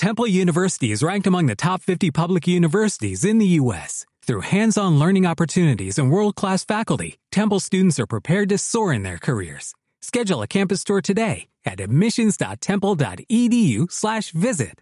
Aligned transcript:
Temple 0.00 0.26
University 0.26 0.90
is 0.92 1.02
ranked 1.02 1.26
among 1.26 1.44
the 1.44 1.54
top 1.54 1.82
50 1.82 2.10
public 2.10 2.46
universities 2.46 3.22
in 3.22 3.36
the 3.36 3.60
U.S. 3.60 4.06
Through 4.22 4.48
hands-on 4.48 4.98
learning 4.98 5.26
opportunities 5.26 5.98
and 5.98 6.10
world-class 6.10 6.64
faculty, 6.64 7.18
Temple 7.30 7.60
students 7.60 8.00
are 8.00 8.06
prepared 8.06 8.48
to 8.48 8.56
soar 8.56 8.94
in 8.94 9.02
their 9.02 9.18
careers. 9.18 9.74
Schedule 10.00 10.40
a 10.40 10.46
campus 10.46 10.84
tour 10.84 11.02
today 11.02 11.48
at 11.66 11.80
admissions.temple.edu/visit. 11.80 14.80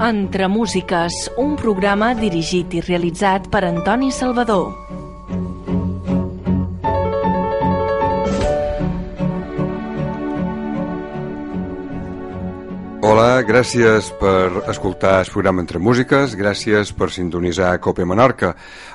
Entre 0.00 0.48
Músiques, 0.48 1.28
un 1.38 1.56
programa 1.56 2.12
dirigit 2.12 2.74
i 2.74 2.80
realitzat 2.80 3.50
per 3.50 3.62
Antoni 3.62 4.10
Salvador. 4.10 4.87
Hola, 13.08 13.40
gràcies 13.40 14.10
per 14.20 14.66
escoltar 14.68 15.22
el 15.22 15.30
programa 15.32 15.62
Entre 15.62 15.80
Músiques, 15.80 16.34
gràcies 16.36 16.90
per 16.92 17.06
sintonitzar 17.08 17.70
Cope 17.80 18.04
Menorca. 18.04 18.50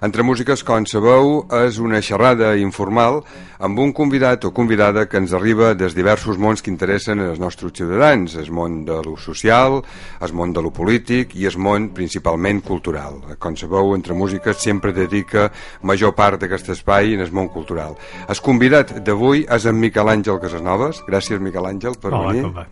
Entre 0.06 0.22
Músiques, 0.22 0.62
com 0.62 0.86
sabeu, 0.86 1.48
és 1.64 1.80
una 1.82 1.98
xerrada 1.98 2.52
informal 2.62 3.24
amb 3.58 3.80
un 3.82 3.90
convidat 3.96 4.46
o 4.46 4.52
convidada 4.54 5.08
que 5.10 5.18
ens 5.18 5.34
arriba 5.34 5.72
des 5.74 5.96
diversos 5.98 6.38
mons 6.38 6.62
que 6.62 6.70
interessen 6.70 7.24
els 7.26 7.40
nostres 7.42 7.74
ciutadans, 7.74 8.36
el 8.38 8.52
món 8.54 8.84
de 8.86 9.00
lo 9.02 9.16
social, 9.18 9.80
el 10.22 10.34
món 10.38 10.54
de 10.54 10.62
lo 10.62 10.70
polític 10.70 11.34
i 11.34 11.48
el 11.50 11.58
món 11.58 11.90
principalment 11.98 12.62
cultural. 12.62 13.18
Com 13.40 13.58
sabeu, 13.58 13.96
Entre 13.98 14.14
Músiques 14.14 14.62
sempre 14.62 14.94
dedica 14.94 15.48
major 15.82 16.14
part 16.14 16.38
d'aquest 16.44 16.70
espai 16.76 17.16
en 17.16 17.26
el 17.26 17.34
món 17.34 17.50
cultural. 17.50 17.98
El 18.30 18.44
convidat 18.46 18.94
d'avui 19.02 19.48
és 19.50 19.66
en 19.66 19.82
Miquel 19.82 20.14
Àngel 20.14 20.38
Casasnoves. 20.44 21.02
Gràcies, 21.10 21.42
Miquel 21.42 21.66
Àngel, 21.66 21.98
per 21.98 22.14
Hola, 22.14 22.30
venir. 22.30 22.46
com 22.46 22.62
va? 22.62 22.68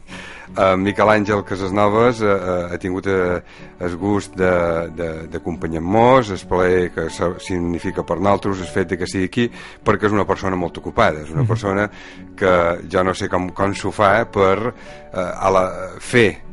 Uh, 0.51 0.75
Miquel 0.75 1.07
Àngel 1.07 1.45
Casasnoves 1.47 2.19
uh, 2.25 2.27
uh, 2.27 2.65
ha 2.73 2.77
tingut 2.81 3.07
uh, 3.07 3.39
el 3.79 3.95
gust 3.95 4.35
d'acompanyar-nos, 4.35 6.33
el 6.35 6.43
plaer 6.49 6.89
que 6.91 7.07
significa 7.39 8.03
per 8.03 8.19
nosaltres 8.19 8.59
el 8.65 8.71
fet 8.73 8.97
que 8.99 9.07
sigui 9.07 9.29
aquí, 9.29 9.47
perquè 9.85 10.09
és 10.09 10.15
una 10.17 10.27
persona 10.27 10.59
molt 10.59 10.81
ocupada, 10.83 11.23
és 11.23 11.31
una 11.31 11.47
persona 11.47 11.87
que 12.35 12.53
jo 12.91 13.03
no 13.07 13.15
sé 13.15 13.31
com, 13.31 13.47
com 13.55 13.71
s'ho 13.71 13.95
fa 13.95 14.25
per 14.27 14.57
uh, 14.67 14.73
a 15.15 15.55
la, 15.55 15.65
fer 16.03 16.50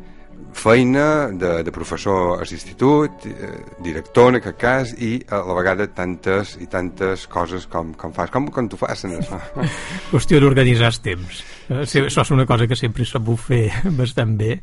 feina 0.59 1.29
de, 1.31 1.63
de 1.63 1.73
professor 1.73 2.41
a 2.41 2.47
l'institut, 2.47 3.27
eh, 3.31 3.51
director 3.85 4.33
en 4.33 4.39
aquest 4.41 4.59
cas, 4.59 4.93
i 4.99 5.19
a 5.31 5.41
la 5.47 5.57
vegada 5.59 5.87
tantes 5.95 6.57
i 6.63 6.67
tantes 6.71 7.27
coses 7.31 7.69
com, 7.71 7.93
com 7.99 8.15
fas. 8.17 8.33
Com, 8.35 8.49
com 8.55 8.69
t'ho 8.71 8.81
fas, 8.81 9.05
això? 9.07 9.39
Qüestió 10.13 10.41
d'organitzar 10.43 10.91
els 10.93 11.01
temps. 11.05 11.45
Eh, 11.69 11.85
sí, 11.87 12.03
Això 12.03 12.25
és 12.27 12.35
una 12.35 12.47
cosa 12.49 12.67
que 12.67 12.79
sempre 12.79 13.07
sabut 13.07 13.41
fer 13.51 13.67
bastant 14.01 14.35
bé 14.41 14.59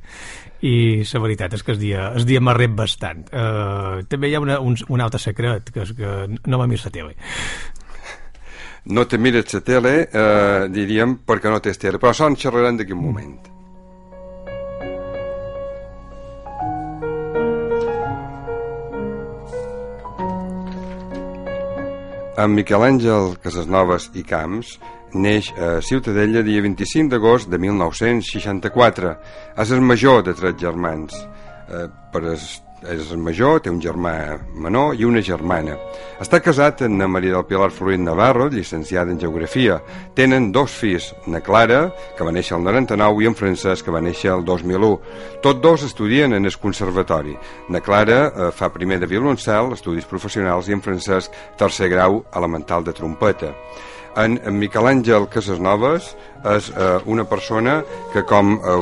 i 0.65 1.03
la 1.05 1.21
veritat 1.21 1.55
és 1.55 1.63
que 1.63 1.75
el 1.75 1.79
dia, 1.79 2.09
el 2.17 2.25
dia 2.27 2.41
m'ha 2.41 2.55
rep 2.57 2.75
bastant. 2.75 3.25
Uh, 3.29 4.01
també 4.09 4.31
hi 4.31 4.35
ha 4.37 4.41
una, 4.41 4.59
un, 4.63 4.77
un 4.89 5.03
altre 5.03 5.21
secret, 5.21 5.69
que 5.71 5.83
és 5.83 5.93
que 5.97 6.13
no 6.47 6.59
va 6.59 6.67
mirar 6.71 6.89
la 6.89 6.95
tele. 6.95 7.17
No 8.85 9.05
te 9.09 9.17
mires 9.17 9.53
la 9.53 9.61
tele, 9.65 9.93
eh, 10.05 10.67
diríem, 10.69 11.17
perquè 11.25 11.49
no 11.49 11.57
tens 11.61 11.81
tele, 11.81 11.97
però 11.97 12.13
això 12.13 12.29
en 12.29 12.37
xerrarem 12.37 12.77
d'aquí 12.77 12.93
un 12.93 13.01
moment. 13.01 13.54
En 22.35 22.51
Miquel 22.51 22.83
Àngel 22.83 23.37
Casasnoves 23.39 24.09
i 24.19 24.21
Camps 24.27 24.73
neix 25.15 25.47
a 25.55 25.77
Ciutadella 25.79 26.41
dia 26.43 26.63
25 26.65 27.07
d'agost 27.13 27.47
de 27.47 27.59
1964. 27.63 29.13
És 29.63 29.71
el 29.71 29.79
major 29.79 30.19
de 30.27 30.33
tres 30.35 30.57
germans. 30.59 31.15
Eh, 31.71 31.85
per 32.11 32.25
es, 32.33 32.57
és 32.91 33.11
major, 33.17 33.59
té 33.63 33.71
un 33.71 33.79
germà 33.81 34.13
menor 34.53 34.95
i 34.99 35.05
una 35.07 35.21
germana. 35.25 35.77
Està 36.21 36.39
casat 36.43 36.83
amb 36.85 36.99
na 36.99 37.07
Maria 37.11 37.35
del 37.35 37.47
Pilar 37.49 37.71
Florit 37.73 38.01
Navarro, 38.01 38.47
llicenciada 38.49 39.11
en 39.11 39.19
Geografia. 39.19 39.79
Tenen 40.15 40.51
dos 40.55 40.71
fills, 40.71 41.11
na 41.27 41.41
Clara, 41.43 41.89
que 42.17 42.27
va 42.27 42.33
néixer 42.35 42.57
el 42.57 42.63
99, 42.67 43.23
i 43.23 43.29
en 43.31 43.37
Francesc, 43.37 43.85
que 43.85 43.95
va 43.95 44.03
néixer 44.03 44.31
el 44.33 44.45
2001. 44.45 44.91
Tots 45.43 45.61
dos 45.63 45.87
estudien 45.87 46.33
en 46.33 46.45
el 46.45 46.59
conservatori. 46.61 47.35
Na 47.69 47.81
Clara 47.81 48.21
eh, 48.27 48.51
fa 48.55 48.71
primer 48.73 49.01
de 49.01 49.09
violoncel, 49.11 49.73
estudis 49.75 50.07
professionals, 50.09 50.69
i 50.69 50.77
en 50.77 50.85
Francesc 50.85 51.35
tercer 51.57 51.91
grau 51.91 52.23
elemental 52.35 52.85
de 52.85 52.93
trompeta. 52.95 53.53
En, 54.15 54.37
Miquel 54.55 54.87
Àngel 54.87 55.27
Casasnoves 55.27 56.13
és 56.45 56.69
eh, 56.71 56.85
una 57.11 57.25
persona 57.27 57.79
que, 58.13 58.21
com 58.27 58.53
eh, 58.55 58.75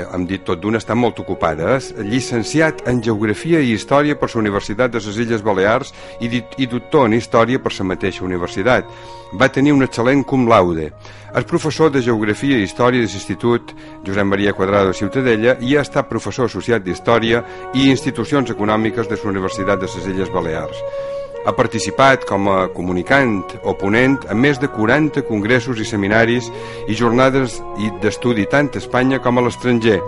eh, 0.00 0.04
hem 0.14 0.24
dit 0.30 0.44
tot 0.46 0.60
d'una, 0.62 0.80
està 0.80 0.96
molt 0.96 1.20
ocupada. 1.20 1.74
És 1.76 1.90
llicenciat 1.98 2.84
en 2.88 3.02
Geografia 3.04 3.60
i 3.60 3.74
Història 3.74 4.16
per 4.16 4.30
la 4.32 4.40
Universitat 4.40 4.94
de 4.94 5.02
les 5.04 5.20
Illes 5.26 5.44
Balears 5.44 5.92
i, 6.20 6.30
i 6.32 6.70
doctor 6.70 7.10
en 7.10 7.18
Història 7.18 7.60
per 7.60 7.74
la 7.76 7.88
mateixa 7.92 8.24
universitat. 8.24 8.88
Va 9.36 9.50
tenir 9.52 9.76
un 9.76 9.84
excel·lent 9.84 10.24
cum 10.24 10.48
laude. 10.48 10.90
És 11.36 11.46
professor 11.46 11.92
de 11.92 12.02
Geografia 12.02 12.56
i 12.58 12.66
Història 12.66 13.04
de 13.04 13.06
l'Institut 13.06 13.74
Josep 14.06 14.26
Maria 14.26 14.56
Quadrado 14.56 14.90
de 14.90 14.98
Ciutadella 14.98 15.58
i 15.60 15.76
ha 15.76 15.84
estat 15.86 16.08
professor 16.10 16.48
associat 16.48 16.82
d'Història 16.82 17.44
i 17.74 17.90
Institucions 17.90 18.50
Econòmiques 18.50 19.10
de 19.10 19.20
la 19.20 19.30
Universitat 19.36 19.82
de 19.82 19.90
les 19.92 20.12
Illes 20.14 20.32
Balears. 20.32 21.19
Ha 21.46 21.54
participat 21.56 22.26
com 22.28 22.50
a 22.52 22.66
comunicant 22.74 23.38
o 23.64 23.72
ponent 23.80 24.18
en 24.28 24.36
més 24.36 24.58
de 24.60 24.68
40 24.68 25.22
congressos 25.24 25.80
i 25.80 25.86
seminaris 25.88 26.50
i 26.84 26.96
jornades 26.98 27.56
d'estudi 28.02 28.44
tant 28.50 28.68
a 28.74 28.82
Espanya 28.82 29.22
com 29.24 29.40
a 29.40 29.46
l'estranger. 29.46 30.00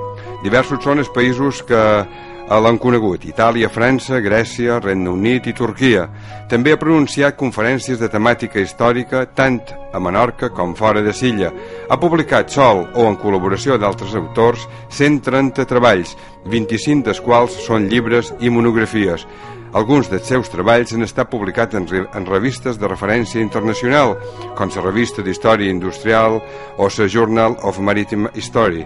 Diversos 0.44 0.82
són 0.84 1.00
els 1.00 1.08
països 1.14 1.62
que 1.64 1.80
eh, 2.02 2.58
l'han 2.60 2.76
conegut, 2.82 3.24
Itàlia, 3.24 3.70
França, 3.72 4.20
Grècia, 4.20 4.76
Regne 4.82 5.08
Unit 5.08 5.48
i 5.48 5.54
Turquia. 5.56 6.04
També 6.50 6.74
ha 6.74 6.80
pronunciat 6.80 7.38
conferències 7.40 7.96
de 8.02 8.10
temàtica 8.12 8.60
històrica 8.60 9.24
tant 9.32 9.62
a 9.92 10.00
Menorca 10.04 10.50
com 10.52 10.74
fora 10.76 11.00
de 11.00 11.14
Silla. 11.16 11.48
Ha 11.88 11.96
publicat 12.02 12.52
sol 12.52 12.84
o 12.92 13.06
en 13.08 13.16
col·laboració 13.16 13.78
d'altres 13.80 14.12
autors 14.20 14.68
130 14.90 15.64
treballs, 15.70 16.12
25 16.44 17.08
dels 17.08 17.24
quals 17.24 17.56
són 17.64 17.88
llibres 17.88 18.34
i 18.40 18.52
monografies. 18.52 19.24
Alguns 19.72 20.10
dels 20.12 20.26
seus 20.28 20.50
treballs 20.52 20.90
han 20.92 21.04
estat 21.06 21.30
publicats 21.32 21.78
en, 21.78 21.86
en 21.88 22.26
revistes 22.28 22.76
de 22.76 22.88
referència 22.90 23.40
internacional, 23.40 24.18
com 24.58 24.68
la 24.68 24.82
Revista 24.84 25.24
d'Història 25.24 25.72
Industrial 25.72 26.36
o 26.76 26.88
la 26.92 27.08
Journal 27.08 27.56
of 27.62 27.78
Maritime 27.80 28.28
History. 28.34 28.84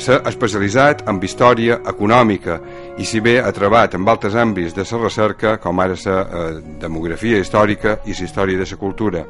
S'ha 0.00 0.22
especialitzat 0.30 1.04
en 1.06 1.20
història 1.22 1.76
econòmica 1.86 2.56
i 2.96 3.04
si 3.04 3.20
bé 3.20 3.42
ha 3.42 3.52
treballat 3.52 3.94
en 3.94 4.08
altres 4.08 4.34
àmbits 4.34 4.72
de 4.72 4.86
la 4.88 5.02
recerca, 5.04 5.58
com 5.60 5.78
ara 5.80 6.00
la 6.06 6.16
eh, 6.22 6.60
demografia 6.80 7.38
històrica 7.38 7.98
i 8.06 8.16
la 8.16 8.24
història 8.24 8.58
de 8.58 8.70
la 8.70 8.80
cultura. 8.80 9.26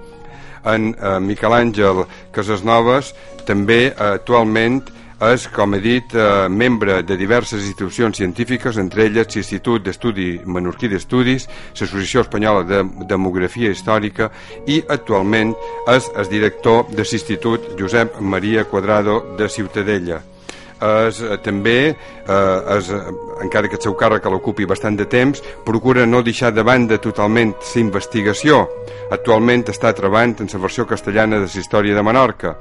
En 0.65 0.95
eh, 0.95 1.19
Miquel 1.19 1.53
Àngel 1.53 2.05
Casasnoves 2.31 3.11
també 3.45 3.89
eh, 3.91 3.95
actualment 4.15 4.84
és, 5.22 5.44
com 5.55 5.77
he 5.77 5.81
dit, 5.81 6.15
eh, 6.15 6.49
membre 6.49 7.03
de 7.06 7.16
diverses 7.16 7.62
institucions 7.62 8.16
científiques, 8.16 8.77
entre 8.77 9.06
elles 9.06 9.28
l'Institut 9.34 9.84
d'Estudi 9.84 10.41
Menorquí 10.44 10.88
d'Estudis, 10.88 11.47
l'Associació 11.78 12.25
Espanyola 12.27 12.65
de 12.66 12.83
Demografia 13.06 13.71
Històrica 13.71 14.31
i 14.66 14.83
actualment 14.88 15.55
és 15.94 16.10
el 16.16 16.28
director 16.28 16.91
de 16.91 17.06
l'Institut 17.06 17.72
Josep 17.78 18.21
Maria 18.21 18.65
Quadrado 18.65 19.37
de 19.38 19.49
Ciutadella 19.49 20.22
és, 20.83 21.21
eh, 21.21 21.37
també, 21.43 21.94
eh, 22.27 22.77
és, 22.77 22.91
eh, 22.91 23.00
encara 23.43 23.69
que 23.69 23.77
el 23.77 23.83
seu 23.83 23.94
càrrec 23.94 24.25
l'ocupi 24.25 24.65
bastant 24.65 24.97
de 24.97 25.06
temps, 25.06 25.43
procura 25.65 26.06
no 26.06 26.22
deixar 26.22 26.53
de 26.53 26.62
banda 26.62 26.99
totalment 26.99 27.54
la 27.75 27.81
investigació. 27.81 28.69
Actualment 29.10 29.65
està 29.65 29.93
treballant 29.94 30.41
en 30.41 30.49
la 30.53 30.59
versió 30.59 30.87
castellana 30.87 31.37
de 31.37 31.47
la 31.47 31.60
història 31.60 31.94
de 31.94 32.03
Menorca. 32.03 32.56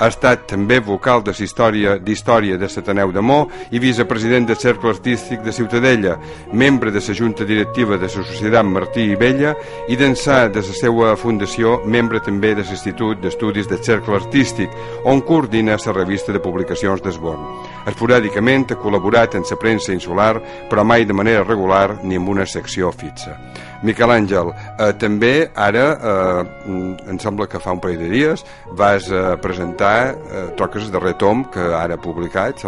Ha 0.00 0.08
estat 0.08 0.46
també 0.48 0.78
vocal 0.80 1.20
de 1.20 1.34
història 1.36 1.98
d'Història 2.00 2.56
de 2.56 2.68
Sataneu 2.72 3.10
de 3.12 3.20
Mó 3.20 3.42
i 3.70 3.78
vicepresident 3.78 4.46
del 4.48 4.56
Cercle 4.56 4.94
Artístic 4.94 5.42
de 5.44 5.52
Ciutadella, 5.52 6.16
membre 6.52 6.90
de 6.90 7.02
la 7.06 7.14
Junta 7.14 7.44
Directiva 7.44 7.98
de 7.98 8.08
la 8.08 8.08
Societat 8.08 8.64
Martí 8.64 9.10
i 9.12 9.16
Vella 9.20 9.54
i 9.88 9.96
d'ençà 10.00 10.48
de 10.48 10.64
la 10.64 10.76
seva 10.80 11.14
fundació, 11.16 11.82
membre 11.84 12.20
també 12.24 12.54
de 12.54 12.64
l'Institut 12.64 13.20
d'Estudis 13.20 13.68
del 13.68 13.84
Cercle 13.84 14.16
Artístic, 14.16 14.70
on 15.04 15.20
coordina 15.20 15.76
la 15.76 15.92
revista 15.92 16.32
de 16.32 16.40
publicacions 16.40 17.02
d'Esborn. 17.02 17.44
Esporàdicament 17.86 18.70
ha 18.72 18.80
col·laborat 18.80 19.36
en 19.36 19.44
la 19.50 19.60
premsa 19.60 19.92
insular, 19.92 20.40
però 20.70 20.84
mai 20.84 21.04
de 21.04 21.12
manera 21.12 21.44
regular 21.44 22.00
ni 22.02 22.16
amb 22.16 22.28
una 22.28 22.46
secció 22.46 22.90
fixa. 22.90 23.36
Miquel 23.82 24.12
Àngel, 24.12 24.52
eh, 24.52 24.92
també 25.00 25.50
ara, 25.56 25.84
eh, 25.96 26.70
em 27.10 27.18
sembla 27.22 27.46
que 27.48 27.60
fa 27.62 27.72
un 27.72 27.80
parell 27.80 28.02
de 28.02 28.10
dies, 28.12 28.44
vas 28.76 29.08
eh, 29.08 29.22
presentar, 29.40 30.12
eh, 30.12 30.46
toques 30.58 30.84
el 30.84 30.92
darrer 30.92 31.14
tom 31.20 31.46
que 31.52 31.64
ara 31.74 31.96
ha 31.96 32.02
publicat, 32.02 32.60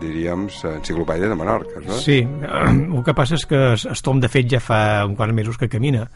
diríem, 0.00 0.48
l'enciclopèdia 0.50 1.30
de 1.30 1.38
Menorca, 1.38 1.82
no? 1.86 1.98
Sí, 2.02 2.20
el 2.96 3.02
que 3.06 3.14
passa 3.14 3.38
és 3.38 3.46
que 3.46 3.62
el 3.76 4.02
tom 4.02 4.22
de 4.22 4.30
fet 4.32 4.50
ja 4.50 4.62
fa 4.62 4.80
un 5.06 5.14
quants 5.14 5.34
mesos 5.34 5.58
que 5.58 5.70
camina. 5.70 6.08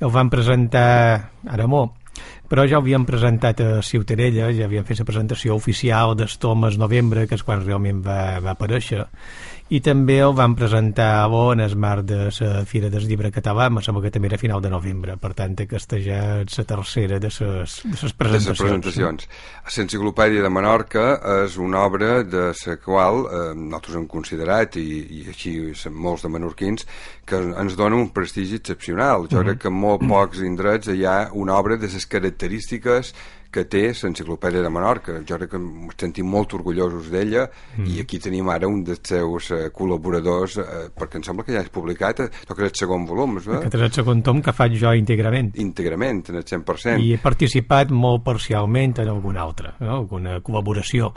El 0.00 0.12
van 0.12 0.28
presentar 0.32 0.90
ara 1.48 1.66
mo 1.66 1.86
però 2.48 2.64
ja 2.68 2.78
ho 2.78 2.82
havíem 2.82 3.04
presentat 3.06 3.60
a 3.60 3.82
Ciutadella, 3.82 4.52
ja 4.54 4.66
havíem 4.68 4.86
fet 4.86 5.00
la 5.02 5.08
presentació 5.08 5.56
oficial 5.58 6.14
d'Estomes 6.18 6.78
novembre, 6.78 7.26
que 7.26 7.34
és 7.34 7.42
quan 7.42 7.64
realment 7.64 8.02
va, 8.04 8.38
va 8.42 8.54
aparèixer, 8.54 9.02
i 9.68 9.80
també 9.82 10.20
el 10.22 10.34
van 10.38 10.54
presentar 10.54 11.08
a 11.24 11.26
Bo 11.26 11.50
en 11.52 11.60
el 11.64 11.74
marc 11.76 12.04
de 12.06 12.28
la 12.28 12.64
Fira 12.70 12.90
del 12.90 13.06
Llibre 13.08 13.32
Català, 13.34 13.66
em 13.66 13.80
sembla 13.82 14.04
que 14.04 14.12
també 14.14 14.28
era 14.30 14.38
a 14.38 14.42
final 14.42 14.62
de 14.62 14.70
novembre, 14.70 15.16
per 15.18 15.32
tant 15.34 15.56
aquesta 15.58 15.98
ja 16.02 16.20
és 16.44 16.58
la 16.60 16.64
tercera 16.70 17.18
de 17.18 17.30
les 17.32 17.34
presentacions. 17.82 18.20
De 18.22 18.52
les 18.52 18.60
presentacions. 18.60 19.28
L'Enciclopèdia 19.76 20.44
de 20.44 20.52
Menorca 20.54 21.06
és 21.42 21.56
una 21.58 21.82
obra 21.82 22.22
de 22.22 22.52
la 22.54 22.76
qual 22.84 23.24
eh, 23.26 23.42
nosaltres 23.58 23.98
hem 23.98 24.06
considerat, 24.06 24.78
i, 24.78 25.00
i 25.18 25.24
així 25.34 25.56
molts 25.90 26.22
de 26.22 26.30
menorquins, 26.30 26.86
que 27.26 27.42
ens 27.58 27.74
dona 27.74 27.98
un 27.98 28.12
prestigi 28.14 28.60
excepcional. 28.60 29.26
Jo 29.26 29.40
uh 29.40 29.42
-huh. 29.42 29.48
crec 29.48 29.62
que 29.62 29.68
en 29.68 29.74
molt 29.74 30.06
pocs 30.06 30.46
indrets 30.46 30.86
hi 30.88 31.04
ha 31.04 31.30
una 31.32 31.58
obra 31.58 31.76
de 31.76 31.88
les 31.88 32.06
característiques 32.06 33.14
que 33.56 33.64
té 33.70 33.84
l'Enciclopèdia 33.88 34.62
de 34.64 34.70
Menorca. 34.72 35.16
Jo 35.26 35.38
crec 35.40 35.54
que 35.54 35.60
ens 35.60 35.96
sentim 36.00 36.28
molt 36.28 36.52
orgullosos 36.58 37.08
d'ella 37.12 37.46
mm. 37.48 37.86
i 37.88 38.02
aquí 38.02 38.20
tenim 38.22 38.50
ara 38.52 38.68
un 38.68 38.82
dels 38.84 39.00
seus 39.06 39.50
uh, 39.54 39.62
col·laboradors, 39.74 40.58
uh, 40.60 40.82
perquè 40.96 41.20
em 41.20 41.24
sembla 41.26 41.46
que 41.46 41.56
ja 41.56 41.64
és 41.64 41.72
publicat, 41.72 42.26
que 42.26 42.56
és 42.58 42.68
el 42.68 42.76
segon 42.76 43.06
volum. 43.08 43.38
Eh? 43.40 43.62
Aquest 43.62 43.78
és 43.78 43.86
el 43.88 43.94
segon 43.96 44.22
tom 44.26 44.42
que 44.44 44.54
faig 44.56 44.76
jo 44.80 44.92
íntegrament. 44.96 45.54
Íntegrament, 45.62 46.22
en 46.32 46.40
el 46.42 46.44
100%. 46.44 47.00
I 47.00 47.14
he 47.16 47.22
participat 47.22 47.94
molt 47.94 48.24
parcialment 48.26 48.98
en 49.02 49.10
algun 49.14 49.40
altre, 49.40 49.72
no? 49.80 50.02
alguna 50.02 50.38
col·laboració 50.44 51.12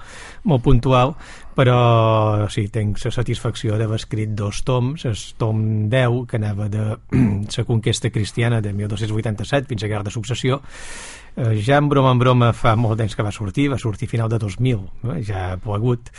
molt 0.48 0.64
puntual, 0.64 1.16
però 1.60 2.48
sí, 2.52 2.70
tinc 2.72 3.02
la 3.04 3.12
satisfacció 3.12 3.76
d'haver 3.80 4.00
escrit 4.00 4.32
dos 4.38 4.62
toms, 4.64 5.04
el 5.10 5.20
tom 5.42 5.90
10, 5.92 6.22
que 6.30 6.40
anava 6.40 6.70
de 6.72 6.86
la 7.58 7.66
conquesta 7.68 8.12
cristiana 8.16 8.62
de 8.64 8.72
1287 8.72 9.68
fins 9.68 9.84
a 9.84 9.92
Guerra 9.92 10.08
de 10.08 10.16
Successió, 10.16 10.62
eh, 10.64 11.19
ja 11.66 11.78
en 11.78 11.90
broma 11.90 12.12
en 12.12 12.20
broma 12.20 12.52
fa 12.54 12.76
molt 12.76 13.00
temps 13.00 13.16
que 13.16 13.24
va 13.26 13.32
sortir, 13.32 13.70
va 13.72 13.80
sortir 13.80 14.10
a 14.10 14.12
final 14.12 14.30
de 14.30 14.40
2000, 14.40 14.82
eh, 15.14 15.20
ja 15.24 15.44
ha 15.54 15.58
plegut, 15.62 16.12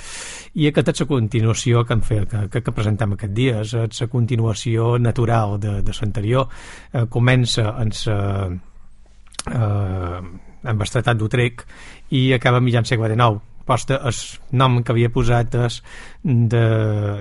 i 0.55 0.69
aquesta 0.70 0.94
és 0.94 1.02
la 1.05 1.08
continuació 1.11 1.84
que, 1.84 1.96
hem 1.96 2.05
fet, 2.06 2.37
que, 2.52 2.62
que 2.64 2.75
presentem 2.76 3.17
aquest 3.17 3.34
dia, 3.37 3.61
és 3.61 4.00
la 4.00 4.11
continuació 4.12 4.96
natural 4.99 5.58
de, 5.61 5.81
de 5.84 5.96
l'anterior, 6.00 6.49
eh, 6.93 7.06
comença 7.12 7.75
en 7.82 7.93
sa, 7.93 8.19
eh, 9.50 10.20
amb 10.61 10.82
el 10.82 10.90
Tratat 10.93 11.17
d'Utrecht 11.17 11.64
i 12.16 12.32
acaba 12.37 12.61
mitjan 12.61 12.88
segle 12.88 13.08
XIX 13.14 13.40
posta 13.70 14.00
el 14.08 14.16
nom 14.58 14.81
que 14.82 14.93
havia 14.93 15.12
posat 15.14 15.55
és 15.66 15.81
de 16.25 16.62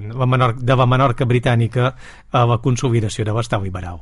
la, 0.02 0.26
Menorca, 0.26 0.64
de 0.72 0.78
la 0.82 0.88
Menorca 0.90 1.28
britànica 1.30 1.92
a 2.32 2.46
la 2.50 2.58
consolidació 2.64 3.28
de 3.28 3.36
l'estat 3.36 3.62
liberal. 3.62 4.02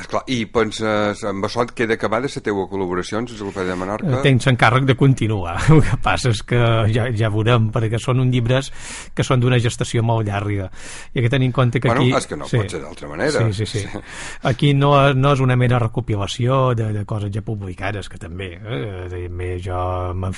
Esclar, 0.00 0.22
I 0.32 0.44
penses, 0.48 1.22
amb 1.28 1.44
això 1.44 1.64
et 1.66 1.74
queda 1.76 1.96
acabada 1.98 2.30
la 2.30 2.42
teva 2.44 2.64
col·laboració 2.70 3.18
amb 3.18 3.28
l'Enciclopèdia 3.28 3.74
de 3.74 3.78
Menorca? 3.80 4.12
Eh, 4.18 4.22
tens 4.24 4.48
encàrrec 4.48 4.86
de 4.88 4.96
continuar. 4.96 5.58
El 5.74 5.82
que 5.84 5.98
passa 6.02 6.32
és 6.32 6.40
que 6.46 6.60
ja, 6.94 7.08
ja 7.16 7.30
veurem, 7.32 7.68
perquè 7.74 8.00
són 8.00 8.22
uns 8.24 8.32
llibres 8.32 8.70
que 9.14 9.26
són 9.26 9.42
d'una 9.42 9.60
gestació 9.60 10.02
molt 10.06 10.28
llarga. 10.28 10.70
I 11.12 11.24
que 11.24 11.32
tenir 11.32 11.50
en 11.50 11.56
compte 11.56 11.82
que 11.82 11.90
bueno, 11.90 12.06
aquí... 12.06 12.14
és 12.16 12.28
que 12.30 12.38
no 12.40 12.48
sí, 12.48 12.62
pot 12.62 12.76
ser 12.76 12.80
d'altra 12.84 13.10
manera. 13.10 13.44
Sí, 13.52 13.66
sí, 13.66 13.84
sí. 13.84 14.02
Aquí 14.48 14.72
no, 14.74 14.94
no 15.14 15.34
és 15.36 15.44
una 15.44 15.58
mera 15.60 15.78
recopilació 15.82 16.74
de, 16.78 16.90
de 16.96 17.04
coses 17.08 17.32
ja 17.34 17.44
publicades, 17.44 18.08
que 18.08 18.20
també. 18.20 18.54
Eh? 18.56 19.06
També 19.12 19.52
jo 19.60 19.80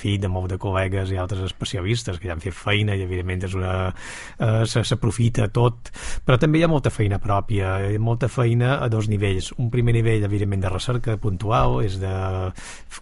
fet 0.03 0.23
de 0.25 0.31
molt 0.33 0.51
de 0.51 0.59
col·legues 0.59 1.13
i 1.13 1.21
altres 1.21 1.45
especialistes 1.47 2.19
que 2.19 2.31
ja 2.31 2.35
han 2.35 2.43
fet 2.43 2.57
feina 2.57 2.97
i 2.99 3.07
evidentment 3.07 3.47
és 3.47 3.57
una... 3.59 3.75
Eh, 4.43 4.65
s'aprofita 4.67 5.47
tot, 5.53 5.93
però 6.27 6.39
també 6.41 6.59
hi 6.61 6.67
ha 6.67 6.71
molta 6.71 6.91
feina 6.91 7.21
pròpia, 7.23 7.77
molta 8.03 8.29
feina 8.33 8.79
a 8.83 8.89
dos 8.93 9.09
nivells 9.11 9.52
un 9.59 9.71
primer 9.71 9.95
nivell, 9.97 10.25
evidentment, 10.25 10.63
de 10.63 10.71
recerca 10.73 11.17
puntual, 11.21 11.81
és 11.85 11.99
de... 12.01 12.13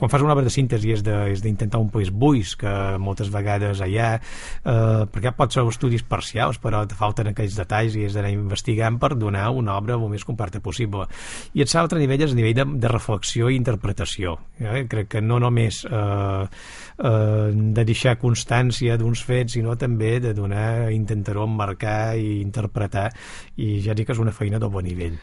Quan 0.01 0.13
fas 0.13 0.23
una 0.25 0.35
obra 0.35 0.45
de 0.47 0.53
síntesi 0.53 0.95
és 0.95 1.03
d'intentar 1.05 1.81
un 1.81 1.91
país 1.93 2.11
buis, 2.11 2.55
que 2.59 2.73
moltes 3.03 3.31
vegades 3.33 3.83
hi 3.85 3.99
ha, 4.01 4.11
eh, 4.17 5.05
perquè 5.13 5.35
pot 5.37 5.53
ser 5.53 5.65
estudis 5.69 6.05
parcials, 6.07 6.61
però 6.63 6.83
te 6.89 6.99
falten 6.99 7.31
aquells 7.31 7.57
detalls 7.59 7.97
i 7.99 8.07
és 8.09 8.17
d'anar 8.17 8.33
investigant 8.35 8.99
per 9.01 9.15
donar 9.17 9.51
una 9.57 9.77
obra 9.79 9.99
el 9.99 10.07
més 10.13 10.25
completa 10.27 10.63
possible. 10.65 11.07
I 11.55 11.65
el 11.65 11.77
altre 11.81 12.01
nivell 12.01 12.25
és 12.27 12.35
el 12.35 12.41
nivell 12.41 12.57
de, 12.57 12.67
de 12.83 12.93
reflexió 12.93 13.51
i 13.51 13.59
interpretació. 13.59 14.37
Eh? 14.59 14.87
Crec 14.91 15.11
que 15.17 15.25
no 15.25 15.41
només 15.43 15.83
eh, 15.85 16.45
eh, 16.45 17.51
de 17.79 17.85
deixar 17.85 18.19
constància 18.23 18.97
d'uns 19.01 19.25
fets, 19.27 19.57
sinó 19.59 19.77
també 19.77 20.19
de 20.21 20.35
donar, 20.37 20.91
intentar-ho 20.95 21.47
emmarcar 21.49 22.17
i 22.17 22.41
interpretar, 22.41 23.11
i 23.57 23.79
ja 23.85 23.95
dic 23.95 24.11
que 24.11 24.17
és 24.17 24.23
una 24.23 24.35
feina 24.35 24.59
de 24.59 24.71
bon 24.71 24.87
nivell 24.87 25.19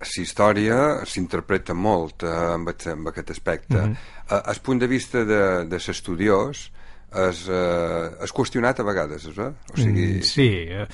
història 0.00 1.04
s'interpreta 1.06 1.74
molt 1.76 2.24
eh, 2.24 2.34
amb, 2.56 2.72
amb 2.92 3.08
aquest 3.12 3.30
aspecte. 3.30 3.76
Mm 3.76 3.94
-hmm. 3.94 4.50
el 4.50 4.60
punt 4.62 4.80
de 4.80 4.86
vista 4.86 5.24
de, 5.24 5.64
de 5.64 5.76
l'estudiós 5.76 6.70
és, 7.10 7.48
eh, 7.48 8.22
és 8.22 8.32
qüestionat 8.32 8.80
a 8.80 8.84
vegades, 8.86 9.26
eh? 9.26 9.48
O 9.72 9.76
sigui... 9.76 10.06
Mm, 10.06 10.22
sí, 10.22 10.48
eh, 10.70 10.86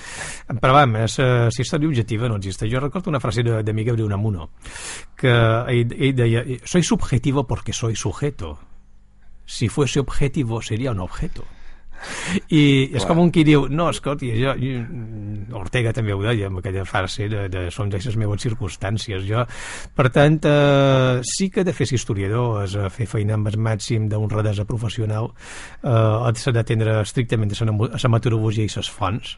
però 0.60 0.72
vam, 0.72 0.96
és, 1.04 1.18
eh, 1.18 1.48
si 1.52 1.62
història 1.62 1.88
objectiva 1.88 2.28
no 2.28 2.36
existeix. 2.36 2.72
Jo 2.72 2.80
recordo 2.80 3.10
una 3.10 3.20
frase 3.20 3.42
de, 3.42 3.62
de 3.62 3.72
Miguel 3.72 3.96
de 3.96 4.04
Unamuno 4.04 4.50
que 5.16 5.28
ell, 5.28 5.92
ell 5.92 6.14
deia 6.16 6.44
soy 6.64 6.82
subjetivo 6.82 7.46
porque 7.46 7.72
soy 7.72 7.96
sujeto 7.96 8.58
si 9.44 9.68
fuese 9.68 10.00
objetivo 10.00 10.60
sería 10.62 10.90
un 10.90 11.00
objeto 11.00 11.44
i 12.50 12.62
és 12.92 13.02
Clar. 13.02 13.08
com 13.10 13.22
un 13.24 13.32
qui 13.34 13.44
diu 13.46 13.66
no, 13.70 13.88
escolti, 13.90 14.30
jo, 14.38 14.54
jo, 14.60 14.82
Ortega 15.56 15.92
també 15.96 16.14
ho 16.14 16.20
deia 16.22 16.50
amb 16.50 16.60
aquella 16.60 16.84
frase 16.88 17.28
de, 17.32 17.46
de 17.52 17.66
ja 17.70 18.00
les 18.06 18.18
meves 18.18 18.42
circumstàncies 18.42 19.24
jo, 19.26 19.44
per 19.96 20.08
tant, 20.14 20.38
eh, 20.46 21.20
sí 21.26 21.48
que 21.52 21.64
de 21.66 21.74
fer 21.76 21.88
historiador 21.92 22.62
és 22.64 22.76
a 22.78 22.90
fer 22.92 23.08
feina 23.10 23.36
amb 23.38 23.50
el 23.50 23.58
màxim 23.62 24.08
d'honradesa 24.10 24.66
professional 24.68 25.30
eh, 25.82 26.34
s'ha 26.36 26.52
d'atendre 26.52 27.00
estrictament 27.02 27.54
a 27.56 27.66
la 27.66 28.12
meteorologia 28.12 28.66
i 28.66 28.72
les 28.72 28.90
fonts 28.92 29.36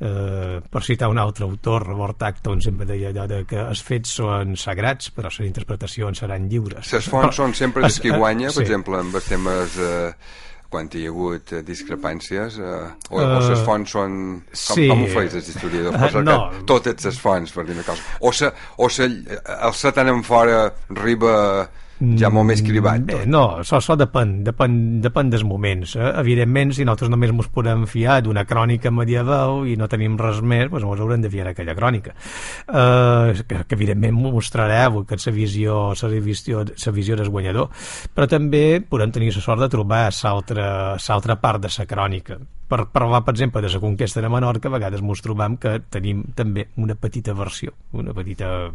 eh, 0.00 0.60
per 0.60 0.82
citar 0.86 1.10
un 1.12 1.20
altre 1.22 1.46
autor 1.46 1.86
Robert 1.86 2.22
Acton 2.26 2.60
sempre 2.64 2.88
deia 2.88 3.10
allò 3.12 3.26
de 3.30 3.44
que 3.48 3.60
els 3.62 3.82
fets 3.86 4.16
són 4.20 4.56
sagrats 4.60 5.12
però 5.14 5.30
les 5.30 5.46
interpretacions 5.46 6.24
seran 6.24 6.48
lliures 6.50 6.92
les 6.92 7.08
fonts 7.08 7.30
però, 7.30 7.36
són 7.44 7.56
sempre 7.56 7.86
des 7.86 8.00
qui 8.02 8.12
guanya, 8.14 8.50
per 8.50 8.58
sí. 8.60 8.66
exemple 8.66 9.00
amb 9.00 9.18
els 9.20 9.28
temes 9.30 9.78
eh, 9.80 10.12
quan 10.70 10.88
hi 10.94 11.04
ha 11.04 11.10
hagut 11.10 11.52
eh, 11.52 11.62
discrepàncies 11.66 12.60
eh, 12.62 12.70
o, 13.10 13.18
uh, 13.18 13.36
o 13.36 13.40
les 13.50 13.64
fonts 13.66 13.94
són 13.96 14.16
com, 14.46 14.76
sí. 14.76 14.86
com 14.90 15.02
ho 15.04 15.10
feis 15.10 15.34
els 15.40 15.50
historiadors 15.50 16.14
uh, 16.20 16.22
no. 16.24 16.38
totes 16.70 17.08
les 17.08 17.20
fonts 17.20 17.54
per 17.56 17.66
dir 17.66 17.74
una 17.76 17.86
cosa 17.86 18.16
o, 18.20 18.32
se, 18.32 18.52
o 18.78 18.88
se, 18.88 19.10
el 19.10 19.76
se 19.76 19.94
tenen 19.96 20.22
fora 20.26 20.62
riba 21.02 21.34
ja 22.00 22.30
molt 22.32 22.48
més 22.48 22.62
cribat. 22.64 23.02
Bé, 23.04 23.22
no, 23.28 23.42
això, 23.60 23.78
això 23.78 23.96
depèn, 23.98 24.38
depèn, 24.46 24.76
depèn 25.04 25.32
dels 25.32 25.44
moments. 25.44 25.94
Eh? 25.98 26.12
Evidentment, 26.22 26.72
si 26.76 26.86
nosaltres 26.86 27.10
només 27.12 27.32
ens 27.34 27.50
podem 27.52 27.84
fiar 27.90 28.20
d'una 28.24 28.46
crònica 28.48 28.92
medieval 28.94 29.66
i 29.68 29.76
no 29.80 29.88
tenim 29.90 30.16
res 30.20 30.40
més, 30.40 30.70
doncs 30.70 30.86
ens 30.86 31.04
haurem 31.04 31.24
de 31.24 31.32
fiar 31.32 31.50
aquella 31.50 31.76
crònica. 31.76 32.14
Eh, 32.68 33.42
que, 33.44 33.64
que 33.66 33.76
evidentment 33.78 34.16
mostrareu 34.16 35.02
que 35.08 35.18
la 35.20 35.34
visió, 35.36 35.80
la 35.92 36.22
visió, 36.24 36.64
la 36.64 36.94
visió 36.96 37.18
del 37.20 37.32
guanyador, 37.32 37.68
però 38.14 38.28
també 38.30 38.80
podem 38.80 39.12
tenir 39.12 39.34
la 39.34 39.44
sort 39.44 39.60
de 39.60 39.68
trobar 39.72 40.06
l'altra 40.24 41.36
part 41.40 41.66
de 41.66 41.74
la 41.76 41.86
crònica. 41.86 42.40
Per 42.70 42.84
parlar, 42.94 43.24
per 43.26 43.34
exemple, 43.34 43.60
de 43.60 43.68
la 43.72 43.80
conquesta 43.82 44.22
de 44.22 44.28
Menorca, 44.30 44.70
a 44.70 44.76
vegades 44.76 45.02
ens 45.02 45.22
trobam 45.24 45.56
que 45.58 45.80
tenim 45.90 46.22
també 46.38 46.68
una 46.78 46.94
petita 46.94 47.34
versió, 47.34 47.74
una 47.92 48.14
petita 48.14 48.70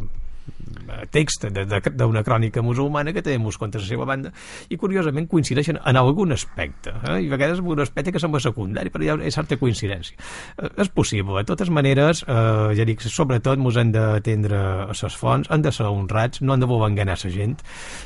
text 1.12 1.46
d'una 1.48 2.24
crònica 2.26 2.64
musulmana 2.66 3.14
que 3.14 3.24
té 3.26 3.36
molts 3.42 3.58
contra 3.62 3.82
la 3.82 3.88
seva 3.88 4.06
banda 4.08 4.32
i 4.70 4.78
curiosament 4.80 5.28
coincideixen 5.32 5.80
en 5.82 6.00
algun 6.00 6.34
aspecte 6.36 6.94
eh? 7.04 7.20
i 7.26 7.30
a 7.30 7.34
vegades 7.34 7.62
un 7.64 7.82
aspecte 7.82 8.14
que 8.14 8.22
sembla 8.22 8.42
secundari 8.44 8.92
però 8.94 9.06
hi 9.06 9.12
ha 9.14 9.34
certa 9.34 9.58
coincidència 9.62 10.18
eh, 10.18 10.70
és 10.82 10.92
possible, 10.94 11.38
de 11.40 11.50
totes 11.50 11.72
maneres 11.74 12.24
eh, 12.28 12.76
ja 12.78 12.88
dic, 12.88 13.04
sobretot 13.04 13.60
ens 13.60 13.80
hem 13.82 13.94
d'atendre 13.96 14.62
a 14.86 14.94
les 14.94 15.18
fonts, 15.20 15.50
han 15.52 15.66
de 15.66 15.74
ser 15.76 15.88
honrats 15.90 16.42
no 16.42 16.56
han 16.56 16.64
de 16.64 16.70
voler 16.70 16.92
enganar 16.92 17.18
la 17.24 17.32
gent 17.32 17.58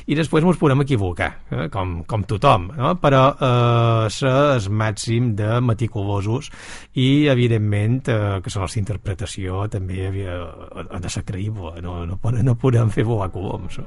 i 0.06 0.18
després 0.18 0.44
ens 0.44 0.60
podem 0.60 0.84
equivocar, 0.84 1.30
eh? 1.50 1.68
com, 1.72 2.00
com 2.08 2.26
tothom 2.28 2.70
no? 2.76 2.94
però 3.02 3.24
eh, 3.34 4.10
ser 4.14 4.34
el 4.56 4.70
màxim 4.70 5.34
de 5.38 5.60
meticulosos 5.64 6.50
i 7.00 7.26
evidentment 7.32 8.00
eh, 8.08 8.20
que 8.42 8.54
la 8.54 8.64
nostra 8.64 8.80
interpretació 8.80 9.66
també 9.72 10.06
havia, 10.08 10.36
ha 10.88 11.00
de 11.00 11.12
ser 11.12 11.24
creïble 11.28 11.76
no, 11.84 12.00
no 12.06 12.18
pot 12.20 12.29
no 12.42 12.54
podem 12.54 12.90
fer 12.90 13.06
volar 13.06 13.30
coloms. 13.34 13.80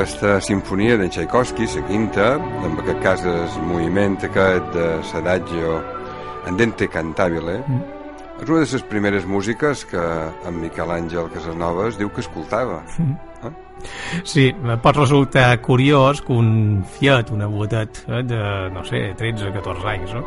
aquesta 0.00 0.40
sinfonia 0.40 0.96
d'en 0.96 1.10
Tchaikovsky, 1.10 1.66
la 1.74 1.82
quinta, 1.88 2.26
en 2.64 2.78
aquest 2.78 3.00
cas 3.04 3.24
el 3.26 3.62
moviment 3.68 4.16
aquest 4.22 4.72
de 4.72 4.90
l'adagio 5.12 5.80
andente 6.46 6.88
cantabile, 6.88 7.62
mm 7.66 7.99
És 8.40 8.48
una 8.48 8.62
de 8.62 8.68
les 8.72 8.84
primeres 8.88 9.26
músiques 9.28 9.84
que 9.90 10.04
en 10.48 10.60
Miquel 10.62 10.90
Àngel 10.94 11.28
Casanovas 11.34 11.98
diu 12.00 12.08
que 12.08 12.24
escoltava. 12.24 12.80
Mm. 12.96 13.18
Eh? 13.44 13.52
Sí, 14.28 14.46
pot 14.84 14.96
resultar 14.96 15.48
curiós 15.64 16.20
que 16.24 16.32
un 16.36 16.82
Fiat, 16.96 17.32
una 17.36 17.48
botet 17.48 18.02
eh, 18.08 18.22
de, 18.24 18.40
no 18.74 18.84
sé, 18.88 19.10
13-14 19.18 19.90
anys, 19.94 20.14
no? 20.16 20.24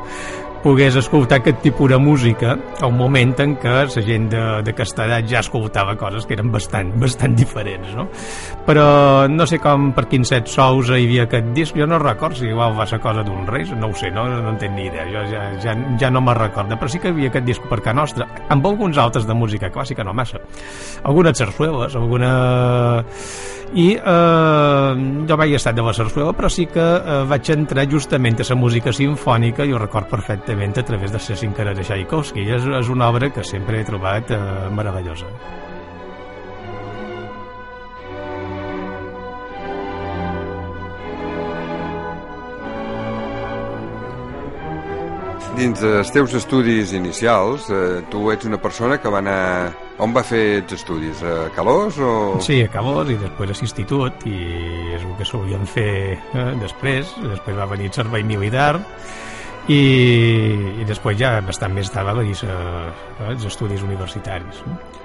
Pogués 0.63 0.95
escoltar 0.95 1.41
aquest 1.41 1.59
tipus 1.63 1.91
de 1.91 1.97
música 1.99 2.55
a 2.79 2.87
un 2.87 2.95
moment 2.97 3.33
en 3.43 3.55
què 3.59 3.73
la 3.73 4.03
gent 4.07 4.29
de, 4.31 4.43
de 4.63 4.73
castellà 4.75 5.19
ja 5.27 5.41
escoltava 5.43 5.97
coses 5.99 6.25
que 6.25 6.37
eren 6.37 6.51
bastant, 6.53 6.93
bastant 7.01 7.35
diferents, 7.35 7.91
no? 7.97 8.07
Però 8.67 8.85
no 9.27 9.47
sé 9.49 9.59
com 9.63 9.91
per 9.95 10.05
quins 10.11 10.31
set 10.31 10.47
sous 10.51 10.93
hi 10.93 11.03
havia 11.03 11.27
aquest 11.27 11.51
disc, 11.57 11.75
jo 11.75 11.87
no 11.89 11.99
recordo 11.99 12.39
si 12.39 12.47
igual 12.47 12.77
va 12.77 12.87
ser 12.87 13.01
cosa 13.03 13.25
d'un 13.27 13.43
Reis, 13.47 13.73
no 13.75 13.91
ho 13.91 13.97
sé, 13.99 14.11
no, 14.15 14.25
no 14.31 14.53
en 14.53 14.61
tinc 14.61 14.75
ni 14.77 14.87
idea, 14.87 15.05
jo 15.11 15.25
ja, 15.31 15.43
ja, 15.63 15.75
ja 15.99 16.11
no 16.13 16.23
me'n 16.23 16.39
recordo, 16.39 16.79
però 16.79 16.91
sí 16.91 17.03
que 17.03 17.11
hi 17.11 17.17
havia 17.17 17.33
aquest 17.33 17.49
disc 17.49 17.67
per 17.69 17.81
Can 17.83 17.99
Nostra, 17.99 18.29
amb 18.49 18.71
alguns 18.71 18.97
altres 18.97 19.27
de 19.27 19.35
música 19.35 19.71
clàssica, 19.73 20.07
no 20.07 20.15
massa. 20.15 20.39
Algunes 21.03 21.37
sarsueles, 21.43 21.99
alguna 21.99 22.31
i 23.73 23.87
eh, 23.97 24.91
jo 25.27 25.37
vaig 25.39 25.55
estar 25.57 25.73
de 25.73 25.81
la 25.85 25.93
sarsuela 25.97 26.33
però 26.37 26.49
sí 26.51 26.67
que 26.69 26.83
eh, 26.83 27.23
vaig 27.29 27.49
entrar 27.55 27.87
justament 27.89 28.39
a 28.39 28.45
la 28.49 28.59
música 28.59 28.93
sinfònica 28.93 29.65
i 29.65 29.73
ho 29.73 29.81
record 29.81 30.09
perfectament 30.11 30.77
a 30.77 30.85
través 30.85 31.11
de 31.11 31.17
les 31.17 31.39
cinquenes 31.39 31.77
de 31.77 31.83
Tchaikovsky 31.83 32.45
és, 32.45 32.65
és 32.65 32.89
una 32.89 33.09
obra 33.09 33.31
que 33.33 33.43
sempre 33.43 33.81
he 33.81 33.85
trobat 33.87 34.31
eh, 34.31 34.39
meravellosa. 34.71 35.25
Dins 45.53 45.77
dels 45.77 46.09
teus 46.09 46.33
estudis 46.33 46.93
inicials, 46.97 47.69
eh, 47.69 48.01
tu 48.09 48.29
ets 48.33 48.45
una 48.49 48.57
persona 48.61 48.97
que 48.97 49.09
va 49.09 49.21
anar... 49.21 49.82
On 50.01 50.13
va 50.13 50.23
fer 50.25 50.63
els 50.63 50.73
estudis? 50.73 51.21
A 51.21 51.49
Calós 51.53 51.99
o...? 52.01 52.39
Sí, 52.41 52.63
a 52.65 52.69
Calós 52.73 53.11
i 53.13 53.17
després 53.19 53.53
a 53.53 53.57
l'institut 53.59 54.25
i 54.25 54.37
és 54.95 55.03
el 55.03 55.13
que 55.19 55.27
solíem 55.27 55.67
fer 55.69 56.17
eh, 56.17 56.47
després. 56.63 57.13
Després 57.21 57.59
va 57.59 57.69
venir 57.69 57.91
el 57.91 57.95
servei 57.95 58.25
militar 58.25 58.79
i, 59.69 59.83
i 60.81 60.89
després 60.89 61.19
ja 61.21 61.35
bastant 61.45 61.77
més 61.77 61.93
tard 61.93 62.09
va 62.09 62.17
venir 62.17 62.35
eh, 62.41 62.89
els 63.29 63.45
estudis 63.51 63.85
universitaris. 63.85 64.65
No? 64.65 65.02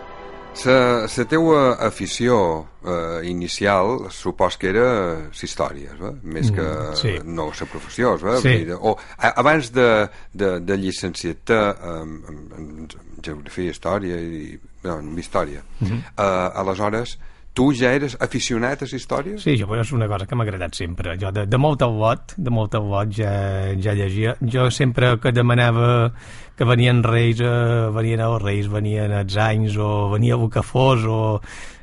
La, 0.65 1.25
teua 1.31 1.77
afició 1.87 2.39
eh, 2.83 3.21
inicial 3.31 4.09
supos 4.11 4.57
que 4.59 4.71
era 4.73 4.89
les 5.29 5.45
històries, 5.45 5.95
va? 6.01 6.13
més 6.23 6.51
que 6.51 6.65
mm, 6.65 6.97
sí. 6.99 7.15
no 7.25 7.49
la 7.53 7.69
professió, 7.71 8.17
va? 8.23 8.39
Sí. 8.43 8.57
o 8.75 8.97
a, 9.17 9.33
abans 9.43 9.71
de, 9.73 9.89
de, 10.33 10.59
de 10.61 10.79
llicenciar-te 10.83 11.59
en, 11.93 12.15
en, 12.29 12.43
en 12.59 12.89
geografia, 13.23 13.71
història 13.71 14.19
i 14.19 14.59
no, 14.85 14.99
en 14.99 15.19
història. 15.19 15.63
Mm 15.81 15.87
-hmm. 15.87 16.01
eh, 16.17 16.61
aleshores, 16.63 17.19
tu 17.55 17.71
ja 17.75 17.93
eres 17.97 18.17
aficionat 18.23 18.83
a 18.83 18.89
la 18.91 18.99
història? 19.01 19.39
Sí, 19.43 19.57
jo, 19.61 19.69
és 19.75 19.93
una 19.93 20.09
cosa 20.11 20.27
que 20.27 20.37
m'ha 20.39 20.47
agradat 20.47 20.77
sempre. 20.79 21.17
Jo 21.21 21.33
de, 21.35 21.47
de 21.47 21.59
molt 21.59 21.83
al 21.83 21.97
lot, 21.99 22.35
de 22.37 22.51
molt 22.55 22.75
al 22.79 22.87
lot 22.91 23.15
ja, 23.15 23.33
ja 23.79 23.97
llegia. 23.99 24.37
Jo 24.41 24.69
sempre 24.71 25.17
que 25.23 25.33
demanava 25.33 26.13
que 26.59 26.67
venien 26.67 27.03
reis, 27.03 27.41
eh, 27.41 27.89
venien 27.95 28.23
els 28.27 28.43
reis, 28.43 28.71
venien 28.71 29.15
els 29.23 29.37
anys, 29.37 29.77
o 29.79 30.11
venia 30.15 30.39
fos, 30.63 31.05
o 31.07 31.41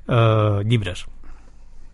eh, 0.07 0.63
llibres 0.65 1.05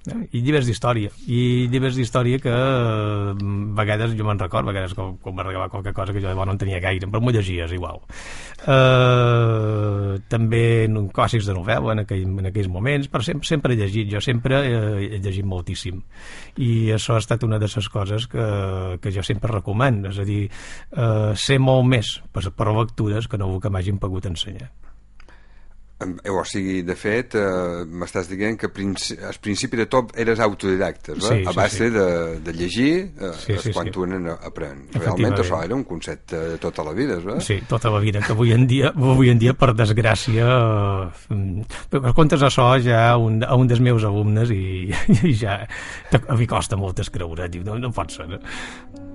i 0.09 0.41
llibres 0.41 0.65
d'història 0.65 1.11
i 1.29 1.67
llibres 1.69 1.93
d'història 1.93 2.39
que 2.41 2.49
a 2.49 3.33
vegades 3.77 4.15
jo 4.17 4.25
me'n 4.25 4.39
record, 4.41 4.65
a 4.65 4.71
vegades 4.71 4.95
quan, 4.97 5.13
quan 5.21 5.35
m'arribava 5.37 5.69
qualque 5.69 5.93
cosa 5.93 6.13
que 6.13 6.21
jo 6.23 6.33
bueno, 6.33 6.49
no 6.49 6.57
en 6.57 6.61
tenia 6.63 6.79
gaire 6.81 7.05
però 7.05 7.21
m'ho 7.21 7.33
llegies 7.35 7.71
igual 7.77 8.01
uh, 8.67 10.17
també 10.31 10.63
clàssics 11.13 11.47
de 11.49 11.55
novel·la 11.57 11.95
en, 11.95 12.03
aquell, 12.05 12.25
en 12.27 12.49
aquells 12.51 12.69
moments 12.71 13.09
però 13.11 13.23
sempre, 13.25 13.47
sempre 13.47 13.73
he 13.73 13.79
llegit, 13.79 14.09
jo 14.11 14.21
sempre 14.23 14.61
he, 14.67 15.07
he 15.17 15.21
llegit 15.23 15.47
moltíssim. 15.47 16.01
I 16.61 16.91
això 16.97 17.15
ha 17.15 17.23
estat 17.23 17.43
una 17.47 17.59
de 17.61 17.69
les 17.71 17.89
coses 17.89 18.27
que, 18.31 18.45
que 19.01 19.15
jo 19.15 19.23
sempre 19.25 19.51
recomano 19.53 20.11
és 20.11 20.21
a 20.21 20.27
dir, 20.27 20.43
uh, 20.97 21.31
ser 21.35 21.59
molt 21.63 21.87
més 21.89 22.17
per, 22.31 22.45
per 22.51 22.71
lectures 22.75 23.27
que 23.27 23.39
no 23.41 23.53
que 23.61 23.69
m'hagin 23.73 23.99
pogut 24.01 24.29
ensenyar 24.29 24.71
o 26.31 26.43
sigui, 26.47 26.81
de 26.87 26.95
fet, 26.97 27.35
eh, 27.39 27.83
m'estàs 27.85 28.29
dient 28.31 28.57
que 28.59 28.69
princi 28.73 29.15
al 29.27 29.37
principi 29.43 29.79
de 29.79 29.87
tot 29.91 30.13
eres 30.19 30.41
autodidacte, 30.43 31.15
sí, 31.21 31.41
a 31.45 31.53
base 31.53 31.77
sí, 31.77 31.83
sí. 31.85 31.89
De, 31.95 32.07
de 32.45 32.53
llegir 32.57 32.93
eh, 33.19 33.31
sí, 33.37 33.57
sí, 33.61 33.73
quan 33.75 33.89
sí. 33.89 33.93
tu 33.95 34.05
aprèn. 34.05 34.87
Realment 34.95 35.37
això 35.37 35.61
era 35.63 35.75
un 35.75 35.83
concepte 35.83 36.39
de 36.53 36.57
tota 36.61 36.83
la 36.83 36.93
vida, 36.97 37.19
eh? 37.19 37.39
Sí, 37.41 37.61
tota 37.69 37.91
la 37.93 37.99
vida, 37.99 38.21
que 38.25 38.33
avui 38.33 38.53
en 38.53 38.67
dia, 38.67 38.93
avui 38.95 39.29
en 39.29 39.39
dia 39.39 39.53
per 39.53 39.73
desgràcia, 39.77 40.49
eh, 41.29 42.11
comptes 42.17 42.41
això 42.41 42.71
ja 42.81 43.15
un, 43.17 43.41
a 43.43 43.55
un 43.55 43.67
dels 43.67 43.81
meus 43.81 44.03
alumnes 44.07 44.51
i, 44.51 44.89
i 45.29 45.33
ja 45.37 45.61
a 45.61 46.35
mi 46.35 46.47
costa 46.47 46.77
molt 46.77 47.01
creure, 47.11 47.47
diu, 47.49 47.63
no, 47.63 47.77
no 47.79 47.91
pot 47.93 48.11
ser. 48.11 48.27
No? 48.29 49.10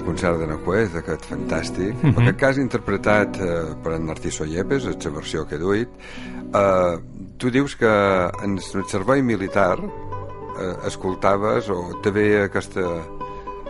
El 0.00 0.06
concert 0.06 0.38
de 0.40 0.46
Nacuez, 0.48 0.94
aquest 0.96 1.26
fantàstic, 1.28 1.94
uh 1.94 2.02
-huh. 2.02 2.16
en 2.16 2.22
aquest 2.22 2.38
cas 2.38 2.58
interpretat 2.58 3.36
eh, 3.36 3.74
per 3.82 3.92
en 3.92 4.06
Narciso 4.06 4.44
Yepes, 4.44 4.84
la 4.84 5.10
versió 5.10 5.46
que 5.46 5.54
he 5.54 5.58
duit. 5.58 5.88
Eh, 6.54 6.98
tu 7.36 7.50
dius 7.50 7.76
que 7.76 7.86
en 8.44 8.58
el 8.58 8.84
servei 8.88 9.22
militar 9.22 9.78
eh, 9.78 10.76
escoltaves 10.86 11.68
o 11.68 12.00
te 12.02 12.10
veia 12.10 12.44
aquesta 12.44 12.80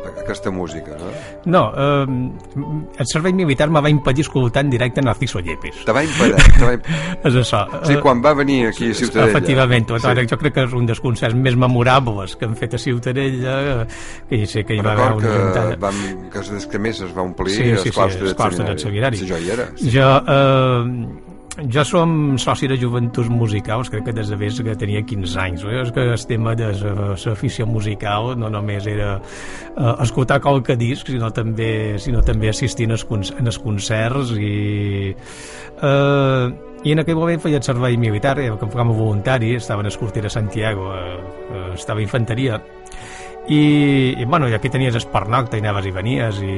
aquesta 0.09 0.51
música, 0.51 0.97
no? 0.99 1.11
No, 1.45 1.63
eh, 1.77 2.07
el 2.99 3.07
servei 3.07 3.33
militar 3.33 3.71
me 3.71 3.81
va 3.81 3.91
impedir 3.91 4.25
escoltar 4.27 4.65
en 4.65 4.71
directe 4.71 5.03
Narciso 5.03 5.41
Yepes. 5.41 5.85
Te 5.85 5.93
va 5.93 6.05
impedir? 6.05 6.37
Te 6.59 6.65
va 6.65 6.73
impedir. 6.75 7.01
és 7.31 7.39
això. 7.43 7.63
Sí, 7.87 7.97
quan 8.03 8.23
va 8.25 8.35
venir 8.39 8.67
aquí 8.71 8.91
a 8.91 8.99
Ciutadella. 9.01 9.31
Efectivament, 9.31 9.91
sí. 9.91 10.27
jo 10.33 10.41
crec 10.41 10.57
que 10.57 10.67
és 10.69 10.77
un 10.77 10.87
dels 10.89 11.01
concerts 11.03 11.37
més 11.37 11.57
memorables 11.57 12.37
que 12.37 12.49
han 12.49 12.57
fet 12.59 12.77
a 12.77 12.83
Ciutadella, 12.83 13.87
que 14.29 14.43
hi 14.43 14.47
sé 14.51 14.65
que 14.69 14.79
hi 14.79 14.85
va 14.85 14.95
haver 14.97 15.11
una 15.19 15.35
juntada. 15.39 15.81
Vam, 15.81 16.05
que 16.33 16.45
que 16.71 16.79
més 16.83 17.01
es 17.07 17.17
va 17.17 17.25
omplir 17.27 17.57
sí, 17.57 17.65
sí, 17.65 17.91
sí, 17.91 17.95
els 18.01 18.37
claustres 18.37 18.67
del 18.67 18.79
seminari. 18.79 19.21
Sí, 19.21 19.29
jo 19.29 19.41
hi 19.41 19.51
era. 19.57 19.69
Sí. 19.77 19.91
Jo, 19.95 20.09
eh, 20.37 21.30
jo 21.69 21.85
som 21.85 22.39
soci 22.39 22.69
de 22.71 22.77
Joventuts 22.81 23.29
Musicals, 23.29 23.91
crec 23.91 24.05
que 24.09 24.15
des 24.17 24.29
de 24.31 24.37
vés 24.37 24.61
que 24.63 24.77
tenia 24.79 25.03
15 25.03 25.39
anys. 25.41 25.65
Eh? 25.65 25.81
És 25.83 25.93
que 25.93 26.07
el 26.13 26.27
tema 26.27 26.55
de 26.55 26.71
l'afició 26.73 27.67
musical 27.67 28.33
no 28.39 28.49
només 28.49 28.87
era 28.87 29.17
uh, 29.19 29.95
escoltar 30.03 30.41
qualque 30.41 30.77
disc, 30.81 31.11
sinó 31.11 31.31
també, 31.35 31.99
sinó 31.99 32.23
també 32.23 32.51
assistir 32.51 32.89
en 32.89 32.97
els, 32.97 33.07
en 33.37 33.47
els 33.47 33.61
concerts 33.61 34.35
i... 34.39 35.15
Uh, 35.81 36.69
i 36.81 36.95
en 36.95 37.03
aquell 37.03 37.19
moment 37.19 37.41
feia 37.43 37.59
el 37.61 37.65
servei 37.65 37.99
militar, 38.01 38.39
eh, 38.41 38.49
que 38.57 38.65
em 38.65 38.71
voluntari, 38.89 39.51
estava 39.59 39.83
en 39.85 39.91
escortera 39.91 40.29
a 40.29 40.33
Santiago, 40.33 40.95
eh, 40.97 41.19
uh, 41.53 41.75
estava 41.75 42.01
a 42.01 42.03
infanteria, 42.03 42.57
i, 43.51 44.15
i, 44.17 44.25
bueno, 44.25 44.49
i 44.49 44.55
aquí 44.55 44.71
tenies 44.71 44.95
el 44.95 45.07
pernocte 45.11 45.59
i 45.59 45.63
anaves 45.65 45.89
i 45.89 45.91
venies 45.91 46.39
i, 46.47 46.53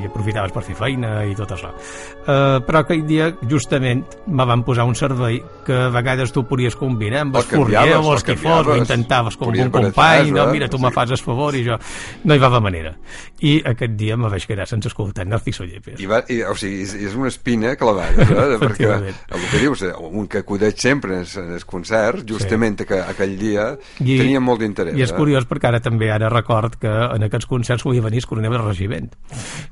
i 0.00 0.06
aprofitaves 0.06 0.52
per 0.54 0.62
fer 0.62 0.76
feina 0.78 1.10
i 1.26 1.34
tot 1.34 1.56
això 1.56 1.72
uh, 1.74 2.60
però 2.66 2.84
aquell 2.84 3.02
dia 3.08 3.32
justament 3.50 4.04
me 4.30 4.46
van 4.46 4.62
posar 4.66 4.86
un 4.86 4.94
servei 4.94 5.40
que 5.66 5.74
a 5.74 5.88
vegades 5.90 6.30
tu 6.30 6.44
podies 6.46 6.76
combinar 6.78 7.24
amb 7.24 7.40
el 7.40 7.46
forner 7.48 7.96
o 7.98 8.12
els 8.14 8.22
que 8.26 8.36
fos 8.38 8.70
o 8.70 8.76
intentaves 8.78 9.38
com 9.40 9.50
un 9.50 9.72
company 9.74 10.30
no, 10.36 10.46
mira, 10.52 10.68
tu 10.70 10.78
sí. 10.78 10.84
me 10.84 10.92
fas 10.94 11.10
el 11.16 11.18
favor 11.18 11.58
i 11.58 11.64
jo 11.66 11.78
no 12.22 12.36
hi 12.36 12.42
va 12.44 12.52
de 12.54 12.62
manera 12.62 12.94
i 13.42 13.56
aquest 13.72 13.98
dia 13.98 14.18
me 14.20 14.30
vaig 14.30 14.46
quedar 14.46 14.68
sense 14.70 14.86
escoltar 14.92 15.26
Narciso 15.26 15.66
Llepes 15.66 15.98
I 15.98 16.06
va, 16.10 16.22
i, 16.30 16.40
o 16.46 16.54
sigui, 16.54 16.86
és 16.86 17.18
una 17.18 17.32
espina 17.32 17.74
clavada 17.80 18.22
eh? 18.22 18.60
perquè 18.62 18.92
el 18.92 19.48
que 19.50 19.64
dius, 19.64 19.82
eh, 19.88 19.92
un 19.98 20.30
que 20.30 20.44
acudeix 20.44 20.78
sempre 20.78 21.24
en 21.24 21.52
els 21.58 21.66
concerts 21.66 22.22
justament 22.28 22.78
sí. 22.84 22.88
que 22.92 23.02
aquell 23.02 23.34
dia 23.40 23.72
I, 23.98 24.14
tenia 24.14 24.38
molt 24.38 24.62
d'interès 24.62 24.94
i 24.94 25.02
és 25.02 25.10
eh? 25.10 25.18
curiós 25.18 25.50
perquè 25.50 25.72
ara 25.72 25.82
també 25.82 26.12
ara 26.22 26.32
record 26.32 26.76
que 26.80 26.90
en 26.90 27.26
aquests 27.26 27.48
concerts 27.50 27.84
podia 27.86 28.04
venir 28.04 28.22
el 28.22 28.28
coronel 28.30 28.56
de 28.56 28.62
regiment. 28.62 29.10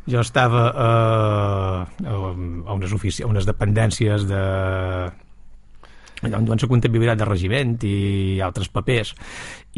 Jo 0.08 0.24
estava 0.24 0.66
eh, 0.72 2.08
a, 2.08 2.74
unes 2.74 2.92
a 2.92 3.30
unes 3.30 3.48
dependències 3.48 4.28
de 4.28 4.42
allò 6.22 6.40
en 6.40 6.48
la 6.50 6.68
comptabilitat 6.70 7.18
de 7.18 7.28
regiment 7.28 7.76
i 7.86 8.40
altres 8.42 8.68
papers 8.72 9.14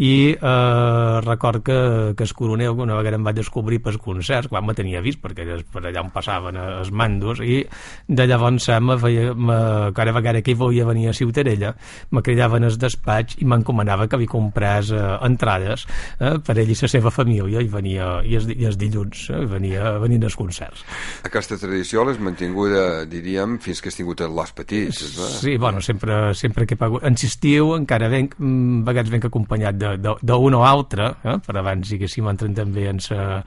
i 0.00 0.32
eh, 0.32 1.20
record 1.20 1.62
que, 1.62 2.14
que 2.16 2.25
es 2.25 2.32
coronel 2.32 2.78
una 2.80 2.97
vegada 2.97 3.18
em 3.18 3.25
vaig 3.26 3.37
descobrir 3.37 3.80
pels 3.85 3.99
concerts 4.00 4.49
quan 4.49 4.64
me 4.64 4.75
tenia 4.76 5.02
vist 5.04 5.20
perquè 5.20 5.44
per 5.73 5.82
allà 5.82 6.00
on 6.00 6.12
passaven 6.14 6.56
els 6.56 6.92
mandos 6.94 7.42
i 7.44 7.61
de 8.09 8.26
llavors 8.26 8.70
me 8.80 8.97
feia, 9.02 9.35
me, 9.35 9.59
cada 9.97 10.14
vegada 10.16 10.40
que 10.40 10.54
hi 10.54 10.59
volia 10.59 10.87
venir 10.88 11.11
a 11.11 11.14
Ciutadella 11.16 11.75
me 12.11 12.23
cridaven 12.23 12.64
al 12.64 12.78
despatx 12.80 13.40
i 13.42 13.49
m'encomanava 13.50 14.09
que 14.09 14.20
li 14.23 14.30
comprés 14.30 14.94
eh, 14.94 15.02
entrades 15.26 15.85
eh, 16.18 16.38
per 16.38 16.56
ell 16.56 16.70
i 16.70 16.78
la 16.80 16.92
seva 16.94 17.12
família 17.12 17.61
i 17.61 17.68
venia 17.68 18.09
i 18.25 18.38
els, 18.38 18.49
i 18.54 18.64
els 18.70 18.80
dilluns 18.80 19.26
eh, 19.35 19.42
venia, 19.50 19.99
venint 20.00 20.25
als 20.25 20.38
concerts 20.38 20.87
Aquesta 21.28 21.59
tradició 21.61 22.06
l'has 22.06 22.23
mantinguda, 22.23 23.04
diríem, 23.11 23.59
fins 23.61 23.82
que 23.82 23.92
has 23.92 24.00
tingut 24.00 24.25
els 24.25 24.56
petits 24.56 25.02
eh? 25.11 25.30
Sí, 25.40 25.59
bueno, 25.59 25.85
sempre, 25.85 26.29
sempre 26.34 26.66
que 26.66 26.76
pagut 26.76 27.04
insistiu, 27.08 27.75
encara 27.76 28.08
venc, 28.12 28.37
mm, 28.38 28.82
vegades 28.87 29.12
venc 29.12 29.28
acompanyat 29.28 29.78
d'un 30.22 30.58
o 30.58 30.64
altre, 30.66 31.12
eh? 31.25 31.38
per 31.46 31.56
abans, 31.58 31.88
diguéssim, 31.88 32.28
entren 32.30 32.54
també 32.56 32.88
en, 32.90 33.00
sa, 33.00 33.40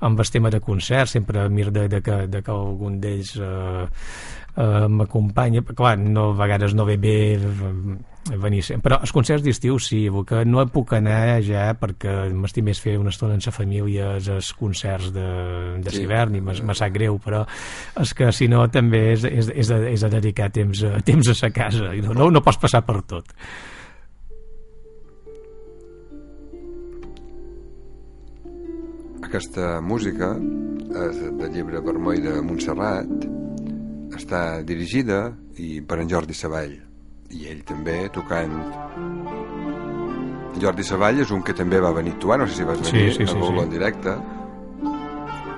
en 0.00 0.18
el 0.18 0.32
tema 0.32 0.50
de 0.50 0.60
concert, 0.60 1.10
sempre 1.10 1.48
mir 1.48 1.70
de, 1.70 1.88
de, 1.88 2.00
que, 2.02 2.26
de 2.28 2.42
que 2.42 2.52
algun 2.52 3.00
d'ells 3.00 3.36
eh, 3.36 3.86
eh, 4.56 4.88
m'acompanya, 4.88 5.62
clar, 5.74 5.98
no, 5.98 6.30
a 6.32 6.40
vegades 6.44 6.74
no 6.74 6.84
ve 6.84 6.96
bé 6.96 7.16
venir 8.24 8.62
sempre, 8.64 8.88
però 8.88 9.00
els 9.04 9.12
concerts 9.12 9.44
d'estiu 9.44 9.76
sí, 9.82 10.06
que 10.28 10.44
no 10.48 10.64
puc 10.72 10.94
anar 10.96 11.40
ja 11.44 11.66
perquè 11.76 12.30
m'estic 12.32 12.64
més 12.64 12.80
fer 12.80 12.96
una 13.00 13.12
estona 13.12 13.36
amb 13.36 13.44
la 13.44 13.52
família 13.52 14.14
els 14.16 14.52
concerts 14.56 15.12
de, 15.12 15.26
de 15.84 15.92
sí. 15.92 16.04
i 16.04 16.40
me 16.40 16.74
sap 16.74 16.94
greu, 16.94 17.18
però 17.20 17.44
és 18.00 18.14
que 18.16 18.30
si 18.32 18.48
no 18.48 18.64
també 18.72 19.12
és, 19.12 19.24
és, 19.28 19.50
és, 19.52 19.68
de, 19.68 19.92
és 19.92 20.00
de 20.00 20.10
dedicar 20.16 20.50
temps, 20.50 20.84
temps 21.04 21.28
a 21.28 21.36
sa 21.36 21.50
casa, 21.50 21.92
no, 22.02 22.16
no, 22.16 22.30
no 22.30 22.42
pots 22.44 22.60
passar 22.60 22.84
per 22.86 23.02
tot. 23.02 23.34
Aquesta 29.24 29.80
música 29.82 30.34
és 31.08 31.20
del 31.40 31.52
llibre 31.52 31.80
Vermell 31.84 32.22
de 32.22 32.40
Montserrat 32.44 33.28
està 34.14 34.62
dirigida 34.62 35.26
i 35.58 35.80
per 35.82 35.98
en 36.00 36.10
Jordi 36.10 36.36
Savall 36.38 36.76
i 37.30 37.48
ell 37.50 37.64
també 37.64 38.08
tocant 38.14 38.54
Jordi 40.60 40.84
Savall 40.86 41.20
és 41.24 41.32
un 41.34 41.42
que 41.42 41.54
també 41.56 41.80
va 41.82 41.90
venir 41.96 42.14
actuar, 42.14 42.38
no 42.38 42.46
sé 42.46 42.60
si 42.60 42.64
vas 42.68 42.78
venir 42.78 43.12
sí, 43.12 43.18
sí, 43.18 43.26
sí, 43.26 43.38
a 43.38 43.50
sí. 43.50 43.58
en 43.64 43.70
directe 43.70 44.16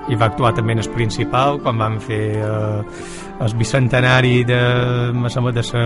i 0.07 0.15
va 0.15 0.29
actuar 0.31 0.53
també 0.55 0.77
en 0.77 0.83
el 0.83 0.91
principal 0.95 1.59
quan 1.63 1.79
van 1.81 1.97
fer 2.03 2.39
eh, 2.39 2.83
el 3.43 3.55
bicentenari 3.59 4.45
de, 4.49 4.59
me 5.13 5.29
sembla, 5.33 5.53
de 5.53 5.65
sa, 5.67 5.83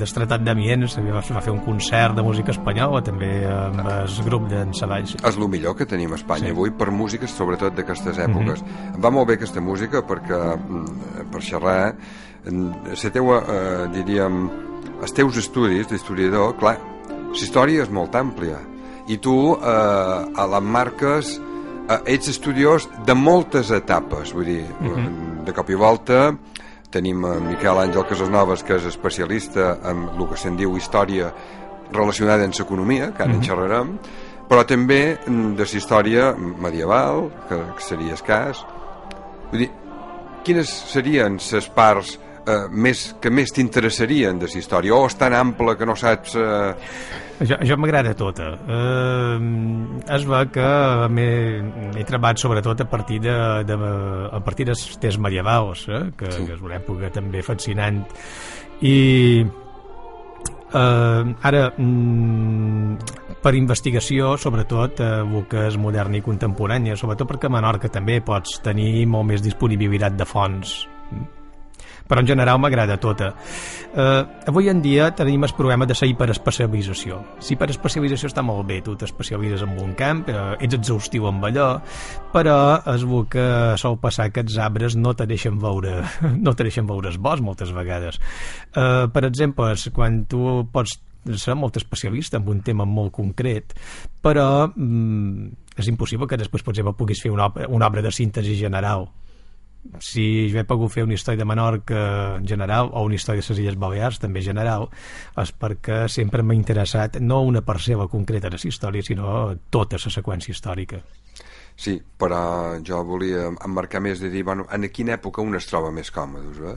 del 0.00 0.14
Tratat 0.16 0.42
d'Amiens 0.46 0.96
va, 1.04 1.20
va 1.20 1.42
fer 1.44 1.52
un 1.52 1.60
concert 1.66 2.16
de 2.16 2.24
música 2.26 2.54
espanyola 2.54 3.02
també 3.06 3.30
amb 3.50 3.84
el 3.84 4.16
grup 4.26 4.48
d'en 4.50 4.72
Savalls 4.76 5.18
és 5.20 5.36
el 5.36 5.46
millor 5.52 5.76
que 5.78 5.86
tenim 5.90 6.16
a 6.16 6.18
Espanya 6.20 6.48
sí. 6.48 6.54
avui 6.56 6.72
per 6.72 6.90
músiques 6.94 7.36
sobretot 7.36 7.76
d'aquestes 7.76 8.18
èpoques 8.18 8.64
mm 8.64 8.66
-hmm. 8.66 9.04
va 9.04 9.10
molt 9.10 9.28
bé 9.28 9.34
aquesta 9.38 9.60
música 9.60 10.02
perquè 10.02 10.40
mm, 10.56 11.30
per 11.30 11.42
xerrar 11.42 11.94
la 12.44 13.10
teua, 13.12 13.44
eh, 13.44 13.88
diríem 13.92 14.69
els 15.00 15.14
teus 15.16 15.36
estudis 15.40 15.88
d'historiador 15.88 16.56
clar, 16.60 16.76
la 17.30 17.36
història 17.36 17.84
és 17.84 17.92
molt 17.92 18.14
àmplia 18.18 18.58
i 19.10 19.18
tu 19.18 19.36
eh, 19.56 20.40
a 20.42 20.46
les 20.54 20.66
marques 20.76 21.34
eh, 21.36 21.98
ets 22.14 22.30
estudiós 22.30 22.88
de 23.06 23.16
moltes 23.16 23.72
etapes, 23.74 24.34
vull 24.34 24.44
dir, 24.44 24.64
mhm. 24.80 24.90
-huh. 24.90 25.44
de 25.44 25.52
cop 25.52 25.70
i 25.70 25.74
volta 25.74 26.34
tenim 26.90 27.24
en 27.24 27.46
Miquel 27.46 27.78
Àngel 27.78 28.04
Casasnoves, 28.08 28.64
que 28.66 28.76
és 28.76 28.84
especialista 28.84 29.78
en 29.84 30.08
el 30.18 30.28
que 30.28 30.36
se'n 30.36 30.56
diu 30.56 30.76
història 30.76 31.32
relacionada 31.92 32.44
amb 32.44 32.54
l'economia, 32.58 33.12
que 33.12 33.22
ara 33.22 33.30
uh 33.30 33.30
-huh. 33.30 33.34
en 33.34 33.38
mhm. 33.38 33.46
xerrarem, 33.46 33.98
però 34.48 34.64
també 34.66 35.18
de 35.26 35.64
la 35.64 35.76
història 35.78 36.34
medieval, 36.36 37.30
que, 37.48 37.56
que 37.76 37.82
seria 37.82 38.14
escàs. 38.14 38.64
Vull 39.50 39.60
dir, 39.60 39.70
quines 40.42 40.68
serien 40.68 41.38
les 41.52 41.68
parts 41.68 42.18
eh, 42.50 42.68
més, 42.70 43.02
que 43.22 43.30
més 43.32 43.52
t'interessarien 43.54 44.38
de 44.40 44.48
la 44.50 44.58
història 44.60 44.96
o 44.96 45.06
és 45.08 45.16
tan 45.18 45.36
ample 45.36 45.76
que 45.78 45.88
no 45.88 45.96
saps... 45.98 46.36
Eh... 46.36 46.74
Jo, 47.40 47.56
jo 47.64 47.76
m'agrada 47.80 48.12
tota. 48.18 48.50
Eh, 48.68 49.36
es 50.16 50.26
va 50.28 50.42
que 50.52 50.66
he 50.66 52.04
treballat 52.04 52.42
sobretot 52.42 52.84
a 52.84 52.88
partir 52.90 53.22
de, 53.24 53.36
de, 53.64 53.78
a 54.28 54.42
partir 54.44 54.68
dels 54.68 54.84
temps 55.00 55.18
medievals, 55.24 55.86
eh, 55.88 56.04
que, 56.18 56.30
sí. 56.34 56.44
que 56.44 56.58
és 56.58 56.62
una 56.66 56.76
època 56.80 57.12
també 57.14 57.42
fascinant. 57.46 58.02
I 58.84 58.96
eh, 59.40 61.24
ara, 61.48 61.64
mm, 61.76 63.40
per 63.40 63.56
investigació, 63.56 64.36
sobretot, 64.36 65.00
eh, 65.00 65.10
boques 65.32 65.80
moderna 65.80 66.20
i 66.20 66.24
contemporània, 66.24 66.96
sobretot 67.00 67.32
perquè 67.32 67.48
a 67.48 67.56
Menorca 67.56 67.88
també 67.88 68.20
pots 68.20 68.60
tenir 68.64 69.06
molt 69.08 69.32
més 69.32 69.44
disponibilitat 69.44 70.20
de 70.20 70.28
fonts 70.28 70.80
però 72.10 72.24
en 72.24 72.26
general 72.26 72.58
m'agrada 72.58 72.98
tota. 72.98 73.30
Eh, 73.94 74.22
avui 74.50 74.68
en 74.70 74.82
dia 74.82 75.12
tenim 75.14 75.46
el 75.46 75.54
problema 75.54 75.86
de 75.86 75.94
la 75.94 76.08
hiperespecialització. 76.10 77.20
La 77.38 77.48
hiperespecialització 77.54 78.30
està 78.30 78.42
molt 78.42 78.66
bé, 78.66 78.80
tu 78.82 78.96
t'especialitzes 78.98 79.62
en 79.66 79.76
un 79.78 79.94
camp, 79.98 80.24
eh, 80.28 80.56
ets 80.66 80.74
exhaustiu 80.74 81.28
amb 81.30 81.46
allò, 81.46 81.68
però 82.34 82.56
es 82.94 83.06
veu 83.06 83.28
que 83.30 83.46
sol 83.78 84.00
passar 84.02 84.30
que 84.34 84.42
els 84.42 84.58
arbres 84.58 84.96
no 84.96 85.14
te 85.14 85.26
deixen 85.30 85.58
veure, 85.62 86.00
no 86.46 86.54
te 86.54 86.66
deixen 86.66 86.86
veure 86.90 87.14
bosc 87.18 87.42
moltes 87.42 87.70
vegades. 87.72 88.18
Eh, 88.74 89.06
per 89.12 89.24
exemple, 89.24 89.74
quan 89.94 90.24
tu 90.26 90.66
pots 90.72 90.98
ser 91.36 91.54
molt 91.54 91.76
especialista 91.76 92.38
en 92.38 92.48
un 92.48 92.62
tema 92.64 92.86
molt 92.88 93.12
concret, 93.12 93.74
però 94.22 94.66
mm, 94.74 95.72
és 95.76 95.88
impossible 95.88 96.26
que 96.26 96.38
després, 96.40 96.64
per 96.64 96.74
exemple, 96.74 96.96
puguis 96.96 97.20
fer 97.22 97.30
una 97.30 97.50
obra, 97.50 97.68
una 97.68 97.86
obra 97.86 98.02
de 98.02 98.12
síntesi 98.12 98.56
general 98.56 99.08
si 99.98 100.48
jo 100.52 100.60
he 100.60 100.66
pogut 100.68 100.92
fer 100.92 101.04
una 101.06 101.16
història 101.16 101.40
de 101.40 101.48
Menorca 101.48 102.02
general 102.46 102.90
o 102.92 103.04
una 103.06 103.16
història 103.16 103.40
de 103.40 103.48
les 103.48 103.62
Illes 103.62 103.78
Balears 103.80 104.20
també 104.20 104.42
general 104.44 104.88
és 105.40 105.52
perquè 105.56 106.02
sempre 106.12 106.44
m'ha 106.44 106.56
interessat 106.56 107.16
no 107.20 107.40
una 107.48 107.62
parcel·la 107.64 108.08
concreta 108.12 108.50
de 108.50 108.58
la 108.58 108.70
història 108.72 109.06
sinó 109.06 109.54
tota 109.70 110.00
la 110.02 110.12
seqüència 110.12 110.52
històrica 110.52 111.00
Sí, 111.80 111.94
però 111.96 112.76
jo 112.84 112.98
volia 113.08 113.46
emmarcar 113.64 114.02
més 114.04 114.20
de 114.20 114.28
dir, 114.28 114.42
bueno, 114.44 114.66
en 114.68 114.84
quina 114.92 115.14
època 115.16 115.40
un 115.40 115.56
es 115.56 115.64
troba 115.70 115.90
més 115.90 116.10
còmodes 116.12 116.60
eh? 116.60 116.76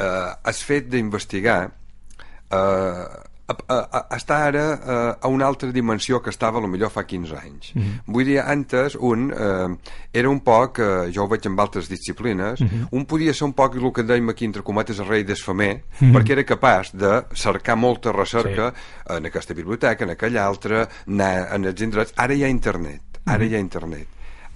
eh 0.00 0.30
has 0.48 0.62
fet 0.64 0.88
d'investigar 0.88 1.58
eh, 1.68 3.04
a, 3.48 3.54
a, 3.74 4.00
està 4.16 4.38
ara 4.46 4.64
a, 4.72 4.96
a 5.20 5.30
una 5.30 5.46
altra 5.46 5.70
dimensió 5.74 6.20
que 6.22 6.30
estava 6.30 6.58
a 6.58 6.62
lo 6.62 6.68
millor 6.70 6.92
fa 6.94 7.04
15 7.04 7.36
anys. 7.36 7.72
Mm 7.74 7.82
-hmm. 7.82 8.00
Vull 8.06 8.24
dir, 8.24 8.38
antes 8.40 8.94
un 8.94 9.32
eh, 9.32 9.76
era 10.12 10.28
un 10.28 10.40
poc, 10.40 10.78
eh, 10.78 11.10
jo 11.14 11.24
ho 11.24 11.28
veig 11.28 11.46
amb 11.46 11.60
altres 11.60 11.88
disciplines, 11.88 12.60
mm 12.60 12.66
-hmm. 12.66 12.88
un 12.90 13.04
podia 13.06 13.34
ser 13.34 13.44
un 13.46 13.52
poc 13.52 13.74
el 13.74 13.92
que 13.92 14.02
dèiem 14.02 14.30
aquí 14.30 14.44
entre 14.44 14.62
cometes 14.62 14.98
el 14.98 15.06
rei 15.06 15.24
desfamer, 15.24 15.74
mm 15.74 15.82
-hmm. 15.98 16.12
perquè 16.14 16.30
era 16.32 16.44
capaç 16.44 16.92
de 16.92 17.24
cercar 17.34 17.76
molta 17.76 18.12
recerca 18.12 18.72
sí. 18.72 19.16
en 19.16 19.26
aquesta 19.26 19.54
biblioteca, 19.54 20.04
en 20.04 20.10
aquella 20.10 20.46
altra, 20.46 20.88
anar 21.06 21.54
en 21.54 21.64
els 21.64 21.80
indrets. 21.80 22.12
Ara 22.16 22.34
hi 22.34 22.44
ha 22.44 22.48
internet, 22.48 23.02
ara 23.24 23.38
mm 23.38 23.42
-hmm. 23.42 23.50
hi 23.50 23.54
ha 23.54 23.58
internet. 23.58 24.06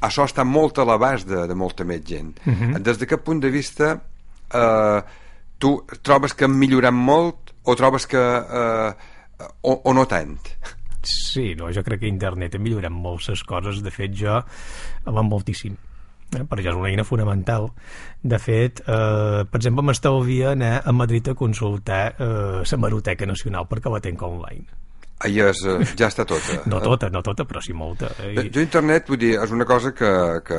Això 0.01 0.25
està 0.25 0.44
molt 0.44 0.79
a 0.79 0.85
l'abast 0.85 1.27
de, 1.27 1.46
de 1.46 1.55
molta 1.55 1.85
més 1.85 2.03
gent. 2.05 2.38
Mm 2.44 2.55
-hmm. 2.55 2.79
Des 2.83 2.99
d'aquest 2.99 3.22
punt 3.22 3.40
de 3.40 3.51
vista, 3.51 4.01
eh, 4.55 5.03
tu 5.59 5.85
trobes 6.03 6.35
que 6.35 6.44
hem 6.44 6.57
millorat 6.59 6.92
molt 6.92 7.46
o 7.66 7.76
trobes 7.79 8.07
que... 8.07 8.22
Eh, 8.22 8.92
o, 9.62 9.74
o 9.85 9.92
no 9.92 10.07
tant? 10.09 10.38
Sí, 11.07 11.52
no, 11.59 11.68
jo 11.74 11.83
crec 11.87 12.00
que 12.02 12.09
internet 12.11 12.57
ha 12.57 12.62
millorat 12.62 12.94
moltes 12.94 13.42
coses. 13.46 13.83
De 13.85 13.92
fet, 13.94 14.14
jo 14.16 14.40
va 15.12 15.26
moltíssim. 15.26 15.76
Eh? 16.35 16.42
Per 16.42 16.59
això 16.59 16.72
és 16.72 16.81
una 16.81 16.88
eina 16.90 17.05
fonamental. 17.07 17.68
De 18.22 18.40
fet, 18.42 18.83
eh, 18.87 19.44
per 19.44 19.61
exemple, 19.61 19.85
m'estalvia 19.87 20.55
anar 20.57 20.81
a 20.83 20.96
Madrid 20.96 21.29
a 21.31 21.37
consultar 21.38 22.02
eh, 22.16 22.64
la 22.64 22.83
Maroteca 22.83 23.29
Nacional 23.29 23.68
perquè 23.70 23.92
la 23.92 24.02
tenc 24.02 24.26
online 24.26 24.86
Ahir 25.24 25.46
és, 25.48 25.62
eh, 25.64 25.85
ja 25.96 26.11
està 26.11 26.26
tota. 26.29 26.59
No 26.68 26.76
tota, 26.85 27.09
no 27.09 27.22
tota, 27.24 27.46
però 27.48 27.62
sí 27.64 27.72
molta. 27.72 28.11
Eh? 28.20 28.35
I... 28.35 28.50
Jo 28.52 28.61
internet, 28.61 29.07
vull 29.09 29.20
dir, 29.22 29.33
és 29.40 29.52
una 29.55 29.64
cosa 29.64 29.94
que, 29.96 30.11
que, 30.44 30.59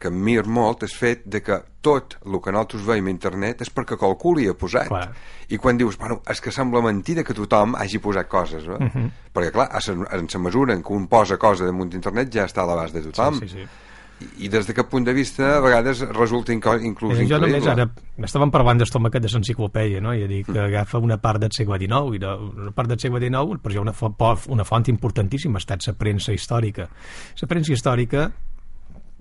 que 0.00 0.12
mir 0.12 0.46
molt, 0.48 0.86
és 0.88 0.94
fet 0.96 1.26
de 1.28 1.42
que 1.44 1.58
tot 1.84 2.16
el 2.24 2.38
que 2.44 2.54
nosaltres 2.54 2.86
veiem 2.88 3.10
a 3.10 3.12
internet 3.12 3.60
és 3.66 3.72
perquè 3.72 3.98
qualcú 4.00 4.32
li 4.38 4.48
ha 4.48 4.54
posat. 4.56 4.88
Clar. 4.88 5.10
I 5.52 5.60
quan 5.60 5.76
dius, 5.80 5.98
bueno, 6.00 6.22
és 6.28 6.40
que 6.40 6.52
sembla 6.52 6.80
mentida 6.84 7.24
que 7.24 7.36
tothom 7.36 7.76
hagi 7.76 8.00
posat 8.00 8.30
coses, 8.32 8.64
eh? 8.64 8.78
Uh 8.78 8.84
mhm. 8.84 9.04
-huh. 9.04 9.10
Perquè, 9.34 9.52
clar, 9.52 9.68
en 9.88 10.26
la 10.32 10.40
mesura 10.40 10.74
en 10.74 10.82
què 10.82 10.96
un 10.96 11.06
posa 11.06 11.36
cosa 11.36 11.64
damunt 11.64 11.90
d'internet 11.90 12.32
ja 12.32 12.46
està 12.46 12.62
a 12.62 12.66
l'abast 12.66 12.94
de 12.94 13.02
tothom. 13.02 13.40
Sí, 13.40 13.48
sí, 13.48 13.56
sí 13.56 13.68
i 14.38 14.48
des 14.50 14.66
d'aquest 14.66 14.88
punt 14.90 15.06
de 15.06 15.14
vista 15.14 15.56
a 15.56 15.60
vegades 15.62 16.00
resulta 16.10 16.52
inclús 16.52 16.82
eh, 16.82 16.88
increïble. 16.90 17.28
Jo 17.28 17.38
només 17.38 17.66
ara 17.70 17.86
estàvem 18.26 18.50
parlant 18.54 18.80
del 18.80 18.90
tomaquet 18.90 19.22
de 19.22 19.30
l'enciclopèdia 19.32 20.02
no? 20.02 20.14
i 20.14 20.26
dic 20.30 20.50
que 20.50 20.60
agafa 20.64 20.98
una 20.98 21.20
part 21.22 21.42
del 21.42 21.54
segle 21.54 21.78
XIX 21.78 22.18
i 22.18 22.22
una 22.24 22.74
part 22.74 22.90
del 22.90 22.98
segle 22.98 23.22
XIX 23.22 23.62
per 23.62 23.72
jo 23.74 23.84
una, 23.86 23.94
font, 23.94 24.16
una 24.48 24.66
font 24.66 24.90
importantíssima 24.90 25.58
ha 25.58 25.64
estat 25.64 25.86
la 25.86 25.94
premsa 25.98 26.34
històrica 26.34 26.88
la 27.42 27.50
premsa 27.50 27.72
històrica 27.72 28.30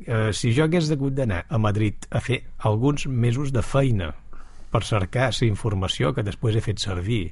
eh, 0.06 0.32
si 0.34 0.54
jo 0.54 0.66
hagués 0.66 0.90
hagut 0.92 1.14
d'anar 1.14 1.44
a 1.48 1.62
Madrid 1.62 2.10
a 2.10 2.22
fer 2.22 2.42
alguns 2.58 3.06
mesos 3.08 3.54
de 3.54 3.62
feina 3.62 4.14
per 4.72 4.84
cercar 4.88 5.30
la 5.32 5.48
informació 5.48 6.14
que 6.16 6.26
després 6.26 6.58
he 6.58 6.64
fet 6.64 6.82
servir. 6.82 7.32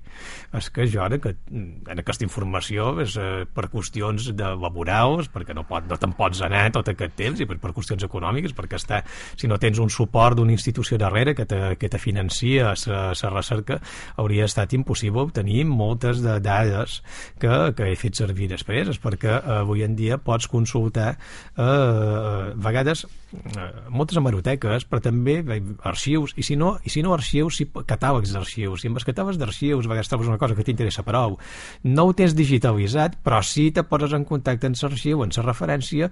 És 0.56 0.70
que 0.74 0.88
jo 0.90 1.04
ara 1.04 1.20
que 1.22 1.36
en 1.52 2.02
aquesta 2.02 2.26
informació 2.26 2.94
és 3.04 3.18
eh, 3.20 3.46
per 3.46 3.68
qüestions 3.74 4.32
de 4.38 4.52
laborals, 4.62 5.30
perquè 5.34 5.56
no, 5.56 5.66
pot, 5.68 5.86
no 5.90 5.98
te'n 6.00 6.16
pots 6.18 6.42
anar 6.46 6.66
tot 6.76 6.90
aquest 6.92 7.16
temps, 7.20 7.42
i 7.42 7.48
per, 7.50 7.60
per 7.62 7.74
qüestions 7.76 8.06
econòmiques, 8.08 8.56
perquè 8.56 8.80
està, 8.80 9.02
si 9.36 9.50
no 9.52 9.60
tens 9.62 9.82
un 9.84 9.92
suport 9.94 10.38
d'una 10.40 10.56
institució 10.56 11.00
darrere 11.02 11.36
que 11.36 11.48
te, 11.50 11.62
que 11.82 11.92
te 11.92 12.02
financia 12.02 12.74
la 12.86 13.34
recerca, 13.34 13.80
hauria 14.22 14.48
estat 14.50 14.74
impossible 14.78 15.26
obtenir 15.26 15.66
moltes 15.68 16.22
de 16.24 16.40
dades 16.44 17.02
que, 17.42 17.52
que 17.76 17.92
he 17.92 17.96
fet 18.00 18.18
servir 18.18 18.50
després, 18.52 18.90
és 18.94 19.02
perquè 19.02 19.34
eh, 19.38 19.60
avui 19.62 19.84
en 19.86 19.96
dia 19.98 20.20
pots 20.22 20.48
consultar 20.52 21.16
eh, 21.16 21.64
a 21.66 22.54
vegades 22.56 23.06
eh, 23.06 23.68
moltes 23.90 24.18
hemeroteques, 24.20 24.86
però 24.90 25.02
també 25.04 25.40
arxius, 25.84 26.36
i 26.38 26.46
si 26.46 26.58
no, 26.60 26.76
i 26.84 26.94
si 26.94 27.04
no 27.06 27.14
arxius, 27.14 27.25
si 27.58 27.68
catàlegs 27.88 28.34
d'arxius. 28.36 28.82
Si 28.82 28.92
amb 28.92 29.00
els 29.02 29.08
catàlegs 29.08 29.40
d'arxius 29.42 29.90
vegades 29.90 30.12
trobes 30.12 30.30
una 30.32 30.40
cosa 30.42 30.58
que 30.58 30.66
t'interessa 30.68 31.06
prou, 31.08 31.40
no 31.84 32.06
ho 32.06 32.14
tens 32.18 32.36
digitalitzat, 32.38 33.20
però 33.26 33.42
sí 33.46 33.72
te 33.76 33.86
poses 33.88 34.14
en 34.18 34.28
contacte 34.28 34.70
amb 34.70 34.80
l'arxiu, 34.82 35.24
amb 35.24 35.38
la 35.38 35.48
referència, 35.50 36.12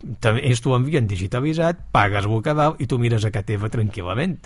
ells 0.00 0.62
t'ho 0.64 0.74
envien 0.76 1.06
digitalitzat, 1.06 1.82
pagues 1.92 2.26
que 2.44 2.54
val 2.56 2.76
i 2.80 2.86
tu 2.88 2.98
mires 2.98 3.24
a 3.24 3.30
casa 3.30 3.46
teva 3.50 3.68
tranquil·lament. 3.72 4.36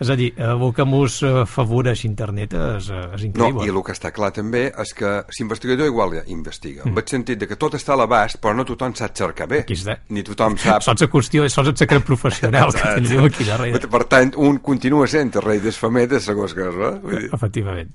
És 0.00 0.10
a 0.10 0.16
dir, 0.18 0.32
el 0.36 0.64
que 0.76 0.84
mos 0.84 1.20
eh, 1.22 1.44
favoreix 1.48 2.04
internet 2.08 2.54
és, 2.54 2.90
eh, 2.90 3.04
és 3.16 3.24
increïble. 3.28 3.62
No, 3.62 3.66
i 3.66 3.72
el 3.72 3.82
que 3.84 3.94
està 3.96 4.12
clar 4.14 4.30
també 4.36 4.66
és 4.68 4.94
que 4.96 5.14
l'investigador 5.38 5.88
igual 5.88 6.16
ja 6.18 6.24
investiga, 6.28 6.84
mm. 6.84 6.92
en 6.92 7.02
el 7.02 7.08
sentit 7.08 7.40
de 7.40 7.48
que 7.48 7.56
tot 7.60 7.76
està 7.78 7.94
a 7.94 8.00
l'abast, 8.02 8.40
però 8.42 8.54
no 8.56 8.66
tothom 8.68 8.94
sap 8.98 9.16
cercar 9.16 9.48
bé. 9.50 9.62
Aquí 9.64 9.78
està. 9.78 9.98
Ni 10.12 10.24
tothom 10.26 10.58
sap... 10.60 10.84
Sots 10.86 11.06
a 11.06 11.10
qüestió, 11.12 11.46
sots 11.48 11.72
el 11.72 11.78
secret 11.80 12.04
professional 12.06 12.74
que 12.76 12.94
teniu 12.98 13.24
aquí 13.28 13.48
darrere. 13.48 13.80
Per 13.88 14.04
tant, 14.10 14.34
un 14.36 14.60
continua 14.64 15.08
sent 15.10 15.34
el 15.38 15.46
rei 15.46 15.62
des 15.64 15.78
fametes, 15.78 16.26
segons 16.28 16.56
que 16.56 16.66
és, 16.68 16.82
eh? 16.90 16.96
Vull 17.04 17.22
dir... 17.24 17.30
Efectivament. 17.38 17.94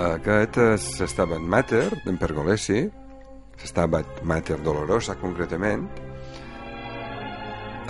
Aquest 0.00 0.56
és 0.62 0.84
l'Estabat 1.02 1.42
Mater, 1.42 1.86
d'en 2.06 2.16
Pergolesi, 2.20 2.86
l'Estabat 3.60 4.22
Mater 4.24 4.56
Dolorosa, 4.64 5.16
concretament. 5.20 5.88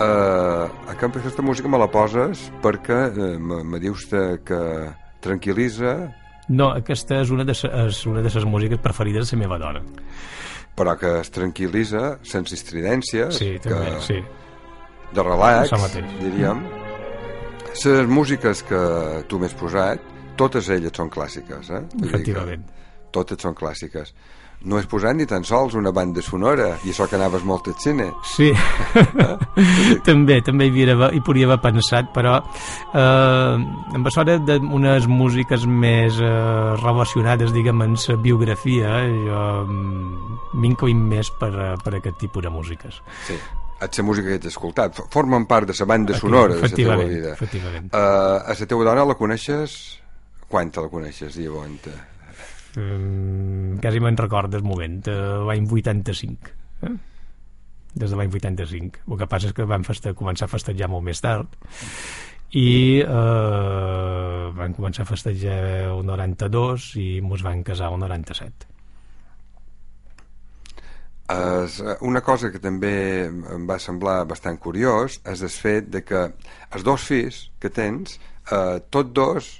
Uh, 0.01 0.65
aquesta 0.89 1.45
música 1.45 1.69
me 1.69 1.77
la 1.77 1.85
poses 1.91 2.47
perquè 2.63 2.97
uh, 3.11 3.37
me, 3.39 3.79
dius 3.79 4.07
que 4.09 4.61
tranquil·litza... 5.21 5.93
No, 6.51 6.71
aquesta 6.73 7.21
és 7.21 7.31
una 7.31 7.45
de, 7.47 7.53
és 7.53 8.03
una 8.09 8.23
de 8.25 8.31
les 8.33 8.47
músiques 8.49 8.81
preferides 8.81 9.29
de 9.29 9.37
la 9.37 9.43
meva 9.45 9.59
dona. 9.61 9.83
Però 10.75 10.97
que 10.99 11.13
es 11.21 11.31
tranquil·litza 11.31 12.17
sense 12.27 12.57
estridències. 12.57 13.37
Sí, 13.37 13.53
també, 13.63 13.93
que, 13.93 14.05
sí. 14.09 14.19
De 15.15 15.27
relax, 15.27 15.71
diríem. 16.19 16.65
Les 17.71 18.09
músiques 18.09 18.65
que 18.67 18.81
tu 19.31 19.39
m'has 19.39 19.53
posat 19.55 20.10
totes 20.41 20.69
elles 20.73 20.93
són 20.97 21.09
clàssiques, 21.13 21.71
eh? 21.71 21.81
Efectivament. 22.07 22.69
Totes 23.13 23.41
són 23.43 23.57
clàssiques. 23.57 24.13
No 24.61 24.77
has 24.77 24.85
posat 24.85 25.15
ni 25.17 25.25
tan 25.25 25.41
sols 25.41 25.73
una 25.73 25.89
banda 25.89 26.21
sonora, 26.21 26.67
i 26.85 26.91
això 26.91 27.07
que 27.09 27.17
anaves 27.17 27.41
molt 27.49 27.71
al 27.71 27.77
cine. 27.81 28.05
Sí, 28.29 28.51
també, 30.07 30.37
també 30.45 30.67
hi, 30.67 30.83
havia, 30.83 31.07
hi 31.17 31.21
podria 31.25 31.47
haver 31.49 31.57
pensat, 31.63 32.11
però 32.13 32.35
eh, 32.37 33.55
amb 33.97 34.09
això 34.11 34.25
d'unes 34.27 35.07
músiques 35.09 35.65
més 35.65 36.19
eh, 36.21 36.29
relacionades, 36.83 37.55
diguem, 37.55 37.81
amb 37.87 37.97
la 37.97 38.19
biografia, 38.21 38.99
jo 39.25 39.47
mm, 39.63 40.37
m'inclin 40.61 41.01
més 41.09 41.33
per, 41.41 41.51
per 41.81 41.97
aquest 41.97 42.21
tipus 42.21 42.45
de 42.45 42.53
músiques. 42.53 43.01
Sí 43.29 43.39
és 43.81 43.97
la 43.97 44.03
música 44.05 44.29
que 44.29 44.35
ets 44.37 44.51
escoltat, 44.51 44.99
formen 45.09 45.47
part 45.49 45.65
de 45.65 45.73
la 45.73 45.85
banda 45.89 46.13
sonora 46.13 46.53
de 46.53 46.61
la 46.61 46.69
teva 46.69 46.97
vida. 47.01 47.31
Efectivament. 47.33 47.89
Uh, 47.89 48.37
a 48.45 48.53
la 48.53 48.67
teva 48.69 48.85
dona 48.85 49.07
la 49.09 49.17
coneixes 49.17 50.00
quan 50.51 50.71
te 50.71 50.83
la 50.83 50.91
coneixes, 50.91 51.37
llavors? 51.39 51.87
Um, 52.79 53.77
quasi 53.83 53.99
me'n 54.03 54.19
record 54.19 54.51
del 54.53 54.63
moment, 54.63 55.01
uh, 55.11 55.45
l'any 55.47 55.67
85. 55.67 56.51
Eh? 56.87 56.93
Des 57.91 58.11
de 58.11 58.19
l'any 58.19 58.31
85. 58.31 59.05
El 59.07 59.19
que 59.19 59.29
passa 59.31 59.49
és 59.51 59.55
que 59.55 59.67
vam 59.67 59.83
feste 59.87 60.13
començar 60.15 60.47
a 60.47 60.53
festejar 60.53 60.91
molt 60.91 61.07
més 61.07 61.23
tard 61.23 61.55
i 62.51 62.99
eh, 62.99 64.47
van 64.57 64.73
començar 64.75 65.05
a 65.05 65.07
festejar 65.07 65.55
el 65.93 66.01
92 66.03 66.89
i 66.99 67.07
ens 67.23 67.45
van 67.47 67.63
casar 67.63 67.93
el 67.93 68.01
97 68.01 68.67
es, 71.31 71.81
una 72.01 72.21
cosa 72.21 72.51
que 72.51 72.59
també 72.59 72.93
em 73.27 73.67
va 73.69 73.79
semblar 73.79 74.25
bastant 74.27 74.59
curiós 74.59 75.19
és 75.23 75.43
el 75.47 75.53
fet 75.53 75.89
de 75.93 76.03
que 76.03 76.25
els 76.75 76.83
dos 76.83 77.07
fills 77.07 77.45
que 77.61 77.71
tens, 77.71 78.19
eh, 78.51 78.79
tots 78.89 79.13
dos 79.15 79.51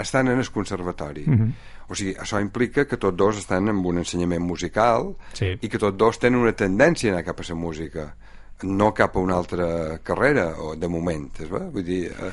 estan 0.00 0.28
en 0.28 0.38
el 0.38 0.50
conservatori. 0.50 1.24
Mm 1.26 1.38
-hmm. 1.38 1.52
O 1.88 1.94
sigui, 1.94 2.16
això 2.18 2.40
implica 2.40 2.84
que 2.84 2.96
tots 2.96 3.16
dos 3.16 3.38
estan 3.38 3.68
en 3.68 3.76
un 3.76 3.98
ensenyament 3.98 4.42
musical 4.42 5.14
sí. 5.32 5.56
i 5.60 5.68
que 5.68 5.78
tots 5.78 5.96
dos 5.96 6.18
tenen 6.18 6.40
una 6.40 6.52
tendència 6.52 7.10
a 7.10 7.14
anar 7.14 7.24
cap 7.24 7.40
a 7.40 7.44
la 7.48 7.54
música, 7.54 8.14
no 8.62 8.92
cap 8.94 9.16
a 9.16 9.20
una 9.20 9.36
altra 9.36 9.98
carrera, 10.02 10.54
o 10.58 10.74
de 10.74 10.88
moment, 10.88 11.30
és 11.38 11.50
va? 11.50 11.70
Vull 11.70 11.84
dir... 11.84 12.06
Eh... 12.10 12.32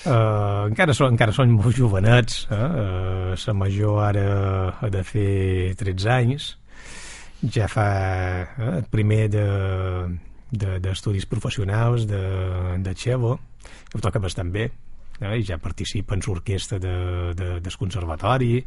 Uh, 0.00 0.68
encara, 0.70 0.94
són, 0.96 1.12
encara 1.12 1.32
són 1.32 1.50
molt 1.52 1.76
jovenets 1.76 2.46
eh? 2.50 2.56
uh, 2.56 3.34
la 3.36 3.52
major 3.52 3.98
ara 4.00 4.72
ha 4.80 4.88
de 4.88 5.02
fer 5.04 5.74
13 5.76 6.08
anys 6.08 6.56
ja 7.52 7.68
fa 7.68 7.84
eh, 8.56 8.78
el 8.78 8.86
primer 8.88 9.28
d'estudis 9.28 11.22
de, 11.22 11.26
de, 11.26 11.30
professionals 11.30 12.06
de, 12.08 12.22
de 12.80 12.94
Xevo 12.96 13.38
que 13.92 14.00
toca 14.00 14.18
bastant 14.24 14.48
bé 14.52 14.70
eh, 15.20 15.36
i 15.38 15.46
ja 15.46 15.60
participa 15.62 16.16
en 16.16 16.24
l'orquestra 16.26 16.80
de, 16.82 16.96
de, 17.36 17.52
del 17.60 17.78
conservatori 17.78 18.58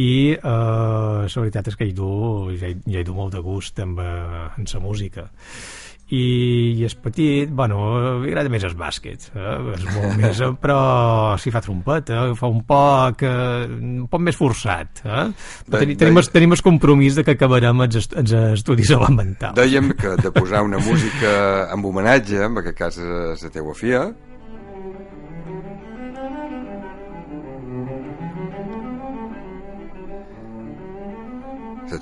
i 0.00 0.12
eh, 0.32 0.40
la 0.40 1.44
veritat 1.44 1.70
és 1.72 1.76
que 1.76 1.90
hi 1.90 1.94
du, 1.96 2.10
ja, 2.54 2.70
hi, 2.70 2.80
ja 2.86 3.02
hi 3.02 3.06
du 3.06 3.14
molt 3.16 3.36
de 3.36 3.44
gust 3.44 3.78
amb, 3.82 4.00
eh, 4.00 4.48
en 4.56 4.70
la 4.70 4.82
música 4.84 5.28
i, 6.10 6.74
i 6.74 6.84
és 6.86 6.94
petit, 6.98 7.50
bueno, 7.54 7.78
li 8.22 8.30
agrada 8.32 8.50
més 8.50 8.64
el 8.66 8.74
bàsquet, 8.78 9.28
eh? 9.30 9.52
és 9.76 9.84
molt 9.94 10.16
més, 10.18 10.40
però 10.62 10.80
si 11.40 11.52
fa 11.54 11.62
trompeta, 11.62 12.24
fa 12.38 12.50
un 12.50 12.64
poc, 12.66 13.22
eh, 13.26 13.68
un 13.70 14.08
poc 14.10 14.24
més 14.26 14.38
forçat. 14.38 15.04
Eh? 15.04 15.26
De, 15.68 15.76
tenim, 15.76 16.18
de... 16.18 16.24
tenim 16.34 16.56
el 16.56 16.64
compromís 16.66 17.18
de 17.18 17.26
que 17.26 17.36
acabarem 17.38 17.86
els, 17.86 18.00
est 18.02 18.16
els 18.18 18.34
estudis 18.40 18.90
elementals. 18.96 19.54
Dèiem 19.58 19.94
que 19.98 20.16
de 20.20 20.34
posar 20.34 20.64
una 20.66 20.82
música 20.82 21.36
amb 21.70 21.86
homenatge, 21.86 22.42
en 22.48 22.58
aquest 22.64 22.78
cas 22.78 22.98
és 23.00 23.46
la 23.46 23.54
teua 23.54 23.76
filla, 23.78 24.08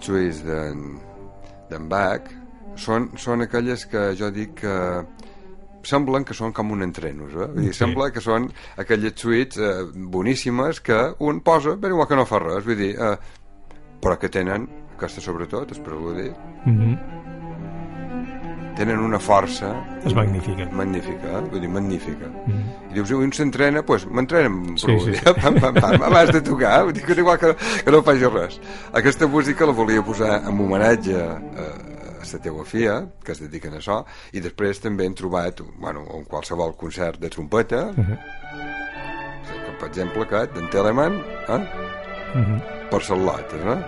suïs 0.05 0.43
d'en 0.45 1.89
Bach 1.89 2.29
són, 2.79 3.11
són 3.19 3.45
aquelles 3.45 3.87
que 3.91 4.13
jo 4.19 4.31
dic 4.35 4.55
que 4.63 4.77
semblen 5.89 6.27
que 6.27 6.37
són 6.37 6.53
com 6.53 6.73
un 6.75 6.85
entrenos 6.85 7.33
eh? 7.33 7.49
Vull 7.55 7.69
dir, 7.69 7.73
sí. 7.73 7.81
sembla 7.83 8.11
que 8.15 8.23
són 8.25 8.51
aquelles 8.77 9.17
suites 9.17 9.61
eh, 9.63 9.87
boníssimes 10.15 10.83
que 10.85 10.99
un 11.25 11.41
posa 11.47 11.77
però 11.81 11.97
igual 11.97 12.11
que 12.11 12.19
no 12.19 12.27
fa 12.29 12.43
res 12.45 12.67
vull 12.67 12.81
dir, 12.81 12.95
eh, 12.95 13.15
però 14.03 14.19
que 14.19 14.31
tenen 14.33 14.69
aquesta 14.99 15.23
sobretot, 15.23 15.73
és 15.73 15.79
per 15.79 15.95
dir 16.19 16.33
mm 16.67 16.77
-hmm 16.79 17.18
tenen 18.79 19.03
una 19.03 19.19
força... 19.19 19.73
És 20.07 20.15
magnífica. 20.15 20.69
Magnífica, 20.79 21.33
eh? 21.41 21.43
vull 21.51 21.63
dir, 21.65 21.71
magnífica. 21.75 22.31
Mm 22.31 22.53
-hmm. 22.53 22.91
I 22.91 22.95
dius, 22.95 23.11
un 23.11 23.33
s'entrena, 23.33 23.83
doncs 23.83 23.87
pues, 23.87 24.07
m'entrena 24.07 24.77
sí, 24.77 24.99
sí. 25.05 25.13
pam, 25.43 25.61
pam, 25.61 25.75
pam, 25.75 26.03
abans 26.03 26.33
de 26.33 26.43
tocar, 26.43 26.85
vull 26.85 26.95
dir 26.95 27.05
que 27.05 27.19
igual 27.19 27.39
que, 27.39 27.55
que 27.85 27.91
no 27.91 28.03
faci 28.03 28.27
res. 28.27 28.61
Aquesta 28.93 29.27
música 29.27 29.67
la 29.67 29.73
volia 29.73 30.03
posar 30.03 30.43
en 30.47 30.61
homenatge 30.61 31.15
a, 31.15 31.33
a 31.65 31.67
la 32.33 32.39
teua 32.39 32.65
filla, 32.65 33.07
que 33.25 33.33
es 33.33 33.41
dediquen 33.41 33.75
a 33.75 33.79
això, 33.79 34.05
i 34.33 34.41
després 34.41 34.81
també 34.81 35.05
hem 35.07 35.15
trobat, 35.15 35.61
bueno, 35.81 36.07
en 36.15 36.25
qualsevol 36.25 36.77
concert 36.77 37.21
de 37.21 37.29
trompeta, 37.29 37.93
mm 37.97 38.05
-hmm. 38.05 38.19
que, 39.65 39.73
per 39.81 39.89
exemple, 39.89 40.23
aquest, 40.23 40.55
d'en 40.55 40.69
Telemann, 40.71 41.15
eh? 41.49 41.59
Mm 42.35 42.45
-hmm. 42.45 42.61
per 42.91 43.03
Sallotes, 43.03 43.65
eh? 43.65 43.79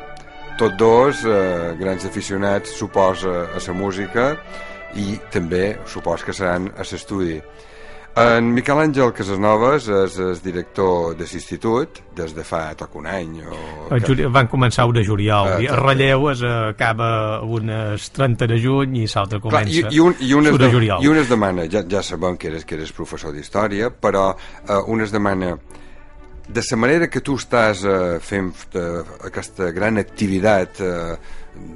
Tots 0.59 0.76
dos, 0.76 1.24
eh, 1.24 1.76
grans 1.79 2.05
aficionats, 2.05 2.70
suposa, 2.70 3.48
a 3.57 3.59
la 3.66 3.72
música, 3.72 4.37
i 4.98 5.18
també 5.31 5.79
supos 5.87 6.24
que 6.26 6.35
seran 6.35 6.70
a 6.76 6.87
l'estudi. 6.87 7.38
En 8.18 8.48
Miquel 8.50 8.81
Àngel 8.83 9.12
Casasnovas 9.14 9.85
és 9.87 10.16
el 10.18 10.38
director 10.42 11.12
de 11.14 11.29
l'institut 11.31 12.00
des 12.18 12.33
de 12.35 12.42
fa 12.42 12.64
toc 12.74 12.96
un 12.98 13.07
any. 13.07 13.37
O... 13.46 13.98
Juli... 14.03 14.26
Van 14.35 14.48
començar 14.50 14.88
un 14.90 14.96
de 14.96 15.05
juliol, 15.07 15.53
uh, 15.55 15.61
el 15.62 15.79
relleu 15.79 16.26
es 16.33 16.42
acaba 16.42 17.11
unes 17.46 18.09
30 18.16 18.48
de 18.50 18.59
juny 18.59 18.96
i 19.05 19.07
l'altre 19.07 19.38
comença 19.44 19.70
Clar, 19.70 19.92
i, 19.92 19.94
i, 19.94 20.00
un, 20.03 20.16
i 20.26 20.33
un, 20.35 20.50
es 20.50 20.59
de, 20.59 20.64
de 20.64 20.72
juliol. 20.74 21.05
I 21.07 21.12
un 21.12 21.22
es 21.22 21.31
demana, 21.31 21.68
ja, 21.70 21.85
ja 21.87 22.03
sabem 22.03 22.35
que 22.37 22.50
eres, 22.50 22.66
que 22.66 22.74
eres 22.81 22.90
professor 22.96 23.33
d'història, 23.37 23.92
però 23.94 24.33
uh, 24.35 24.83
un 24.90 25.07
es 25.07 25.14
demana 25.14 25.55
de 26.50 26.66
la 26.66 26.81
manera 26.83 27.07
que 27.07 27.22
tu 27.22 27.38
estàs 27.38 27.87
uh, 27.87 28.18
fent 28.18 28.50
uh, 28.74 29.07
aquesta 29.31 29.70
gran 29.70 30.03
activitat 30.03 30.83
uh, 30.83 31.14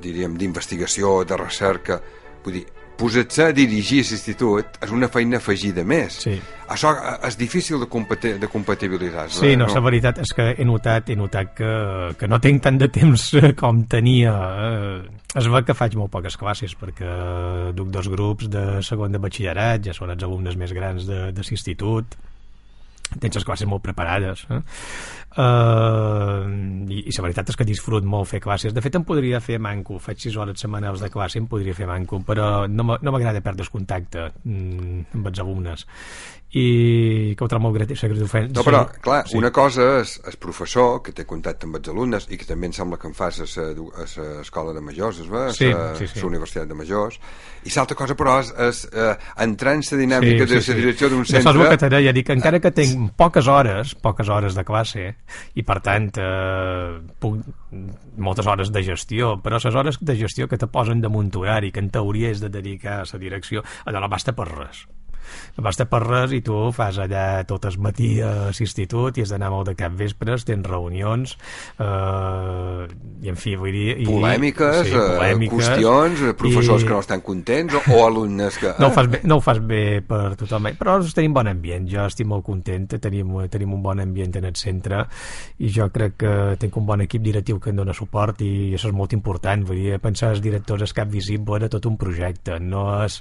diríem 0.02 0.34
d'investigació, 0.34 1.20
de 1.22 1.38
recerca 1.38 2.02
vull 2.44 2.58
dir, 2.58 2.64
posar-se 2.98 3.48
a 3.48 3.54
dirigir 3.54 4.02
l'institut 4.02 4.78
és 4.84 4.92
una 4.94 5.08
feina 5.12 5.38
afegida 5.40 5.84
més. 5.86 6.20
Sí. 6.24 6.34
Això 6.70 6.94
és 7.26 7.36
difícil 7.36 7.82
de, 7.82 7.88
compati 7.90 8.34
de 8.40 8.48
compatibilitzar. 8.50 9.26
Sí, 9.32 9.52
no, 9.56 9.66
no, 9.66 9.74
la 9.74 9.82
veritat 9.84 10.20
és 10.24 10.32
que 10.36 10.50
he 10.56 10.64
notat, 10.64 11.10
he 11.12 11.16
notat 11.18 11.52
que, 11.58 11.72
que 12.18 12.28
no 12.30 12.40
tinc 12.40 12.62
tant 12.64 12.80
de 12.80 12.88
temps 12.92 13.26
com 13.60 13.84
tenia. 13.90 14.34
Eh, 14.68 15.24
es 15.34 15.50
veu 15.50 15.64
que 15.66 15.76
faig 15.76 15.96
molt 15.98 16.12
poques 16.14 16.38
classes 16.40 16.76
perquè 16.78 17.10
duc 17.76 17.90
dos 17.94 18.08
grups 18.12 18.48
de 18.52 18.64
segon 18.86 19.12
de 19.12 19.20
batxillerat, 19.20 19.84
ja 19.84 19.96
són 19.96 20.14
els 20.14 20.24
alumnes 20.24 20.56
més 20.60 20.72
grans 20.76 21.08
de, 21.10 21.26
de 21.34 21.48
l'institut, 21.48 22.16
tens 23.20 23.36
les 23.36 23.44
classes 23.46 23.68
molt 23.68 23.84
preparades 23.84 24.46
eh? 24.50 24.60
Uh, 25.34 26.46
i, 26.94 27.00
i 27.10 27.12
la 27.16 27.24
veritat 27.24 27.48
és 27.50 27.56
que 27.58 27.66
disfrut 27.66 28.04
molt 28.06 28.28
fer 28.30 28.38
classes. 28.42 28.70
De 28.74 28.82
fet 28.84 28.94
em 28.94 29.02
podria 29.06 29.40
fer 29.42 29.56
manco. 29.58 29.96
Faig 29.98 30.20
6 30.28 30.36
hores 30.38 30.62
setmanals 30.62 31.02
de 31.02 31.10
classe 31.10 31.40
em 31.40 31.48
podria 31.50 31.74
fer 31.74 31.88
manco 31.90 32.20
però 32.26 32.68
no 32.70 32.86
m'agrada 32.86 33.42
perdre 33.42 33.66
el 33.66 33.72
contacte 33.72 34.28
mm, 34.44 35.18
amb 35.18 35.30
els 35.32 35.42
alumnes 35.42 35.86
i 36.54 37.34
que 37.34 37.42
ho 37.42 37.48
trobo 37.50 37.66
molt 37.66 37.74
greu 37.74 37.88
no, 38.54 38.62
però, 38.62 38.84
clar, 39.02 39.24
sí. 39.26 39.36
una 39.38 39.50
cosa 39.54 39.86
és 39.98 40.14
el 40.28 40.36
professor 40.38 41.00
que 41.02 41.14
té 41.16 41.24
contacte 41.26 41.66
amb 41.66 41.80
els 41.80 41.90
alumnes 41.90 42.28
i 42.30 42.38
que 42.38 42.46
també 42.46 42.68
em 42.70 42.76
sembla 42.76 42.98
que 43.00 43.08
en 43.10 43.16
fas 43.16 43.40
a 43.42 43.66
l'escola 43.74 44.74
de 44.76 44.82
majors 44.84 45.18
es 45.24 45.30
va? 45.30 45.48
Sí, 45.56 45.72
a 45.74 45.96
sí, 45.98 46.06
sí. 46.06 46.22
Universitat 46.24 46.70
de 46.70 46.76
Majors 46.78 47.18
i 47.66 47.72
l'altra 47.74 47.98
cosa 47.98 48.14
però 48.18 48.36
és, 48.42 48.52
és 48.68 48.84
uh, 48.92 49.16
entrar 49.42 49.74
en 49.74 49.82
la 49.82 50.00
dinàmica 50.04 50.46
sí, 50.46 50.60
sí, 50.60 50.70
de 50.70 50.76
la 50.76 50.80
direcció 50.84 51.10
d'un 51.10 51.26
centre 51.26 51.42
Això 51.42 51.54
és 51.58 51.64
el 51.64 51.74
que 51.74 51.82
t'he 51.82 52.14
dic, 52.20 52.32
encara 52.36 52.62
que 52.62 52.74
tinc 52.76 53.12
poques 53.18 53.50
hores 53.50 53.94
poques 53.98 54.30
hores 54.30 54.54
de 54.54 54.66
classe 54.68 55.10
i 55.58 55.66
per 55.66 55.80
tant 55.82 56.10
eh, 56.22 56.98
puc, 57.18 57.40
moltes 58.16 58.46
hores 58.46 58.70
de 58.70 58.84
gestió 58.86 59.34
però 59.42 59.58
les 59.58 59.74
hores 59.74 59.98
de 60.00 60.18
gestió 60.22 60.46
que 60.46 60.60
te 60.60 60.70
posen 60.70 61.02
damunt 61.02 61.34
horari 61.34 61.72
que 61.74 61.82
en 61.82 61.90
teoria 61.90 62.30
és 62.30 62.44
de 62.44 62.52
dedicar 62.52 63.00
a 63.02 63.08
la 63.10 63.22
direcció 63.22 63.64
allò 63.84 64.04
no 64.04 64.12
basta 64.12 64.36
per 64.36 64.52
res 64.54 64.86
no 65.56 65.64
basta 65.66 65.86
per 65.90 66.02
res 66.04 66.34
i 66.36 66.40
tu 66.44 66.58
fas 66.74 66.98
allà 67.02 67.44
tot 67.48 67.66
el 67.68 67.78
matí 67.82 68.16
a 68.24 68.50
l'institut 68.50 69.18
i 69.18 69.24
has 69.24 69.32
d'anar 69.34 69.50
molt 69.52 69.70
de 69.70 69.76
cap 69.78 69.94
vespres, 69.98 70.46
tens 70.48 70.66
reunions 70.68 71.36
eh, 71.78 72.86
i 73.24 73.32
en 73.32 73.38
fi 73.40 73.54
vull 73.60 73.72
dir... 73.74 73.96
I, 74.04 74.08
polèmiques, 74.08 74.80
sí, 74.88 74.94
eh, 74.94 75.04
polèmiques. 75.18 75.56
qüestions, 75.58 76.24
eh, 76.28 76.36
professors 76.38 76.84
i... 76.84 76.88
que 76.88 76.94
no 76.94 77.00
estan 77.04 77.24
contents 77.24 77.78
o, 77.78 77.82
o 77.94 78.02
alumnes 78.06 78.58
que... 78.60 78.74
No 78.80 78.90
ho, 78.90 78.94
fas 78.94 79.10
bé, 79.10 79.22
no 79.24 79.38
ho 79.38 79.44
fas 79.44 79.60
bé 79.64 79.82
per 80.06 80.34
tothom, 80.40 80.70
però 80.78 80.98
tenim 81.14 81.36
bon 81.36 81.50
ambient, 81.50 81.88
jo 81.90 82.06
estic 82.08 82.28
molt 82.30 82.44
content, 82.46 82.88
tenim, 83.00 83.32
tenim 83.52 83.74
un 83.76 83.82
bon 83.84 84.02
ambient 84.02 84.40
en 84.40 84.48
el 84.50 84.56
centre 84.58 85.04
i 85.62 85.70
jo 85.72 85.88
crec 85.94 86.16
que 86.20 86.34
tinc 86.60 86.76
un 86.80 86.86
bon 86.88 87.04
equip 87.04 87.22
directiu 87.24 87.60
que 87.62 87.72
em 87.72 87.80
dona 87.80 87.94
suport 87.96 88.42
i 88.44 88.74
això 88.74 88.90
és 88.90 88.96
molt 88.96 89.14
important, 89.16 89.64
vull 89.68 89.80
dir, 89.80 89.98
pensar 90.02 90.32
els 90.34 90.42
directors 90.44 90.84
és 90.86 90.96
cap 90.96 91.10
visible 91.10 91.58
era 91.58 91.70
tot 91.72 91.86
un 91.88 91.98
projecte, 92.00 92.58
no 92.60 92.86
és 93.04 93.20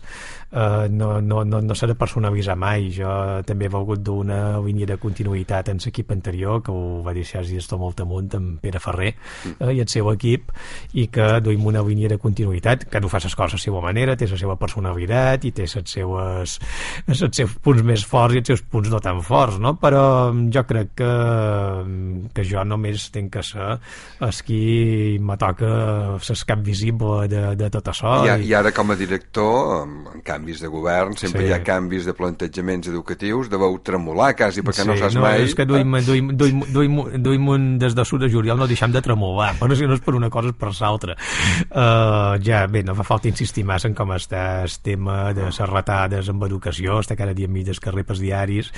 eh, 0.52 0.88
no, 0.90 1.20
no, 1.22 1.44
no, 1.48 1.62
no 1.62 1.78
s'ha 1.78 1.90
de 1.94 2.00
personalitzar 2.00 2.58
mai. 2.60 2.90
Jo 2.94 3.42
també 3.48 3.70
he 3.70 3.74
volgut 3.74 4.04
d'una 4.04 4.60
línia 4.66 4.90
de 4.90 4.98
continuïtat 5.02 5.70
en 5.72 5.80
l'equip 5.84 6.12
anterior, 6.12 6.62
que 6.66 6.74
ho 6.74 7.02
va 7.06 7.14
deixar 7.16 7.44
tot 7.44 7.80
molt 7.80 8.02
amunt 8.04 8.34
amb 8.38 8.60
Pere 8.62 8.82
Ferrer 8.82 9.14
mm. 9.14 9.56
eh, 9.60 9.74
i 9.78 9.82
el 9.84 9.90
seu 9.92 10.10
equip, 10.12 10.52
i 10.94 11.08
que 11.14 11.40
duim 11.44 11.66
una 11.70 11.84
línia 11.86 12.10
de 12.12 12.20
continuïtat, 12.22 12.88
que 12.90 13.02
no 13.02 13.12
fa 13.12 13.22
les 13.24 13.36
coses 13.36 13.58
a 13.58 13.60
la 13.60 13.64
seva 13.64 13.82
manera, 13.84 14.18
té 14.18 14.28
la 14.30 14.40
seva 14.40 14.58
personalitat 14.60 15.46
i 15.46 15.54
té 15.56 15.68
les 15.68 15.94
seues, 15.94 16.58
els 17.08 17.24
seus 17.24 17.56
punts 17.64 17.84
més 17.86 18.06
forts 18.08 18.36
i 18.36 18.42
els 18.44 18.52
seus 18.54 18.64
punts 18.64 18.90
no 18.92 19.02
tan 19.04 19.22
forts, 19.26 19.60
no? 19.62 19.76
però 19.82 20.32
jo 20.54 20.64
crec 20.70 20.94
que, 21.02 21.12
que 22.34 22.48
jo 22.48 22.64
només 22.68 23.10
tinc 23.14 23.34
que 23.38 23.44
ser 23.46 23.78
el 24.24 24.34
qui 24.46 25.20
me 25.22 25.38
toca 25.40 25.70
l'escap 26.18 26.64
visible 26.66 27.28
de, 27.32 27.44
de 27.60 27.70
tot 27.74 27.92
això. 27.92 28.16
I, 28.28 28.50
i 28.50 28.54
ara 28.58 28.74
com 28.76 28.94
a 28.94 28.98
director, 29.00 29.84
en 29.86 30.24
canvis 30.26 30.64
de 30.64 30.72
govern, 30.72 31.18
sempre 31.20 31.44
sí. 31.44 31.50
hi 31.50 31.56
ha 31.56 31.62
canvis 31.66 31.83
de 31.90 32.14
plantejaments 32.18 32.88
educatius, 32.90 33.50
deveu 33.52 33.78
tremolar 33.86 34.34
quasi 34.38 34.64
perquè 34.66 34.84
sí, 34.84 34.88
no 34.90 34.98
saps 35.00 35.18
no, 35.18 35.24
mai... 35.26 35.44
és 35.46 35.56
que 35.58 35.66
duim, 35.70 35.98
duim, 36.06 36.32
duim, 36.38 36.62
duim, 36.74 37.00
duim 37.24 37.50
un, 37.54 37.68
des 37.82 37.96
de 37.96 38.06
sud 38.06 38.24
de 38.24 38.30
juliol 38.32 38.58
no 38.60 38.68
deixem 38.70 38.92
de 38.94 39.02
tremolar, 39.04 39.54
però 39.60 39.76
si 39.78 39.88
no 39.90 39.98
és 39.98 40.04
per 40.04 40.16
una 40.18 40.32
cosa 40.34 40.54
és 40.54 40.58
per 40.60 40.72
l'altra. 40.80 41.18
Uh, 41.70 42.40
ja, 42.44 42.66
bé, 42.68 42.84
no 42.84 42.96
fa 42.98 43.06
falta 43.08 43.30
insistir 43.30 43.66
massa 43.68 43.90
en 43.90 43.98
com 43.98 44.14
està 44.16 44.64
el 44.64 44.78
tema 44.84 45.34
de 45.34 45.48
les 45.50 45.60
retades 45.70 46.30
amb 46.30 46.46
educació, 46.48 47.00
està 47.04 47.18
cada 47.20 47.36
dia 47.38 47.48
mig 47.48 47.70
carrer 47.84 48.04
pels 48.04 48.20
diaris 48.20 48.72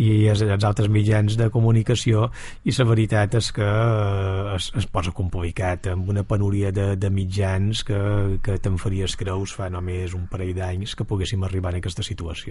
i 0.00 0.26
els, 0.30 0.40
els 0.40 0.64
altres 0.64 0.88
mitjans 0.88 1.36
de 1.36 1.50
comunicació 1.52 2.30
i 2.64 2.72
la 2.72 2.86
veritat 2.88 3.36
és 3.38 3.50
que 3.52 3.66
uh, 3.66 4.54
es, 4.56 4.70
es 4.78 4.88
posa 4.88 5.12
complicat 5.16 5.90
amb 5.92 6.08
una 6.08 6.24
penúria 6.24 6.72
de, 6.72 6.94
de 6.96 7.10
mitjans 7.12 7.84
que, 7.84 8.00
que 8.42 8.56
te'n 8.62 8.78
faries 8.80 9.16
creus 9.20 9.52
fa 9.56 9.68
només 9.72 10.16
un 10.16 10.26
parell 10.30 10.54
d'anys 10.56 10.96
que 10.96 11.06
poguéssim 11.08 11.44
arribar 11.44 11.74
en 11.74 11.82
aquesta 11.82 12.04
situació. 12.06 12.41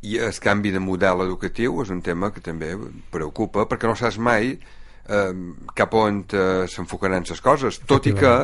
I 0.00 0.16
el 0.16 0.36
canvi 0.40 0.72
de 0.72 0.80
model 0.80 1.26
educatiu 1.26 1.82
és 1.82 1.90
un 1.92 2.00
tema 2.02 2.30
que 2.32 2.40
també 2.40 2.72
preocupa 3.12 3.66
perquè 3.68 3.88
no 3.88 3.96
saps 3.98 4.16
mai 4.18 4.54
eh, 4.54 5.32
cap 5.76 5.94
on 5.94 6.24
eh, 6.32 6.66
s'enfocaran 6.70 7.26
les 7.28 7.40
coses, 7.44 7.80
tot 7.86 8.06
i 8.08 8.14
que 8.16 8.34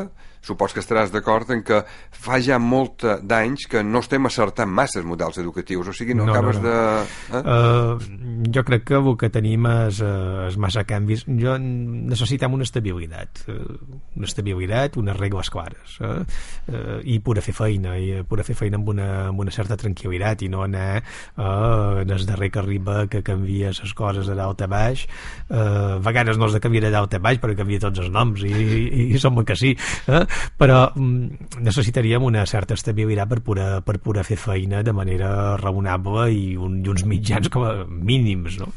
supos 0.47 0.75
que 0.75 0.83
estaràs 0.83 1.13
d'acord 1.15 1.51
en 1.55 1.63
que 1.67 1.83
fa 2.15 2.39
ja 2.43 2.59
molt 2.63 3.05
d'anys 3.23 3.67
que 3.71 3.83
no 3.85 4.03
estem 4.05 4.29
acertant 4.29 4.71
massa 4.71 5.01
els 5.01 5.09
models 5.09 5.41
educatius, 5.43 5.91
o 5.91 5.95
sigui, 5.97 6.15
no, 6.17 6.27
no 6.29 6.35
acabes 6.35 6.61
no, 6.61 6.63
no. 6.63 6.69
de... 6.69 7.03
Eh? 7.37 7.43
Uh, 7.43 8.51
jo 8.55 8.65
crec 8.67 8.87
que 8.91 8.99
el 9.01 9.11
que 9.21 9.31
tenim 9.35 9.67
és, 9.71 10.01
uh, 10.05 10.47
és 10.47 10.59
massa 10.63 10.87
canvis. 10.89 11.27
Jo 11.41 11.57
necessitem 11.61 12.55
una 12.55 12.67
estabilitat, 12.67 13.45
una 13.51 14.29
estabilitat, 14.29 14.99
unes 15.01 15.19
regles 15.19 15.51
clares, 15.53 15.99
uh, 16.01 16.23
uh, 16.23 16.99
i 17.03 17.19
poder 17.25 17.45
fer 17.45 17.57
feina, 17.57 17.97
i 17.99 18.23
poder 18.29 18.47
fer 18.47 18.57
feina 18.59 18.81
amb 18.81 18.93
una, 18.95 19.11
amb 19.33 19.45
una 19.45 19.55
certa 19.55 19.79
tranquil·litat, 19.81 20.47
i 20.47 20.51
no 20.53 20.63
anar 20.67 21.03
uh, 21.03 22.03
en 22.03 22.15
el 22.15 22.27
darrer 22.29 22.53
que 22.55 22.63
arriba 22.63 22.99
que 23.11 23.25
canvia 23.27 23.75
les 23.75 23.95
coses 23.97 24.31
de 24.31 24.39
dalt 24.39 24.63
a 24.63 24.71
baix. 24.71 25.07
Uh, 25.51 25.97
a 25.97 25.99
vegades 26.03 26.39
no 26.39 26.49
és 26.49 26.57
de 26.57 26.61
canviar 26.63 26.87
de 26.87 26.93
dalt 26.95 27.15
a 27.17 27.21
baix, 27.23 27.41
però 27.43 27.55
canvia 27.59 27.83
tots 27.83 28.03
els 28.03 28.13
noms, 28.13 28.43
i, 28.47 28.53
i, 28.53 29.07
i 29.17 29.21
sembla 29.23 29.45
que 29.47 29.57
sí. 29.59 29.75
Eh? 30.07 30.23
Però 30.59 30.91
mm, 30.95 31.61
necessitaríem 31.67 32.25
una 32.25 32.47
certa 32.47 32.75
estabilitat 32.75 33.29
per 33.29 33.41
poder, 33.45 33.69
per 33.87 33.99
poder 34.03 34.25
fer 34.25 34.39
feina 34.41 34.83
de 34.83 34.95
manera 34.97 35.57
raonable 35.61 36.31
i, 36.33 36.57
un, 36.57 36.81
i 36.85 36.93
uns 36.93 37.05
mitjans 37.09 37.51
com 37.53 37.67
a 37.67 37.75
mínims 37.87 38.61
no? 38.63 38.73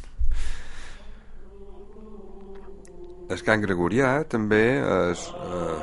El 3.29 3.41
cant 3.45 3.61
gregorià 3.61 4.23
també 4.25 4.63
és 4.81 5.27
eh, 5.37 5.73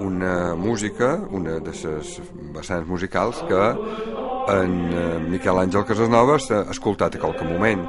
una 0.00 0.54
música, 0.56 1.18
una 1.28 1.58
de 1.60 1.74
les 1.74 2.14
vessants 2.54 2.88
musicals 2.88 3.42
que 3.48 3.66
en 4.52 4.72
eh, 4.88 5.18
Miquel 5.28 5.60
Àngel 5.66 5.84
Casasnovas 5.84 6.48
ha 6.50 6.64
escoltat 6.72 7.18
a 7.18 7.20
qualque 7.20 7.44
moment 7.44 7.84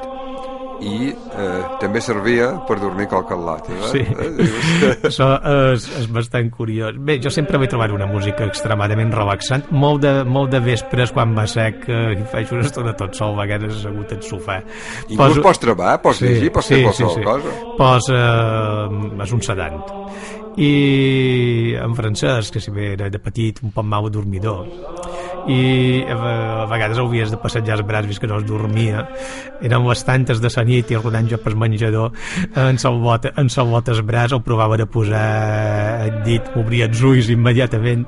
i 0.82 1.10
eh, 1.12 1.62
també 1.82 2.02
servia 2.04 2.50
per 2.68 2.80
dormir 2.82 3.08
qualque 3.12 3.38
lat 3.38 3.70
eh? 3.72 3.80
sí, 3.92 4.02
eh? 4.04 4.48
això 5.10 5.30
és, 5.74 5.88
és 6.02 6.08
bastant 6.14 6.50
curiós 6.54 6.98
bé, 6.98 7.20
jo 7.24 7.32
sempre 7.34 7.60
m'he 7.62 7.70
trobat 7.72 7.94
una 7.96 8.08
música 8.10 8.48
extremadament 8.50 9.14
relaxant 9.14 9.70
molt 9.72 10.04
de, 10.06 10.14
molt 10.26 10.54
de 10.54 10.64
vespres 10.64 11.14
quan 11.16 11.36
va 11.38 11.46
sec 11.50 11.88
eh, 11.90 12.16
i 12.18 12.28
faig 12.32 12.54
una 12.56 12.68
estona 12.68 12.96
tot 13.00 13.16
sol 13.18 13.38
a 13.38 13.44
vegades 13.44 13.78
assegut 13.80 14.16
al 14.16 14.24
sofà 14.26 14.60
inclús 15.08 15.38
pots, 15.40 15.44
pots 15.50 15.64
treballar, 15.68 16.00
pots 16.04 16.24
sí, 16.24 16.30
llegir, 16.30 16.54
pots 16.56 16.72
sí, 16.72 16.78
fer 16.78 16.88
qualsevol 16.88 17.16
sí, 17.16 17.22
sí. 17.22 17.28
cosa 17.30 17.78
pos, 17.84 18.10
eh, 18.14 19.24
és 19.28 19.38
un 19.38 19.46
sedant 19.52 19.80
i 20.58 21.76
en 21.82 21.96
francès 21.96 22.52
que 22.52 22.62
si 22.62 22.72
bé 22.72 22.94
era 22.94 23.10
de 23.10 23.20
petit 23.20 23.60
un 23.64 23.72
poc 23.74 23.86
mal 23.86 24.10
dormidor. 24.12 24.68
I 25.50 26.04
a, 26.08 26.16
a 26.64 26.66
vegades 26.72 27.00
hauries 27.02 27.34
de 27.34 27.40
passejar 27.42 27.80
els 27.80 27.88
braços 27.88 28.20
que 28.20 28.30
no 28.30 28.38
es 28.40 28.46
dormia. 28.48 29.04
Eren 29.62 29.88
les 29.90 30.06
tantes 30.08 30.40
de 30.40 30.52
la 30.56 30.64
nit 30.68 30.92
i 30.92 31.00
rodant 31.00 31.28
jo 31.30 31.40
pel 31.42 31.58
menjador 31.60 32.14
en 32.56 32.80
salvot, 32.80 33.28
en 33.36 33.50
salvot 33.50 33.90
el 33.90 34.04
braç 34.08 34.34
el 34.34 34.44
provava 34.46 34.78
de 34.78 34.88
posar 34.88 35.28
el 36.08 36.22
dit 36.28 36.54
m'obria 36.56 36.88
els 36.88 37.02
ulls 37.02 37.32
immediatament 37.34 38.08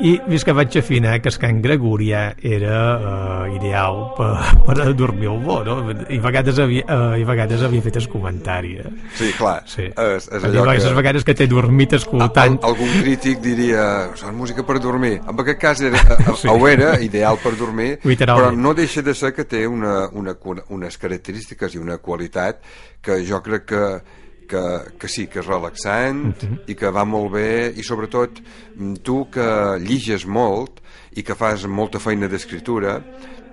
i 0.00 0.12
vaig 0.54 0.76
afinar 0.78 1.16
que 1.22 1.30
el 1.30 1.38
cant 1.42 1.60
gregorià 1.64 2.22
era 2.38 2.78
uh, 2.96 3.56
ideal 3.56 4.00
per, 4.16 4.30
per 4.66 4.92
dormir 4.98 5.30
el 5.32 5.40
bo 5.44 5.58
no? 5.66 5.78
I, 5.90 6.18
a 6.18 6.24
vegades 6.24 6.60
havia, 6.62 6.84
uh, 6.86 7.16
i 7.18 7.24
a 7.26 7.28
vegades 7.28 7.64
havia 7.66 7.84
fet 7.84 7.98
el 8.00 8.08
comentari 8.12 8.76
eh? 8.82 8.92
sí, 9.18 9.32
clar 9.38 9.62
sí. 9.66 9.88
és, 9.88 10.28
és 10.28 10.46
allò 10.48 10.66
que... 10.68 10.76
les 10.76 10.98
vegades 11.00 11.26
que 11.26 11.34
t'he 11.38 11.48
dormit 11.50 11.96
escoltant 11.98 12.58
Al, 12.58 12.72
algun 12.72 12.92
crític 13.00 13.42
diria 13.44 13.86
és 14.12 14.24
música 14.36 14.64
per 14.66 14.78
dormir 14.84 15.16
en 15.18 15.42
aquest 15.44 15.60
cas 15.62 15.82
era, 15.88 16.04
sí. 16.40 16.50
ho 16.52 16.68
era 16.70 16.94
ideal 17.04 17.40
per 17.42 17.56
dormir 17.58 17.96
però 18.04 18.52
no 18.54 18.74
deixa 18.78 19.02
de 19.02 19.16
ser 19.18 19.34
que 19.34 19.48
té 19.48 19.66
una, 19.66 20.06
una, 20.12 20.36
unes 20.74 20.98
característiques 21.00 21.74
i 21.74 21.82
una 21.82 21.98
qualitat 21.98 22.62
que 23.02 23.22
jo 23.26 23.42
crec 23.42 23.68
que 23.68 23.84
que, 24.48 24.64
que 24.98 25.10
sí, 25.10 25.26
que 25.28 25.42
és 25.42 25.46
relaxant 25.46 26.24
uh 26.24 26.28
mhm. 26.28 26.52
-huh. 26.54 26.58
i 26.66 26.74
que 26.74 26.90
va 26.90 27.04
molt 27.04 27.32
bé 27.32 27.72
i 27.76 27.82
sobretot 27.82 28.40
mm, 28.40 28.94
tu 29.02 29.28
que 29.30 29.78
lliges 29.78 30.26
molt 30.26 30.80
i 31.16 31.22
que 31.22 31.34
fas 31.34 31.66
molta 31.66 31.98
feina 31.98 32.28
d'escritura 32.28 33.02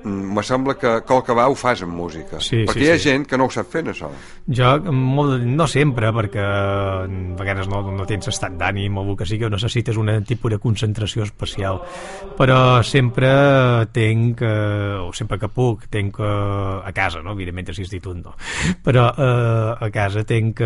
me 0.06 0.44
sembla 0.44 0.76
que 0.78 1.02
qual 1.02 1.24
que 1.26 1.34
va 1.34 1.48
ho 1.50 1.56
fas 1.58 1.82
amb 1.84 1.96
música. 1.98 2.39
Sí, 2.39 2.63
perquè 2.68 2.80
sí, 2.80 2.86
hi 2.86 2.91
ha 2.94 2.98
sí. 3.00 3.10
gent 3.10 3.26
que 3.30 3.38
no 3.38 3.48
ho 3.48 3.54
sap 3.54 3.70
fer 3.74 3.82
això. 3.89 4.10
Jo 4.46 4.72
molt, 4.94 5.41
no 5.44 5.65
sempre 5.68 6.12
perquè 6.13 6.44
a 6.46 7.06
vegades 7.39 7.70
no, 7.72 7.82
no 7.96 8.06
tens 8.10 8.30
estat 8.30 8.54
d'ànim 8.60 9.00
o 9.02 9.06
el 9.06 9.18
que 9.18 9.28
sigui 9.28 9.50
necessites 9.50 9.98
un 9.98 10.12
tipus 10.28 10.54
de 10.54 10.60
concentració 10.62 11.26
especial. 11.26 11.82
Però 12.38 12.60
sempre 12.86 13.32
tenc 13.96 14.44
o 14.46 15.12
sempre 15.18 15.39
que 15.41 15.50
puc 15.50 15.88
tenc 15.91 16.20
a 16.22 16.91
casa, 16.94 17.24
no? 17.26 17.34
evidentment 17.34 17.74
a 17.74 17.78
l'institut 17.78 18.22
no? 18.22 18.36
Però 18.86 19.08
eh, 19.10 19.86
a 19.88 19.89
casa 19.94 20.26
tenc 20.28 20.62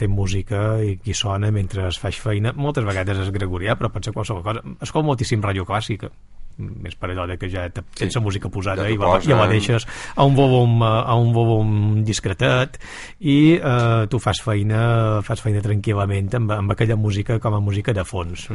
tenc 0.00 0.12
música 0.12 0.64
i 0.84 0.98
qui 1.00 1.16
sona 1.16 1.50
mentre 1.54 1.88
es 1.88 2.00
faig 2.00 2.20
feina. 2.20 2.52
Moltes 2.56 2.84
vegades 2.84 3.24
és 3.24 3.32
gregorià 3.34 3.78
però 3.80 3.92
pot 3.92 4.04
ser 4.04 4.14
qualsevol 4.16 4.44
cosa. 4.44 4.64
Escolto 4.80 5.08
moltíssim 5.08 5.40
ràdio 5.44 5.64
clàssica 5.68 6.12
més 6.60 6.96
per 6.96 7.12
allò 7.12 7.26
que 7.40 7.50
ja 7.50 7.66
tens 7.72 8.12
sí. 8.14 8.22
música 8.22 8.50
posada 8.52 8.86
ja 8.86 8.94
i 8.94 8.98
la, 9.00 9.14
ja 9.24 9.38
la 9.38 9.48
deixes 9.50 9.86
a 10.14 10.26
un 10.26 10.36
volum, 10.38 10.82
a 10.84 11.14
un 11.16 11.32
volum 11.36 11.70
discretet 12.06 12.78
i 13.20 13.56
eh, 13.56 14.04
tu 14.10 14.20
fas 14.22 14.42
feina 14.44 15.22
fas 15.26 15.42
feina 15.42 15.62
tranquil·lament 15.64 16.36
amb, 16.38 16.52
amb 16.58 16.76
aquella 16.76 16.98
música 17.00 17.38
com 17.40 17.56
a 17.56 17.64
música 17.64 17.96
de 17.96 18.04
fons. 18.04 18.50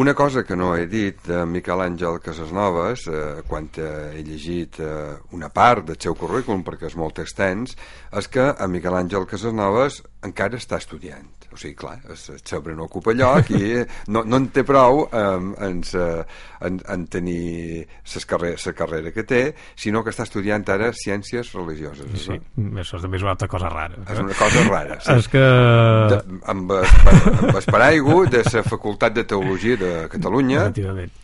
Una 0.00 0.14
cosa 0.14 0.44
que 0.46 0.54
no 0.54 0.76
he 0.78 0.84
dit 0.86 1.18
de 1.26 1.40
Miquel 1.50 1.80
Àngel 1.82 2.20
Casasnoves, 2.22 3.08
eh, 3.10 3.42
quan 3.48 3.66
he 3.74 4.22
llegit 4.22 4.78
eh, 4.78 5.16
una 5.34 5.48
part 5.50 5.88
del 5.88 5.98
seu 5.98 6.14
currículum, 6.14 6.62
perquè 6.62 6.86
és 6.86 6.94
molt 6.94 7.18
extens, 7.18 7.74
és 8.14 8.30
que 8.30 8.52
a 8.54 8.70
Miquel 8.70 8.94
Àngel 8.94 9.26
Casasnoves 9.26 9.98
encara 10.22 10.62
està 10.62 10.78
estudiant 10.78 11.39
o 11.52 11.58
sigui, 11.58 11.74
clar, 11.78 11.98
el 12.08 12.16
cebre 12.46 12.74
no 12.78 12.86
ocupa 12.86 13.14
lloc 13.16 13.50
i 13.56 13.80
no, 14.12 14.22
no 14.24 14.40
en 14.40 14.48
té 14.54 14.64
prou 14.66 15.02
en, 15.16 15.50
en, 15.66 15.82
en, 16.66 16.80
en 16.94 17.06
tenir 17.10 17.86
la 18.14 18.24
carrera, 18.30 18.74
carrera 18.76 19.12
que 19.14 19.24
té, 19.26 19.42
sinó 19.78 20.04
que 20.06 20.14
està 20.14 20.26
estudiant 20.28 20.66
ara 20.70 20.92
ciències 20.96 21.52
religioses. 21.56 22.10
Sí, 22.26 22.38
això 22.80 23.00
també 23.02 23.18
és 23.18 23.26
una 23.26 23.34
altra 23.34 23.50
cosa 23.50 23.70
rara. 23.72 23.98
És 24.06 24.22
una 24.22 24.36
cosa 24.38 24.66
rara, 24.68 25.00
sí. 25.00 25.16
És 25.18 25.30
que... 25.32 25.46
De, 26.14 26.20
amb, 26.52 26.76
amb 26.76 27.56
el 27.56 27.70
paraigua 27.70 28.26
de 28.30 28.44
la 28.46 28.66
Facultat 28.66 29.16
de 29.16 29.26
Teologia 29.34 29.80
de 29.80 29.96
Catalunya. 30.12 30.68
Efectivament 30.68 31.18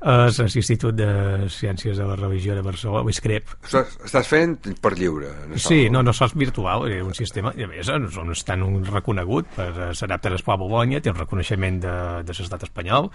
és 0.00 0.54
l'Institut 0.56 0.96
de 0.96 1.10
Ciències 1.52 1.98
de 1.98 2.06
la 2.08 2.16
Religió 2.16 2.54
de 2.56 2.64
Barcelona, 2.64 3.04
l'ISCREP. 3.06 3.54
Estàs 3.68 4.28
fent 4.28 4.56
per 4.80 4.94
lliure? 4.96 5.32
No 5.50 5.60
sí, 5.60 5.82
no, 5.92 6.04
no 6.06 6.14
sols 6.16 6.36
virtual, 6.40 6.86
és 6.88 7.04
un 7.04 7.16
sistema, 7.16 7.52
i 7.56 7.66
a 7.66 7.70
més, 7.70 7.90
on 7.92 8.32
estan 8.32 8.64
un 8.64 8.84
reconegut 8.88 9.50
per 9.56 9.90
s'adapta 9.96 10.30
a 10.30 10.36
l'Esplà 10.36 10.56
Bologna, 10.60 11.02
té 11.04 11.12
un 11.12 11.20
reconeixement 11.20 11.82
de, 11.84 11.96
de 12.24 12.38
l'estat 12.40 12.64
espanyol 12.70 13.10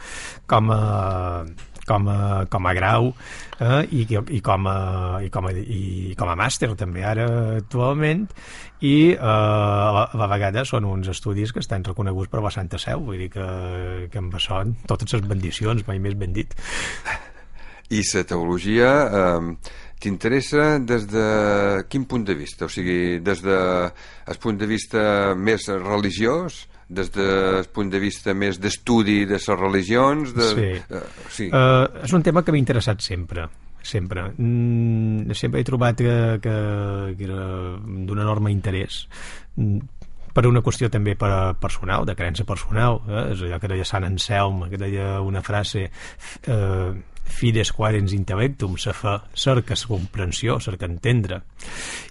com 0.50 0.69
a 0.74 0.84
com 1.86 2.08
a, 2.10 2.45
com 2.50 2.65
a 2.65 2.74
grau 2.74 3.12
eh, 3.60 3.86
i, 3.93 4.06
i, 4.10 4.41
com 4.41 4.67
a, 4.67 4.78
i, 5.24 5.30
com 5.30 5.48
a, 5.48 5.52
i 5.54 6.15
com 6.17 6.32
a 6.32 6.38
màster 6.38 6.71
també 6.78 7.06
ara 7.06 7.28
actualment 7.60 8.26
i 8.82 9.13
eh, 9.13 9.19
a, 9.21 9.91
la, 9.95 10.06
a 10.10 10.19
la 10.19 10.30
vegada 10.32 10.65
són 10.67 10.88
uns 10.89 11.10
estudis 11.13 11.54
que 11.54 11.62
estan 11.63 11.86
reconeguts 11.86 12.32
per 12.34 12.41
la 12.43 12.54
Santa 12.54 12.82
Seu 12.82 13.06
vull 13.06 13.21
dir 13.21 13.30
que, 13.38 13.45
que 14.12 14.21
em 14.21 14.32
són 14.41 14.76
totes 14.89 15.13
les 15.15 15.26
bendicions, 15.30 15.86
mai 15.88 16.02
més 16.02 16.17
ben 16.19 16.34
dit 16.36 16.58
i 17.95 18.01
la 18.01 18.23
teologia 18.23 18.91
eh, 19.05 19.49
t'interessa 20.01 20.77
des 20.79 21.07
de 21.09 21.25
quin 21.89 22.05
punt 22.05 22.25
de 22.27 22.35
vista? 22.38 22.65
O 22.65 22.69
sigui, 22.69 23.19
des 23.25 23.41
de 23.41 23.59
el 24.27 24.39
punt 24.41 24.57
de 24.59 24.69
vista 24.69 25.35
més 25.35 25.69
religiós 25.69 26.65
des 26.88 27.09
del 27.11 27.65
punt 27.73 27.89
de 27.89 27.99
vista 27.99 28.33
més 28.38 28.59
d'estudi 28.61 29.23
de 29.25 29.39
les 29.39 29.47
religions 29.57 30.33
de, 30.35 30.49
sí. 30.53 30.67
Uh, 30.89 31.05
sí. 31.33 31.47
Uh, 31.49 32.03
és 32.05 32.13
un 32.13 32.25
tema 32.25 32.43
que 32.45 32.53
m'ha 32.53 32.61
interessat 32.61 33.01
sempre 33.01 33.47
sempre 33.85 34.27
mm, 34.38 35.33
sempre 35.38 35.61
he 35.61 35.65
trobat 35.65 35.97
que, 35.97 36.15
que, 36.41 36.55
que 37.17 37.25
era 37.25 37.41
d'un 37.79 38.21
enorme 38.21 38.53
interès 38.53 39.05
mm, 39.55 39.94
per 40.36 40.45
una 40.50 40.62
qüestió 40.65 40.91
també 40.91 41.15
per, 41.19 41.56
personal, 41.62 42.06
de 42.08 42.15
creença 42.17 42.45
personal 42.48 43.02
eh? 43.08 43.26
és 43.34 43.43
allò 43.48 43.60
que 43.62 43.71
deia 43.71 43.88
Sant 43.88 44.08
Anselm 44.08 44.65
que 44.71 44.80
deia 44.82 45.19
una 45.24 45.43
frase 45.45 45.88
eh, 45.88 46.89
fides 47.26 47.71
quadens 47.74 48.13
intellectum 48.13 48.76
se 48.78 48.93
fa 48.93 49.17
cerca 49.34 49.78
comprensió, 49.88 50.60
cerca 50.62 50.86
entendre 50.86 51.41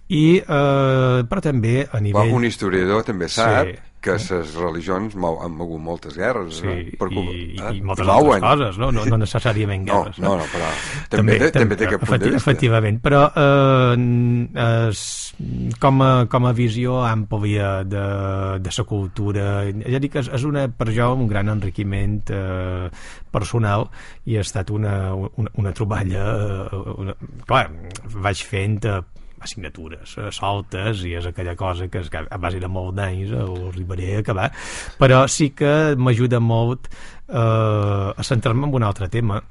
i 0.09 0.41
eh, 0.41 1.19
però 1.29 1.45
també 1.45 1.83
a 1.85 2.01
nivell... 2.03 2.33
un 2.35 2.49
historiador 2.49 3.05
també 3.07 3.31
sap 3.31 3.71
sí 3.71 3.83
que 4.05 4.17
les 4.19 4.55
religions 4.61 5.17
mou, 5.17 5.39
han 5.45 5.55
mogut 5.57 5.83
moltes 5.83 6.17
guerres 6.21 6.61
sí, 6.61 6.69
eh? 6.69 6.97
per, 7.01 7.09
i, 7.11 7.25
eh? 7.57 7.73
i 7.79 7.83
moltes 7.85 8.09
Mouen. 8.09 8.45
altres 8.45 8.75
coses 8.75 8.81
no? 8.83 8.91
No, 8.95 9.05
no 9.09 9.21
necessàriament 9.23 9.87
guerres 9.89 10.21
no, 10.21 10.35
no, 10.35 10.43
no 10.43 10.49
però 10.53 10.71
també, 11.13 11.39
també, 11.39 11.51
també 11.57 11.79
té 11.81 11.89
aquest 11.89 12.05
punt 12.05 12.21
de 12.21 12.33
vista 12.35 12.43
efectivament 12.43 13.01
però 13.05 13.23
eh, 13.45 13.97
es, 14.85 15.05
com, 15.81 16.03
a, 16.05 16.11
com 16.31 16.49
a 16.49 16.55
visió 16.57 17.01
àmplia 17.09 17.73
de, 17.89 18.05
de 18.65 18.77
la 18.79 18.87
cultura 18.89 19.49
ja 19.65 20.03
dic, 20.03 20.21
és, 20.21 20.31
és 20.37 20.47
una, 20.49 20.67
per 20.69 20.91
jo 20.95 21.11
un 21.17 21.27
gran 21.31 21.51
enriquiment 21.53 22.21
eh, 22.35 22.91
personal 23.35 23.89
i 24.29 24.39
ha 24.39 24.45
estat 24.45 24.71
una, 24.75 25.15
una, 25.15 25.51
una 25.61 25.75
troballa 25.77 26.29
eh, 26.69 26.85
una, 27.05 27.17
clar, 27.49 27.67
vaig 28.25 28.45
fent 28.47 28.81
eh, 28.91 29.01
assignatures 29.45 30.17
eh, 30.19 30.31
soltes 30.35 31.05
i 31.09 31.15
és 31.19 31.29
aquella 31.29 31.57
cosa 31.57 31.89
que, 31.89 32.03
a 32.03 32.41
base 32.41 32.63
de 32.63 32.71
molt 32.71 32.97
d'anys 32.99 33.33
eh, 33.33 33.43
ho 33.43 33.69
arribaré 33.71 34.15
a 34.17 34.23
acabar. 34.25 34.51
Però 35.01 35.25
sí 35.31 35.53
que 35.57 35.95
m'ajuda 35.97 36.41
molt 36.43 36.89
eh, 36.91 37.37
a 37.39 38.27
centrar-me 38.27 38.69
en 38.69 38.81
un 38.81 38.89
altre 38.89 39.11
tema 39.13 39.43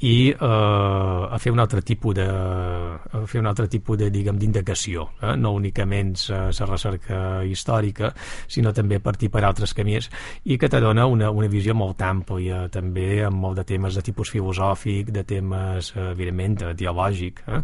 i 0.00 0.30
eh, 0.30 0.38
a 0.38 1.38
fer 1.40 1.52
un 1.52 1.60
altre 1.60 1.82
tipus 1.82 2.14
de 2.14 2.26
a 2.28 3.22
fer 3.26 3.40
un 3.40 3.48
altre 3.50 3.68
tipus 3.68 3.98
de 3.98 4.10
diguem 4.14 4.38
d'indagació 4.38 5.08
eh? 5.22 5.34
no 5.36 5.52
únicament 5.56 6.14
la 6.28 6.68
recerca 6.68 7.42
històrica 7.44 8.12
sinó 8.46 8.72
també 8.72 9.00
partir 9.00 9.30
per 9.30 9.44
altres 9.44 9.74
camins 9.74 10.10
i 10.44 10.58
que 10.58 10.68
te 10.68 10.80
dona 10.80 11.06
una, 11.06 11.30
una 11.30 11.48
visió 11.48 11.74
molt 11.74 12.02
àmplia 12.02 12.66
també 12.72 13.24
amb 13.26 13.40
molt 13.42 13.58
de 13.60 13.66
temes 13.68 13.98
de 13.98 14.04
tipus 14.04 14.32
filosòfic 14.34 15.12
de 15.14 15.24
temes 15.24 15.92
eh, 15.96 16.10
evidentment 16.12 16.58
teològic 16.78 17.42
eh? 17.46 17.62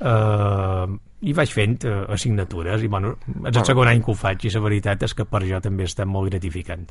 Eh, 0.00 0.96
i 1.26 1.32
vaig 1.34 1.52
fent 1.52 1.84
eh, 1.88 1.98
assignatures 2.12 2.84
i 2.84 2.92
bueno, 2.92 3.16
és 3.46 3.56
el 3.56 3.64
segon 3.64 3.90
any 3.90 4.02
que 4.04 4.12
ho 4.12 4.18
faig 4.18 4.46
i 4.46 4.52
la 4.54 4.64
veritat 4.68 5.06
és 5.08 5.16
que 5.16 5.28
per 5.28 5.44
jo 5.48 5.60
també 5.64 5.88
està 5.88 6.04
molt 6.08 6.30
gratificant 6.30 6.86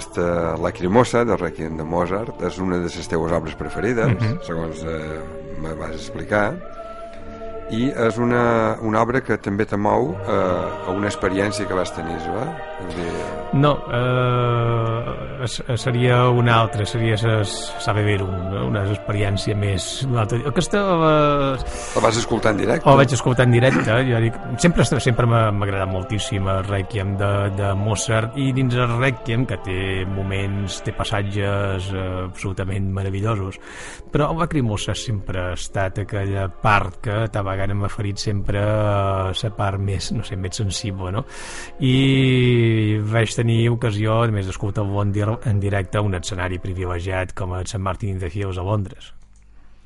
aquesta 0.00 0.56
Lacrimosa 0.60 1.24
de 1.24 1.36
Requiem 1.36 1.76
de 1.76 1.84
Mozart 1.84 2.40
és 2.46 2.58
una 2.58 2.78
de 2.80 2.88
les 2.88 3.08
teves 3.08 3.32
obres 3.36 3.54
preferides 3.54 4.08
mhm. 4.08 4.18
-huh. 4.18 4.42
segons 4.46 4.82
eh, 4.82 5.20
me 5.60 5.74
vas 5.74 5.94
explicar 5.94 6.54
i 7.70 7.92
és 8.08 8.16
una, 8.18 8.76
una 8.82 9.00
obra 9.00 9.20
que 9.20 9.36
també 9.38 9.64
te 9.64 9.76
mou 9.76 10.16
eh, 10.26 10.88
a 10.88 10.90
una 10.90 11.06
experiència 11.06 11.66
que 11.68 11.74
vas 11.74 11.92
tenir, 11.94 12.16
va? 12.34 12.46
Dir... 12.96 13.12
No, 13.52 13.72
eh, 13.98 14.79
seria 15.46 16.28
una 16.28 16.60
altra, 16.60 16.84
seria 16.86 17.16
saber 17.16 18.04
ver 18.04 18.22
una, 18.22 18.64
una 18.64 18.82
experiència 18.90 19.56
més... 19.56 20.06
Aquesta... 20.50 20.80
La, 21.00 21.12
la 21.56 22.02
vas 22.04 22.18
escoltar 22.20 22.52
en 22.54 22.60
directe? 22.62 22.88
La 22.88 22.96
vaig 22.98 23.14
escoltar 23.16 23.46
en 23.48 23.54
directe, 23.54 23.98
jo 24.08 24.20
dic, 24.24 24.36
sempre, 24.62 24.84
sempre 24.84 25.28
m'ha 25.30 25.48
agradat 25.50 25.90
moltíssim 25.90 26.48
el 26.50 26.64
Requiem 26.68 27.14
de, 27.20 27.30
de 27.58 27.72
Mozart 27.78 28.36
i 28.40 28.50
dins 28.56 28.76
el 28.76 28.96
Requiem, 28.98 29.46
que 29.48 29.60
té 29.64 29.78
moments, 30.08 30.80
té 30.86 30.94
passatges 30.96 31.90
eh, 31.94 32.06
absolutament 32.26 32.90
meravellosos, 32.96 33.60
però 34.12 34.30
el 34.32 34.40
Lacrimosa 34.42 34.94
sempre 34.98 35.44
ha 35.50 35.54
estat 35.56 36.02
aquella 36.04 36.48
part 36.62 37.00
que 37.04 37.16
a 37.30 37.44
vegada 37.46 37.76
m'ha 37.76 37.90
ferit 37.92 38.20
sempre 38.20 38.60
eh, 38.60 39.32
la 39.40 39.52
part 39.56 39.80
més, 39.80 40.10
no 40.16 40.24
sé, 40.26 40.36
més 40.40 40.56
sensible, 40.60 41.12
no? 41.14 41.24
I 41.84 43.00
vaig 43.10 43.34
tenir 43.36 43.62
ocasió, 43.72 44.20
a 44.22 44.32
més 44.34 44.48
d'escoltar-lo 44.48 45.00
en, 45.02 45.14
en 45.44 45.60
directe, 45.60 45.98
a 45.98 46.02
un 46.02 46.18
escenari 46.18 46.58
privilegiat 46.58 47.34
com 47.36 47.54
a 47.54 47.64
Sant 47.66 47.82
Martin 47.82 48.18
de 48.18 48.30
Hills 48.32 48.58
a 48.58 48.66
Londres 48.66 49.14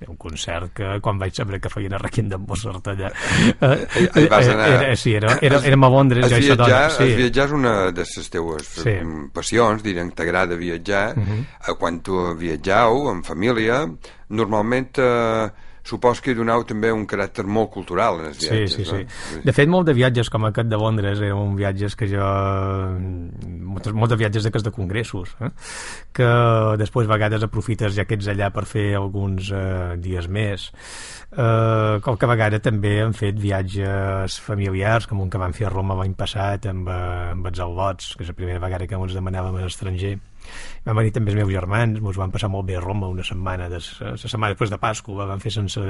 un 0.09 0.16
concert 0.16 0.72
que 0.74 0.88
quan 1.01 1.18
vaig 1.20 1.34
saber 1.36 1.61
que 1.62 1.70
feien 1.72 1.95
a 1.95 1.99
Requiem 2.01 2.28
de 2.28 2.38
Mozart 2.40 2.88
allà 2.92 3.11
eh, 3.11 4.26
anar... 4.26 4.68
era, 4.68 4.97
sí, 4.97 5.14
era, 5.14 5.38
era, 5.40 5.61
érem 5.64 5.86
a 5.86 5.90
Londres 5.92 6.26
es 6.26 6.34
viatjar, 6.45 6.90
sí. 6.92 7.09
es 7.09 7.16
viatjar 7.20 7.47
és 7.49 7.55
una 7.57 7.74
de 7.95 8.05
les 8.05 8.30
teues 8.30 8.70
sí. 8.82 8.97
passions, 9.34 9.84
direm, 9.86 10.11
t'agrada 10.16 10.59
viatjar 10.61 11.14
uh 11.14 11.20
mhm. 11.20 11.45
-huh. 11.61 11.76
quan 11.78 12.01
tu 12.01 12.20
viatjau 12.36 13.11
en 13.12 13.22
família 13.22 13.84
normalment 14.28 14.99
eh, 14.99 15.51
supos 15.85 16.20
que 16.24 16.35
donau 16.35 16.64
també 16.64 16.91
un 16.95 17.05
caràcter 17.07 17.45
molt 17.45 17.70
cultural 17.74 18.22
en 18.22 18.30
els 18.30 18.41
viatges. 18.41 18.72
Sí, 18.72 18.85
sí, 18.85 18.91
no? 18.91 19.01
sí. 19.05 19.43
De 19.45 19.53
fet, 19.53 19.68
molt 19.68 19.89
de 19.89 19.95
viatges 19.97 20.30
com 20.32 20.47
aquest 20.49 20.70
de 20.70 20.78
Londres 20.80 21.20
eren 21.20 21.37
un 21.37 21.59
viatges 21.59 21.97
que 21.99 22.09
jo... 22.09 22.24
Molts, 23.74 23.93
molts 23.93 24.14
de 24.14 24.18
viatges 24.22 24.47
d'aquests 24.47 24.68
de 24.68 24.72
congressos, 24.74 25.35
eh? 25.45 25.51
que 26.16 26.30
després 26.80 27.09
a 27.09 27.12
vegades 27.12 27.45
aprofites 27.45 27.93
ja 27.97 28.07
que 28.09 28.16
ets 28.16 28.30
allà 28.32 28.49
per 28.55 28.64
fer 28.70 28.95
alguns 28.97 29.51
eh, 29.53 29.95
dies 30.01 30.28
més. 30.30 30.70
Eh, 31.35 32.01
qualque 32.05 32.28
vegada 32.30 32.61
també 32.64 32.97
han 33.03 33.16
fet 33.16 33.37
viatges 33.41 34.39
familiars, 34.41 35.09
com 35.11 35.20
un 35.20 35.32
que 35.32 35.41
van 35.43 35.57
fer 35.57 35.68
a 35.68 35.74
Roma 35.74 35.99
l'any 36.01 36.14
passat 36.16 36.70
amb, 36.70 36.89
eh, 36.89 37.32
amb 37.35 37.51
els 37.51 37.61
albots, 37.61 38.14
que 38.14 38.24
és 38.24 38.32
la 38.32 38.39
primera 38.39 38.62
vegada 38.62 38.89
que 38.89 38.97
ens 38.97 39.16
demanàvem 39.18 39.59
a 39.59 39.66
l'estranger 39.66 40.16
van 40.84 40.99
venir 40.99 41.12
també 41.16 41.32
els 41.32 41.38
meus 41.40 41.53
germans, 41.53 42.01
ens 42.01 42.18
van 42.20 42.32
passar 42.34 42.51
molt 42.53 42.66
bé 42.68 42.76
a 42.76 42.82
Roma 42.82 43.09
una 43.09 43.24
setmana, 43.24 43.68
des, 43.72 43.86
la 44.05 44.16
setmana 44.20 44.53
després 44.53 44.72
de 44.72 44.78
Pasqua 44.80 45.28
van 45.30 45.40
fer 45.40 45.53
sense, 45.55 45.80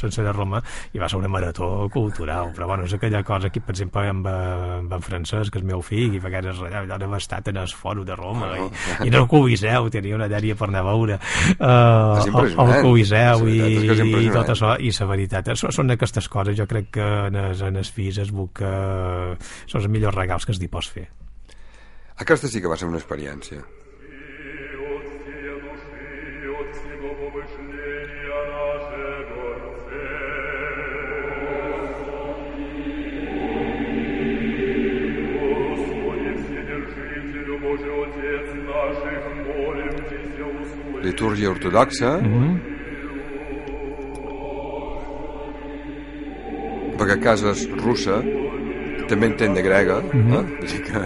sense 0.00 0.24
de 0.26 0.32
Roma 0.34 0.62
i 0.92 1.02
va 1.02 1.08
ser 1.10 1.20
una 1.20 1.30
marató 1.30 1.88
cultural, 1.92 2.50
però 2.56 2.66
bueno, 2.72 2.88
és 2.88 2.96
aquella 2.96 3.22
cosa 3.26 3.50
aquí, 3.52 3.62
per 3.62 3.76
exemple, 3.76 4.02
amb, 4.10 4.26
amb 4.26 4.96
en 4.98 5.04
Francesc, 5.06 5.52
que 5.52 5.62
és 5.62 5.66
meu 5.68 5.82
fill, 5.86 6.16
i 6.16 6.22
a 6.22 6.26
vegades 6.26 6.58
allà, 6.58 6.82
allà 6.82 6.98
hem 7.06 7.16
estat 7.18 7.52
en 7.52 7.60
el 7.62 7.70
foro 7.70 8.06
de 8.08 8.16
Roma 8.18 8.50
i, 8.58 8.66
i 9.06 9.12
en 9.12 9.18
el 9.20 9.28
Coliseu, 9.30 9.88
tenia 9.94 10.18
una 10.18 10.28
dèria 10.32 10.58
per 10.58 10.68
anar 10.70 10.82
a 10.82 10.88
veure 10.90 11.18
uh, 11.18 12.42
el, 12.42 12.52
el 12.52 12.74
Coliseu 12.82 13.46
i, 13.50 13.60
i 13.86 14.32
tot 14.34 14.54
això, 14.56 14.74
i 14.82 14.90
la 14.98 15.10
veritat, 15.12 15.52
són 15.62 15.94
aquestes 15.94 16.28
coses, 16.32 16.58
jo 16.58 16.66
crec 16.70 16.90
que 16.98 17.08
en 17.28 17.38
els, 17.46 17.62
en 17.62 17.78
els 17.78 17.90
fills 17.94 18.18
es 18.22 18.34
busca 18.34 18.72
són 19.66 19.80
els 19.82 19.90
millors 19.92 20.18
regals 20.18 20.46
que 20.46 20.54
es 20.54 20.62
pots 20.72 20.90
fer. 20.94 21.06
Aquesta 22.22 22.48
sí 22.48 22.62
que 22.62 22.70
va 22.70 22.78
ser 22.78 22.88
una 22.90 23.00
experiència. 23.00 23.62
Litúrgia 41.12 41.50
ortodoxa 41.50 42.18
mm 42.18 42.30
-hmm. 42.32 42.52
perquè 46.98 47.14
a 47.18 47.22
casa 47.28 47.50
és 47.52 47.68
russa 47.84 48.16
també 49.08 49.26
entén 49.26 49.54
de 49.54 49.62
grega 49.62 50.00
mm 50.00 50.22
-hmm. 50.22 50.34
eh? 50.38 50.44
Així 50.62 50.78
que 50.86 50.98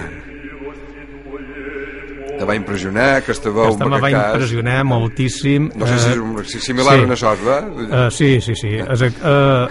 te 2.38 2.44
va 2.44 2.54
impressionar 2.56 3.06
aquesta 3.20 3.50
veu 3.50 3.70
aquesta 3.70 3.88
me 3.88 4.00
va 4.00 4.10
cas... 4.10 4.34
impressionar 4.34 4.84
moltíssim 4.84 5.70
no 5.74 5.88
sé 5.88 5.98
si 6.02 6.12
és 6.12 6.18
uh, 6.20 6.62
similar 6.68 6.96
sí. 6.96 7.00
a 7.00 7.06
una 7.08 7.16
sosba 7.16 7.56
uh, 7.66 8.10
sí, 8.10 8.40
sí, 8.40 8.54
sí 8.54 8.72
es, 8.76 9.02
uh, 9.02 9.66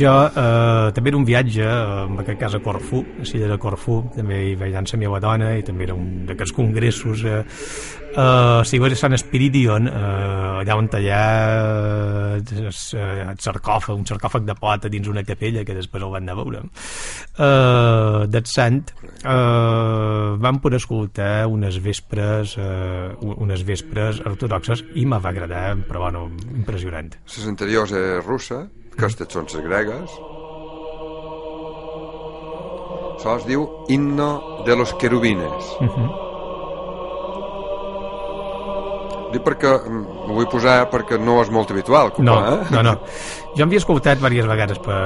jo 0.00 0.14
uh, 0.26 0.90
també 0.96 1.12
era 1.12 1.20
un 1.20 1.26
viatge 1.28 1.68
en 1.68 2.18
aquest 2.24 2.40
cas 2.40 2.58
a 2.58 2.62
Corfú 2.64 3.04
a 3.22 3.52
de 3.52 3.58
Corfú 3.58 4.00
també 4.16 4.42
hi 4.52 4.74
amb 4.74 4.92
la 4.92 5.02
meva 5.04 5.20
dona 5.20 5.54
i 5.58 5.62
també 5.62 5.88
era 5.88 5.94
un 5.94 6.26
d'aquests 6.28 6.56
congressos 6.56 7.24
uh, 7.24 7.42
Uh, 8.18 8.64
si 8.64 8.80
vas 8.82 8.90
a 8.90 8.96
Sant 8.98 9.14
Espiridion, 9.14 9.84
uh, 9.86 10.58
allà 10.58 10.74
on 10.74 10.88
allà 10.98 11.18
uh, 12.34 12.56
el 12.58 13.38
sarcòfag, 13.38 13.94
un 13.94 14.08
sarcòfag 14.08 14.42
de 14.48 14.56
plata 14.58 14.90
dins 14.90 15.06
una 15.06 15.22
capella 15.22 15.62
que 15.62 15.76
després 15.76 16.02
el 16.02 16.10
van 16.10 16.26
anar 16.26 16.34
a 16.34 16.40
veure. 16.40 16.64
Uh, 17.38 18.26
del 18.26 18.50
Sant 18.50 18.82
uh, 19.22 20.34
vam 20.42 20.58
poder 20.58 20.82
escoltar 20.82 21.46
unes 21.46 21.78
vespres 21.84 22.58
uh, 22.58 23.14
unes 23.22 23.62
vespres 23.62 24.18
ortodoxes 24.26 24.82
i 24.98 25.06
me 25.06 25.22
va 25.22 25.30
agradar, 25.30 25.76
però 25.86 26.08
bueno, 26.08 26.26
impressionant. 26.58 27.14
Les 27.22 27.46
anteriors 27.46 27.94
és 27.94 28.24
russa, 28.26 28.64
aquestes 28.96 29.30
són 29.30 29.46
les 29.46 29.68
gregues. 29.70 30.22
Això 33.18 33.38
es 33.38 33.46
diu 33.46 33.68
Himno 33.86 34.64
de 34.66 34.74
los 34.74 34.98
Querubines. 34.98 35.76
Uh 35.78 35.84
mhm. 35.84 35.94
-huh 35.94 36.27
Dic 39.32 39.44
perquè 39.44 39.74
mm, 39.76 40.24
ho 40.28 40.36
vull 40.36 40.48
posar 40.50 40.78
perquè 40.92 41.18
no 41.20 41.38
és 41.42 41.50
molt 41.52 41.72
habitual. 41.74 42.12
Com, 42.16 42.24
no, 42.28 42.38
eh? 42.46 42.58
no, 42.74 42.84
no. 42.86 42.96
Jo 43.56 43.64
havia 43.64 43.80
escoltat 43.80 44.20
diverses 44.20 44.48
vegades 44.50 44.78
per, 44.84 44.98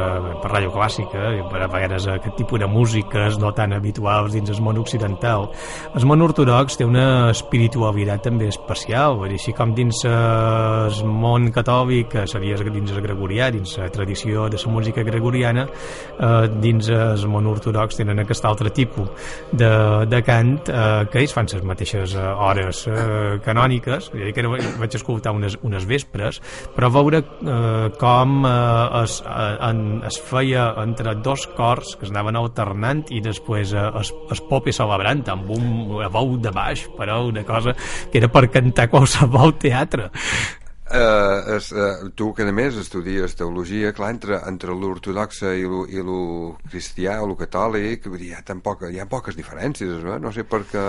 per 0.43 0.51
ràdio 0.51 0.73
clàssica, 0.75 1.29
i 1.39 1.43
per 1.49 1.61
a 1.63 1.69
vegades 1.71 2.09
aquest 2.11 2.35
tipus 2.41 2.61
de 2.61 2.67
músiques 2.69 3.39
no 3.41 3.53
tan 3.55 3.73
habituals 3.77 4.35
dins 4.35 4.51
el 4.51 4.61
món 4.65 4.81
occidental. 4.83 5.47
El 5.95 6.07
món 6.09 6.25
ortodox 6.27 6.77
té 6.81 6.87
una 6.89 7.31
espiritualitat 7.31 8.27
també 8.27 8.49
especial, 8.51 9.17
vull 9.21 9.31
dir, 9.31 9.39
així 9.41 9.55
com 9.57 9.75
dins 9.77 10.03
el 10.09 10.99
món 11.07 11.51
catòlic, 11.55 12.11
que 12.13 12.27
seria 12.31 12.59
dins 12.63 12.91
el 12.93 13.01
gregorià, 13.05 13.51
dins 13.55 13.77
la 13.79 13.89
tradició 13.95 14.49
de 14.51 14.59
la 14.59 14.73
música 14.73 15.07
gregoriana, 15.07 15.67
eh, 16.19 16.49
dins 16.63 16.91
el 16.93 17.27
món 17.31 17.47
ortodox 17.47 18.01
tenen 18.01 18.21
aquest 18.25 18.45
altre 18.49 18.75
tipus 18.75 19.09
de, 19.53 19.71
de 20.11 20.23
cant 20.27 20.57
eh, 20.67 21.07
que 21.13 21.23
ells 21.23 21.37
fan 21.37 21.51
les 21.53 21.65
mateixes 21.67 22.17
eh, 22.19 22.27
hores 22.49 22.85
eh, 22.91 23.39
canòniques, 23.45 24.11
vull 24.13 24.27
dir 24.27 24.35
que 24.37 24.47
vaig 24.83 24.99
escoltar 24.99 25.35
unes, 25.37 25.57
unes 25.63 25.87
vespres, 25.89 26.43
però 26.75 26.91
veure 26.93 27.23
eh, 27.23 27.89
com 28.01 28.32
eh, 28.47 29.03
es, 29.03 29.19
eh, 29.27 29.57
en, 29.69 29.83
es 30.09 30.19
feia 30.31 30.69
entre 30.83 31.15
dos 31.25 31.47
cors 31.57 31.97
que 31.99 32.09
es 32.09 32.15
anaven 32.15 32.39
alternant 32.41 33.05
i 33.13 33.21
després 33.25 33.75
eh, 33.77 33.85
es, 34.01 34.15
es 34.33 34.43
popi 34.49 34.75
celebrant 34.77 35.23
amb 35.35 35.53
un 35.55 35.69
veu 36.17 36.35
de 36.43 36.55
baix 36.55 36.87
però 36.97 37.23
una 37.29 37.45
cosa 37.49 37.77
que 38.11 38.21
era 38.23 38.33
per 38.33 38.49
cantar 38.53 38.89
qualsevol 38.93 39.57
teatre. 39.63 40.11
Uh, 40.93 41.57
es, 41.57 41.73
uh, 41.73 42.11
tu 42.13 42.35
que 42.37 42.45
a 42.45 42.53
més 42.53 42.77
estudies 42.77 43.33
teologia 43.39 43.95
clar, 43.97 44.11
entre, 44.13 44.37
entre 44.45 44.75
l'ortodoxa 44.77 45.55
i 45.57 45.63
lo, 45.65 45.87
i 45.89 46.03
lo 46.05 46.19
cristià 46.69 47.15
o 47.25 47.31
lo 47.31 47.37
catòlic 47.39 48.11
vull 48.11 48.21
dir, 48.21 48.29
hi, 48.29 48.35
ha 48.37 48.43
tan 48.45 48.61
poca, 48.61 48.91
hi 48.93 49.01
ha 49.01 49.09
poques 49.09 49.39
diferències 49.39 50.05
no, 50.05 50.19
no 50.21 50.33
sé 50.37 50.45
per 50.45 50.61
què 50.69 50.83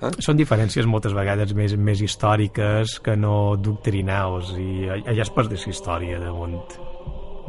eh? 0.00 0.14
són 0.16 0.40
diferències 0.40 0.88
moltes 0.88 1.12
vegades 1.12 1.52
més, 1.52 1.76
més 1.76 2.00
històriques 2.00 3.02
que 3.04 3.18
no 3.20 3.58
doctrinals 3.60 4.54
i 4.56 4.86
allà 4.96 5.26
es 5.26 5.34
perdés 5.36 5.68
història 5.68 6.22
de 6.24 6.32
món 6.32 6.56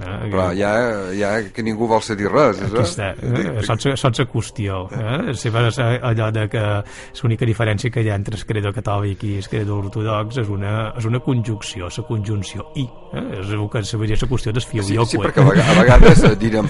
Eh? 0.02 0.30
Però 0.32 0.48
ja, 0.58 0.72
ja 1.16 1.32
que 1.54 1.64
ningú 1.66 1.88
vol 1.90 2.04
dir 2.18 2.30
res. 2.32 2.62
Aquí 2.66 2.82
està, 2.84 3.12
eh? 3.16 3.62
saps 3.66 4.22
la 4.22 4.28
qüestió. 4.30 4.84
Eh? 4.92 5.36
Si 5.38 5.54
vas 5.54 5.80
allò 5.80 6.32
de 6.34 6.48
que 6.52 6.66
l'única 7.22 7.48
diferència 7.48 7.94
que 7.94 8.04
hi 8.04 8.12
ha 8.12 8.18
entre 8.20 8.38
el 8.40 8.46
credo 8.48 8.74
catòlic 8.74 9.26
i 9.30 9.38
el 9.40 9.50
credo 9.52 9.80
ortodox 9.82 10.42
és 10.44 10.52
una, 10.52 10.92
és 10.98 11.08
una 11.10 11.22
conjunció, 11.24 11.90
la 11.92 12.08
conjunció 12.08 12.72
i. 12.76 12.88
Eh? 13.14 13.26
És 13.42 13.54
el 13.54 13.68
que 13.72 13.84
seria 13.88 14.20
la 14.22 14.32
qüestió 14.34 14.54
del 14.56 14.66
fiu 14.66 14.84
sí, 14.84 14.98
sí, 15.08 15.22
perquè 15.22 15.44
a 15.44 15.78
vegades 15.82 16.24
eh, 16.28 16.36
direm 16.40 16.70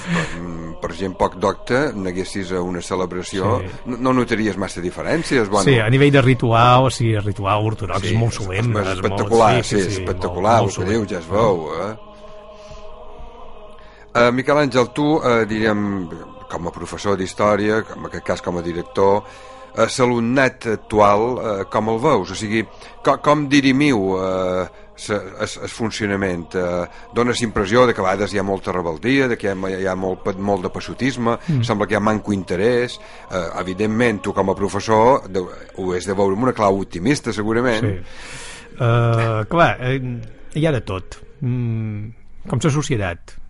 per 0.81 0.91
gent 0.97 1.13
poc 1.17 1.37
docte, 1.41 1.79
neguessis 1.93 2.51
a 2.57 2.61
una 2.65 2.81
celebració, 2.81 3.59
sí. 3.61 3.81
no, 3.91 3.99
no 4.07 4.13
notaries 4.17 4.57
massa 4.57 4.81
diferències. 4.81 5.49
Bueno. 5.51 5.67
Sí, 5.69 5.77
a 5.79 5.89
nivell 5.93 6.13
de 6.13 6.23
ritual, 6.25 6.87
o 6.89 6.93
sigui, 6.93 7.13
el 7.19 7.25
ritual 7.27 7.67
ortodox 7.69 8.01
sí, 8.01 8.15
és 8.15 8.21
molt 8.21 8.37
solemne. 8.37 8.81
És, 8.81 8.87
és 8.87 8.95
espectacular, 8.97 9.51
molt, 9.59 9.69
sí, 9.69 9.75
sí, 9.77 9.83
sí, 9.83 9.99
espectacular, 10.01 10.55
molt, 10.63 10.71
molt 10.71 10.81
el 10.81 10.89
que 10.89 10.95
diu, 10.95 11.05
ja 11.13 11.19
es 11.21 11.29
veu. 11.29 11.67
Eh? 11.77 11.91
Uh, 14.11 14.27
Miquel 14.35 14.57
Àngel, 14.59 14.91
tu, 14.95 15.07
uh, 15.19 15.45
diríem, 15.47 15.85
com 16.51 16.67
a 16.67 16.75
professor 16.75 17.15
d'història, 17.17 17.79
en 17.95 18.05
aquest 18.09 18.27
cas 18.27 18.43
com 18.43 18.59
a 18.59 18.65
director, 18.65 19.23
eh, 19.71 19.87
l'alumnat 19.87 20.67
actual 20.73 21.25
eh, 21.39 21.65
com 21.71 21.89
el 21.93 21.99
veus? 22.03 22.31
O 22.33 22.37
sigui, 22.37 22.63
com, 23.05 23.19
com 23.23 23.47
dirimiu 23.51 24.17
eh, 24.19 24.65
el 25.11 25.71
funcionament? 25.71 26.55
Eh, 26.59 26.83
dones 27.15 27.41
impressió 27.45 27.85
de 27.87 27.95
que 27.95 28.03
a 28.03 28.09
vegades 28.09 28.33
hi 28.33 28.41
ha 28.41 28.45
molta 28.47 28.75
rebeldia, 28.75 29.29
de 29.31 29.39
que 29.39 29.49
hi 29.49 29.53
ha, 29.55 29.73
hi 29.79 29.87
ha 29.87 29.95
molt, 29.95 30.27
molt 30.37 30.67
de 30.67 30.73
passotisme, 30.73 31.37
mm. 31.39 31.65
sembla 31.67 31.87
que 31.87 31.95
hi 31.95 32.01
ha 32.01 32.03
manco 32.03 32.35
interès. 32.35 32.99
Eh, 33.29 33.47
evidentment, 33.63 34.21
tu 34.27 34.35
com 34.35 34.51
a 34.51 34.57
professor 34.57 35.27
de, 35.31 35.43
ho 35.77 35.91
has 35.95 36.09
de 36.09 36.17
veure 36.17 36.37
amb 36.37 36.49
una 36.49 36.57
clau 36.57 36.81
optimista, 36.83 37.33
segurament. 37.33 37.87
Sí. 37.87 37.99
Uh, 38.81 39.43
clar, 39.51 39.75
eh, 39.83 39.99
hi 40.57 40.65
ha 40.65 40.71
de 40.73 40.81
tot. 40.83 41.19
Mm, 41.41 42.11
com 42.49 42.61
la 42.63 42.71
societat 42.73 43.40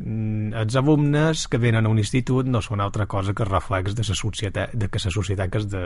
els 0.00 0.76
alumnes 0.80 1.42
que 1.50 1.58
venen 1.60 1.84
a 1.84 1.90
un 1.92 1.98
institut 2.00 2.48
no 2.48 2.62
són 2.64 2.80
altra 2.80 3.04
cosa 3.10 3.34
que 3.36 3.44
reflex 3.44 3.94
de 3.98 4.04
la 4.06 4.16
societat, 4.16 4.72
de 4.72 4.88
que 4.88 5.00
la 5.04 5.12
societat 5.12 5.50
que 5.52 5.58
es, 5.58 5.68
de, 5.68 5.82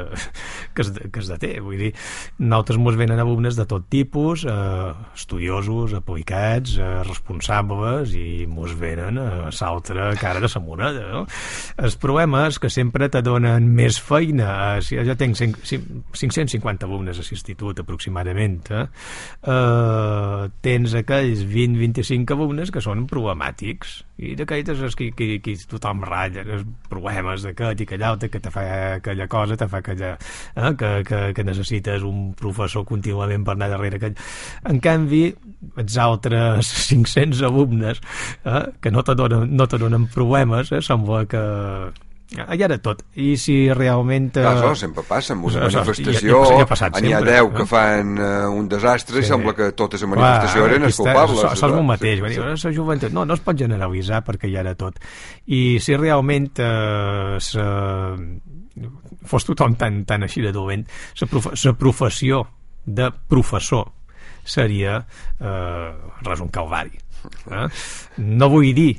que 0.74 0.82
es, 0.82 0.92
de, 0.94 1.10
que 1.10 1.20
es 1.20 1.28
de 1.28 1.38
té. 1.42 1.52
Vull 1.64 1.80
dir, 1.80 1.90
nosaltres 2.38 2.78
mos 2.78 2.98
venen 3.00 3.18
alumnes 3.18 3.58
de 3.58 3.66
tot 3.66 3.88
tipus, 3.90 4.44
eh, 4.46 4.92
estudiosos, 5.14 5.96
aplicats, 5.98 6.76
eh, 6.78 7.02
responsables, 7.08 8.14
i 8.14 8.46
mos 8.46 8.76
venen 8.78 9.18
a 9.18 9.50
l'altra 9.50 10.12
cara 10.20 10.40
de 10.40 10.52
la 10.52 10.62
moneda. 10.62 11.04
No? 11.10 11.24
El 11.76 11.98
problema 12.00 12.46
és 12.48 12.60
que 12.62 12.70
sempre 12.70 13.10
te 13.10 13.22
donen 13.22 13.66
més 13.74 13.98
feina. 14.00 14.78
Si 14.84 14.96
jo 14.96 15.18
tenc 15.18 15.38
550 15.40 16.86
alumnes 16.86 17.18
a 17.18 17.26
l'institut, 17.26 17.82
aproximadament. 17.82 18.70
Eh? 18.70 18.86
Eh, 19.42 20.48
tens 20.62 20.94
aquells 21.02 21.44
20-25 21.50 22.38
alumnes 22.38 22.70
que 22.70 22.82
són 22.84 23.08
problemàtics 23.10 24.03
i 24.14 24.34
d'aquelles 24.38 24.78
és 24.86 24.94
que, 24.94 25.08
que, 25.16 25.26
que 25.42 25.54
tothom 25.66 26.04
ratlla 26.06 26.44
els 26.44 26.62
problemes 26.90 27.42
d'aquest 27.42 27.80
i 27.82 27.86
aquell 27.88 28.04
altre 28.06 28.28
que 28.30 28.40
te 28.42 28.52
fa 28.54 28.62
aquella 29.00 29.26
cosa, 29.30 29.56
te 29.58 29.66
fa 29.70 29.80
aquella 29.82 30.12
eh, 30.14 30.70
que, 30.78 30.90
que, 31.08 31.20
que 31.34 31.46
necessites 31.46 32.06
un 32.06 32.28
professor 32.38 32.86
contínuament 32.86 33.46
per 33.46 33.56
anar 33.56 33.72
darrere 33.72 33.98
aquell. 33.98 34.14
en 34.70 34.78
canvi 34.84 35.24
els 35.82 35.98
altres 35.98 36.70
500 36.92 37.42
alumnes 37.50 38.02
eh, 38.44 38.62
que 38.80 38.94
no 38.94 39.02
te 39.02 39.18
donen, 39.18 39.50
no 39.56 39.66
te 39.66 39.82
donen 39.82 40.06
problemes 40.14 40.70
eh, 40.70 40.82
sembla 40.84 41.24
que 41.26 41.44
hi 42.34 42.62
ha 42.64 42.68
de 42.70 42.78
tot 42.82 43.02
i 43.20 43.34
si 43.40 43.56
realment 43.74 44.30
eh... 44.32 44.42
Clar, 44.42 44.54
això 44.58 44.72
sempre 44.84 45.04
passa 45.06 45.34
en 45.34 45.42
una 45.44 45.66
manifestació 45.68 46.40
n'hi 46.50 46.64
ha, 46.64 46.66
ha, 46.66 46.88
ha 46.90 47.24
10 47.28 47.32
eh? 47.34 47.52
que 47.54 47.66
fan 47.70 48.14
uh, 48.18 48.48
un 48.52 48.68
desastre 48.70 49.20
sí. 49.20 49.26
i 49.26 49.30
sembla 49.30 49.54
que 49.56 49.70
totes 49.78 50.02
les 50.02 50.10
manifestacions 50.10 50.70
eren 50.70 50.88
els 50.88 51.00
culpables 51.00 51.40
això, 51.40 51.52
això 51.52 51.70
és 51.70 51.78
el 51.78 51.88
mateix 51.90 52.24
sí, 52.24 52.34
sí. 52.34 52.68
la 52.68 52.74
joventut, 52.78 53.14
no, 53.16 53.26
no 53.28 53.38
es 53.38 53.44
pot 53.44 53.58
generalitzar 53.60 54.22
perquè 54.26 54.50
hi 54.50 54.58
ha 54.58 54.66
de 54.66 54.74
tot 54.80 54.98
i 55.46 55.62
si 55.84 55.98
realment 56.00 56.50
eh, 56.64 57.38
se, 57.44 57.66
fos 59.30 59.48
tothom 59.48 59.78
tan, 59.80 60.02
tan 60.08 60.26
així 60.26 60.44
de 60.44 60.52
dolent 60.54 60.86
la 61.20 61.30
prof 61.30 61.50
professió 61.80 62.44
de 62.84 63.10
professor 63.30 63.92
seria 64.44 64.98
eh, 65.40 65.90
res 66.26 66.42
un 66.44 66.50
calvari 66.52 66.98
eh? 67.50 67.68
no 68.20 68.50
vull 68.52 68.72
dir 68.76 68.92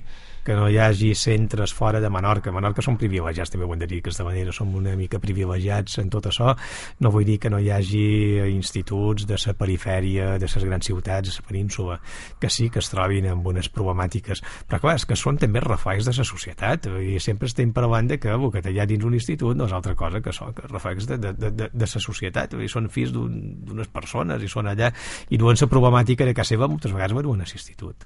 que 0.45 0.55
no 0.55 0.67
hi 0.69 0.77
hagi 0.77 1.15
centres 1.17 1.73
fora 1.73 1.99
de 1.99 2.09
Menorca. 2.13 2.53
Menorca 2.53 2.83
són 2.85 2.99
privilegiats, 3.01 3.51
també 3.51 3.65
ho 3.65 3.73
hem 3.73 3.81
de 3.81 3.87
dir 3.89 3.99
d'aquesta 3.99 4.23
manera, 4.27 4.53
som 4.53 4.73
una 4.77 4.93
mica 4.95 5.19
privilegiats 5.19 5.97
en 6.03 6.11
tot 6.13 6.29
això. 6.29 6.53
No 7.01 7.11
vull 7.11 7.25
dir 7.25 7.39
que 7.41 7.49
no 7.49 7.59
hi 7.59 7.71
hagi 7.73 8.05
instituts 8.51 9.25
de 9.25 9.39
la 9.41 9.55
perifèria, 9.57 10.35
de 10.39 10.49
les 10.51 10.67
grans 10.69 10.85
ciutats, 10.85 11.31
de 11.31 11.41
la 11.41 11.47
península, 11.49 11.99
que 12.39 12.49
sí 12.49 12.69
que 12.69 12.79
es 12.79 12.91
trobin 12.93 13.27
amb 13.31 13.47
unes 13.51 13.71
problemàtiques. 13.73 14.43
Però 14.69 14.79
clar, 14.83 14.95
és 15.01 15.07
que 15.09 15.17
són 15.19 15.41
també 15.41 15.63
reflex 15.65 16.05
de 16.05 16.13
la 16.15 16.27
societat 16.27 16.89
i 17.01 17.17
sempre 17.19 17.49
estem 17.49 17.73
parlant 17.73 18.13
de 18.13 18.19
que 18.21 18.29
el 18.31 18.49
que 18.53 18.63
hi 18.69 18.79
ha 18.79 18.85
dins 18.85 19.03
un 19.03 19.17
institut 19.17 19.57
no 19.57 19.65
és 19.65 19.73
altra 19.73 19.95
cosa 19.97 20.21
que 20.21 20.29
això, 20.29 20.51
que 20.53 20.67
reflex 20.69 21.09
de, 21.09 21.17
de, 21.17 21.33
de, 21.33 21.51
de, 21.51 21.71
de 21.73 21.89
la 21.89 22.03
societat. 22.07 22.53
I 22.53 22.69
són 22.69 22.91
fills 22.93 23.11
d'unes 23.15 23.89
un, 23.89 23.93
persones 23.93 24.45
i 24.45 24.51
són 24.51 24.69
allà 24.69 24.93
i 25.29 25.41
duen 25.41 25.57
la 25.59 25.71
problemàtica 25.71 26.25
de 26.25 26.37
casa 26.37 26.53
seva 26.55 26.69
moltes 26.69 26.93
vegades 26.93 27.17
van 27.17 27.41
a 27.41 27.49
l'institut. 27.49 28.05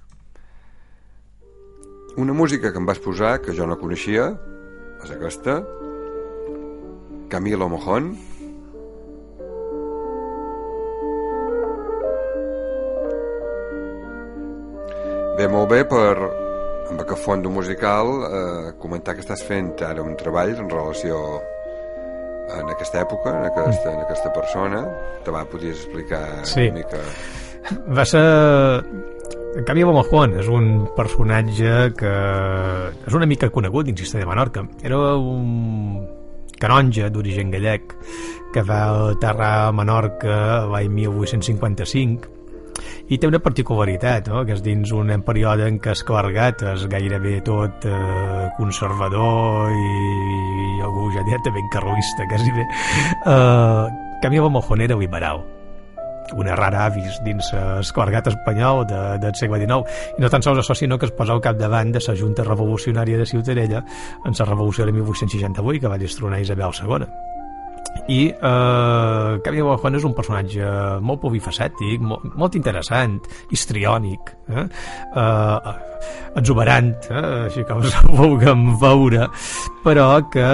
Una 2.19 2.33
música 2.33 2.73
que 2.73 2.77
em 2.77 2.85
vas 2.85 2.99
posar, 2.99 3.37
que 3.39 3.53
jo 3.55 3.63
no 3.63 3.77
coneixia, 3.79 4.25
és 5.05 5.11
aquesta, 5.15 5.53
Camilo 7.31 7.69
Mojón. 7.71 8.09
Bé, 15.37 15.47
molt 15.47 15.71
bé 15.71 15.85
per, 15.87 16.11
amb 16.89 17.05
aquest 17.05 17.23
fons 17.23 17.47
musical, 17.55 18.11
eh, 18.27 18.69
comentar 18.83 19.15
que 19.15 19.23
estàs 19.23 19.45
fent 19.47 19.71
ara 19.87 20.03
un 20.03 20.19
treball 20.19 20.57
en 20.57 20.67
relació 20.67 21.21
en 22.51 22.73
aquesta 22.75 23.05
època, 23.05 23.31
en 23.31 23.47
aquesta, 23.53 23.93
en 23.93 24.03
aquesta 24.03 24.33
persona. 24.35 24.83
Te 25.23 25.31
va, 25.31 25.47
podies 25.47 25.85
explicar 25.85 26.25
sí. 26.43 26.67
una 26.67 26.81
mica... 26.81 26.99
Va 27.95 28.03
ser 28.03 28.25
en 29.59 29.65
canvi, 29.67 29.83
Bomojón 29.83 30.37
és 30.39 30.47
un 30.47 30.87
personatge 30.95 31.91
que 31.99 32.13
és 33.09 33.15
una 33.17 33.27
mica 33.27 33.49
conegut 33.51 33.89
dins 33.89 34.13
de 34.15 34.25
Menorca. 34.25 34.63
Era 34.83 35.15
un 35.19 36.05
canonge 36.59 37.09
d'origen 37.11 37.51
gallec 37.51 37.95
que 38.53 38.63
va 38.63 39.11
aterrar 39.11 39.67
a 39.67 39.73
Menorca 39.75 40.39
l'any 40.71 40.89
1855 40.95 42.35
i 43.11 43.19
té 43.19 43.27
una 43.27 43.41
particularitat, 43.43 44.31
no? 44.31 44.45
que 44.47 44.55
és 44.55 44.63
dins 44.63 44.95
un 44.95 45.11
període 45.27 45.67
en 45.67 45.81
què 45.83 45.91
es 45.91 46.05
clergat 46.07 46.63
és 46.75 46.87
gairebé 46.87 47.39
tot 47.43 47.83
eh, 47.83 48.47
conservador 48.55 49.75
i, 49.75 49.93
i 50.55 50.81
algú 50.87 51.11
ja 51.17 51.27
diria 51.27 51.55
ben 51.59 51.71
carroista, 51.75 52.31
quasi 52.31 52.51
bé. 52.55 52.67
Eh, 53.27 53.85
Camilo 54.23 54.49
Mojón 54.49 54.87
era 54.87 54.95
liberal 54.95 55.58
una 56.37 56.55
rara 56.57 56.85
avis 56.89 57.19
dins 57.25 57.51
l'esclargat 57.53 58.29
espanyol 58.33 58.85
de, 58.89 59.01
del 59.23 59.35
segle 59.39 59.61
XIX 59.61 60.17
i 60.17 60.23
no 60.23 60.29
tan 60.29 60.45
sols 60.45 60.63
això 60.63 60.77
sinó 60.77 60.99
que 60.99 61.09
es 61.09 61.15
posa 61.15 61.33
al 61.35 61.41
capdavant 61.41 61.93
de 61.95 62.03
la 62.05 62.15
Junta 62.19 62.45
Revolucionària 62.47 63.17
de 63.17 63.25
Ciutadella 63.25 63.83
en 64.25 64.37
la 64.37 64.45
revolució 64.45 64.85
de 64.85 64.93
1868 64.93 65.81
que 65.81 65.91
va 65.91 65.97
destronar 65.97 66.41
Isabel 66.41 66.71
II 66.83 67.09
i 68.09 68.25
eh, 68.29 69.39
Camilo 69.45 69.75
Juan 69.77 69.97
és 69.99 70.05
un 70.07 70.15
personatge 70.17 70.69
molt 71.05 71.21
polifacètic, 71.21 72.01
molt, 72.01 72.25
molt 72.39 72.57
interessant, 72.57 73.19
histriònic, 73.53 74.33
eh? 74.49 74.65
Eh, 75.21 75.73
exuberant, 76.39 76.91
eh? 77.09 77.23
així 77.49 77.65
com 77.69 77.83
us 77.85 77.93
vulguem 78.19 78.65
veure, 78.81 79.29
però 79.85 80.09
que, 80.33 80.47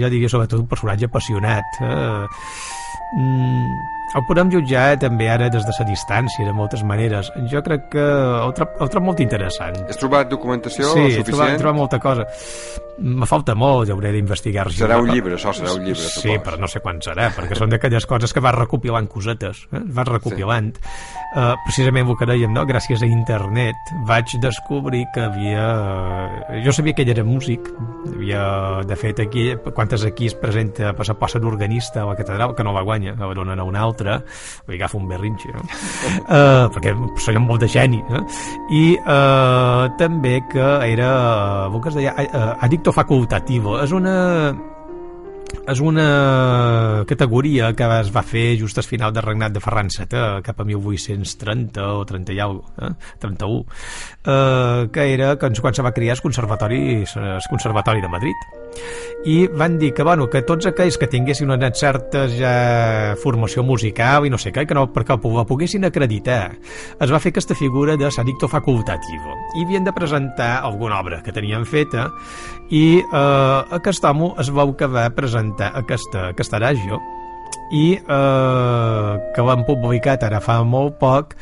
jo 0.00 0.12
diria 0.12 0.32
sobretot 0.32 0.62
un 0.62 0.68
personatge 0.70 1.10
apassionat. 1.10 1.80
Eh? 1.84 2.28
Mm, 3.20 3.99
el 4.10 4.24
podem 4.26 4.50
jutjar 4.50 4.98
també 4.98 5.28
ara 5.30 5.48
des 5.52 5.66
de 5.66 5.74
la 5.78 5.86
distància, 5.86 6.44
de 6.46 6.52
moltes 6.56 6.82
maneres. 6.86 7.30
Jo 7.52 7.62
crec 7.66 7.88
que 7.94 8.04
ho, 8.04 8.50
trob, 8.56 8.74
ho 8.82 8.88
trob 8.90 9.06
molt 9.06 9.22
interessant. 9.22 9.76
Has 9.86 10.00
trobat 10.00 10.30
documentació 10.32 10.88
sí, 10.90 10.90
suficient? 10.90 11.14
Sí, 11.14 11.20
he 11.20 11.28
trobat, 11.30 11.52
he 11.54 11.60
trobat 11.62 11.78
molta 11.78 12.00
cosa. 12.02 12.26
Me 13.00 13.24
falta 13.24 13.54
molt, 13.56 13.86
ja 13.88 13.94
hauré 13.94 14.10
d'investigar. 14.12 14.66
Serà 14.76 14.98
un 15.00 15.08
llibre, 15.08 15.38
això 15.38 15.54
serà 15.56 15.72
un 15.72 15.86
llibre, 15.86 16.02
Sí, 16.10 16.34
però 16.44 16.58
no 16.60 16.68
sé 16.68 16.82
quan 16.84 16.98
serà, 17.00 17.30
perquè 17.32 17.56
són 17.56 17.72
d'aquelles 17.72 18.04
coses 18.06 18.34
que 18.34 18.42
vas 18.44 18.56
recopilant 18.58 19.08
cosetes, 19.08 19.62
eh? 19.72 19.80
vas 19.96 20.10
recopilant. 20.10 20.74
Sí. 20.76 21.16
Uh, 21.30 21.54
precisament 21.62 22.08
el 22.10 22.16
que 22.18 22.26
dèiem, 22.26 22.50
no? 22.50 22.64
gràcies 22.66 23.04
a 23.06 23.08
internet 23.08 23.92
vaig 24.08 24.32
descobrir 24.42 25.04
que 25.14 25.22
havia... 25.28 25.66
Jo 26.64 26.74
sabia 26.74 26.96
que 26.98 27.04
ell 27.06 27.12
era 27.14 27.22
músic, 27.24 27.70
havia, 28.10 28.42
de 28.84 28.98
fet, 28.98 29.22
aquí, 29.22 29.46
quantes 29.70 30.04
aquí 30.04 30.26
es 30.26 30.34
presenta 30.34 30.90
per 30.98 31.06
la 31.06 31.14
possa 31.14 31.38
d'organista 31.38 32.02
a 32.02 32.08
la 32.10 32.18
catedral, 32.18 32.56
que 32.58 32.66
no 32.66 32.74
la 32.74 32.82
guanya, 32.82 33.14
la 33.14 33.30
donen 33.38 33.62
a 33.62 33.68
un 33.68 33.78
altre, 34.00 34.24
li 34.68 34.78
agafa 34.78 34.98
un 34.98 35.06
berrinxi, 35.10 35.52
no? 35.54 35.64
uh, 36.24 36.66
perquè 36.74 36.94
són 37.20 37.42
molt 37.44 37.64
de 37.64 37.70
geni, 37.70 38.00
eh? 38.00 38.24
i 38.72 38.84
uh, 38.98 39.86
també 40.00 40.40
que 40.50 40.68
era, 40.88 41.12
el 41.68 41.78
que 41.80 41.92
es 41.92 42.00
deia, 42.00 42.16
uh, 42.16 42.52
addicto 42.64 42.94
facultativo. 42.96 43.78
És 43.84 43.92
una 43.96 44.16
és 45.70 45.80
una 45.80 47.04
categoria 47.06 47.70
que 47.78 47.88
es 48.00 48.10
va 48.14 48.22
fer 48.26 48.56
just 48.60 48.78
al 48.80 48.86
final 48.86 49.12
del 49.14 49.24
regnat 49.26 49.54
de 49.54 49.62
Ferran 49.62 49.90
VII, 49.92 50.40
cap 50.46 50.60
a 50.60 50.66
1830 50.66 51.86
o 52.00 52.04
30 52.08 52.34
i 52.34 52.40
alguna 52.42 52.90
eh? 52.90 52.94
31, 53.22 53.60
eh, 54.24 54.88
que 54.92 55.06
era 55.14 55.36
quan, 55.38 55.54
quan 55.54 55.76
se 55.76 55.86
va 55.86 55.94
crear 55.94 56.18
el 56.18 56.24
conservatori, 56.24 56.82
el 57.04 57.50
conservatori 57.50 58.02
de 58.02 58.10
Madrid 58.10 58.50
i 59.24 59.46
van 59.48 59.76
dir 59.78 59.92
que, 59.92 60.02
bueno, 60.02 60.30
que 60.32 60.40
tots 60.48 60.64
aquells 60.70 60.96
que 60.96 61.08
tinguessin 61.10 61.50
una 61.52 61.68
certa 61.76 62.22
ja 62.32 63.16
formació 63.20 63.60
musical 63.66 64.24
i 64.24 64.30
no 64.32 64.38
sé 64.40 64.52
què, 64.54 64.64
que 64.64 64.76
no, 64.76 64.86
perquè 64.94 65.18
la 65.20 65.44
poguessin 65.44 65.84
acreditar 65.84 66.54
es 66.56 67.12
va 67.12 67.20
fer 67.20 67.34
aquesta 67.34 67.56
figura 67.58 67.98
de 68.00 68.08
sadicto 68.10 68.48
facultativo 68.48 69.36
i 69.58 69.66
havien 69.66 69.84
de 69.84 69.92
presentar 69.92 70.62
alguna 70.64 71.02
obra 71.02 71.20
que 71.22 71.34
tenien 71.36 71.66
feta 71.68 72.08
i 72.70 73.02
eh, 73.02 73.76
aquest 73.76 74.04
home 74.08 74.32
es 74.40 74.48
veu 74.56 74.72
que 74.78 74.88
va 74.88 75.10
presentar 75.12 75.59
aquesta, 75.68 76.30
aquesta 76.32 76.60
ràgio 76.62 77.00
i 77.70 77.84
eh, 77.98 79.12
que 79.34 79.44
l'han 79.46 79.66
publicat 79.68 80.24
ara 80.26 80.40
fa 80.42 80.60
molt 80.66 80.98
poc 81.02 81.36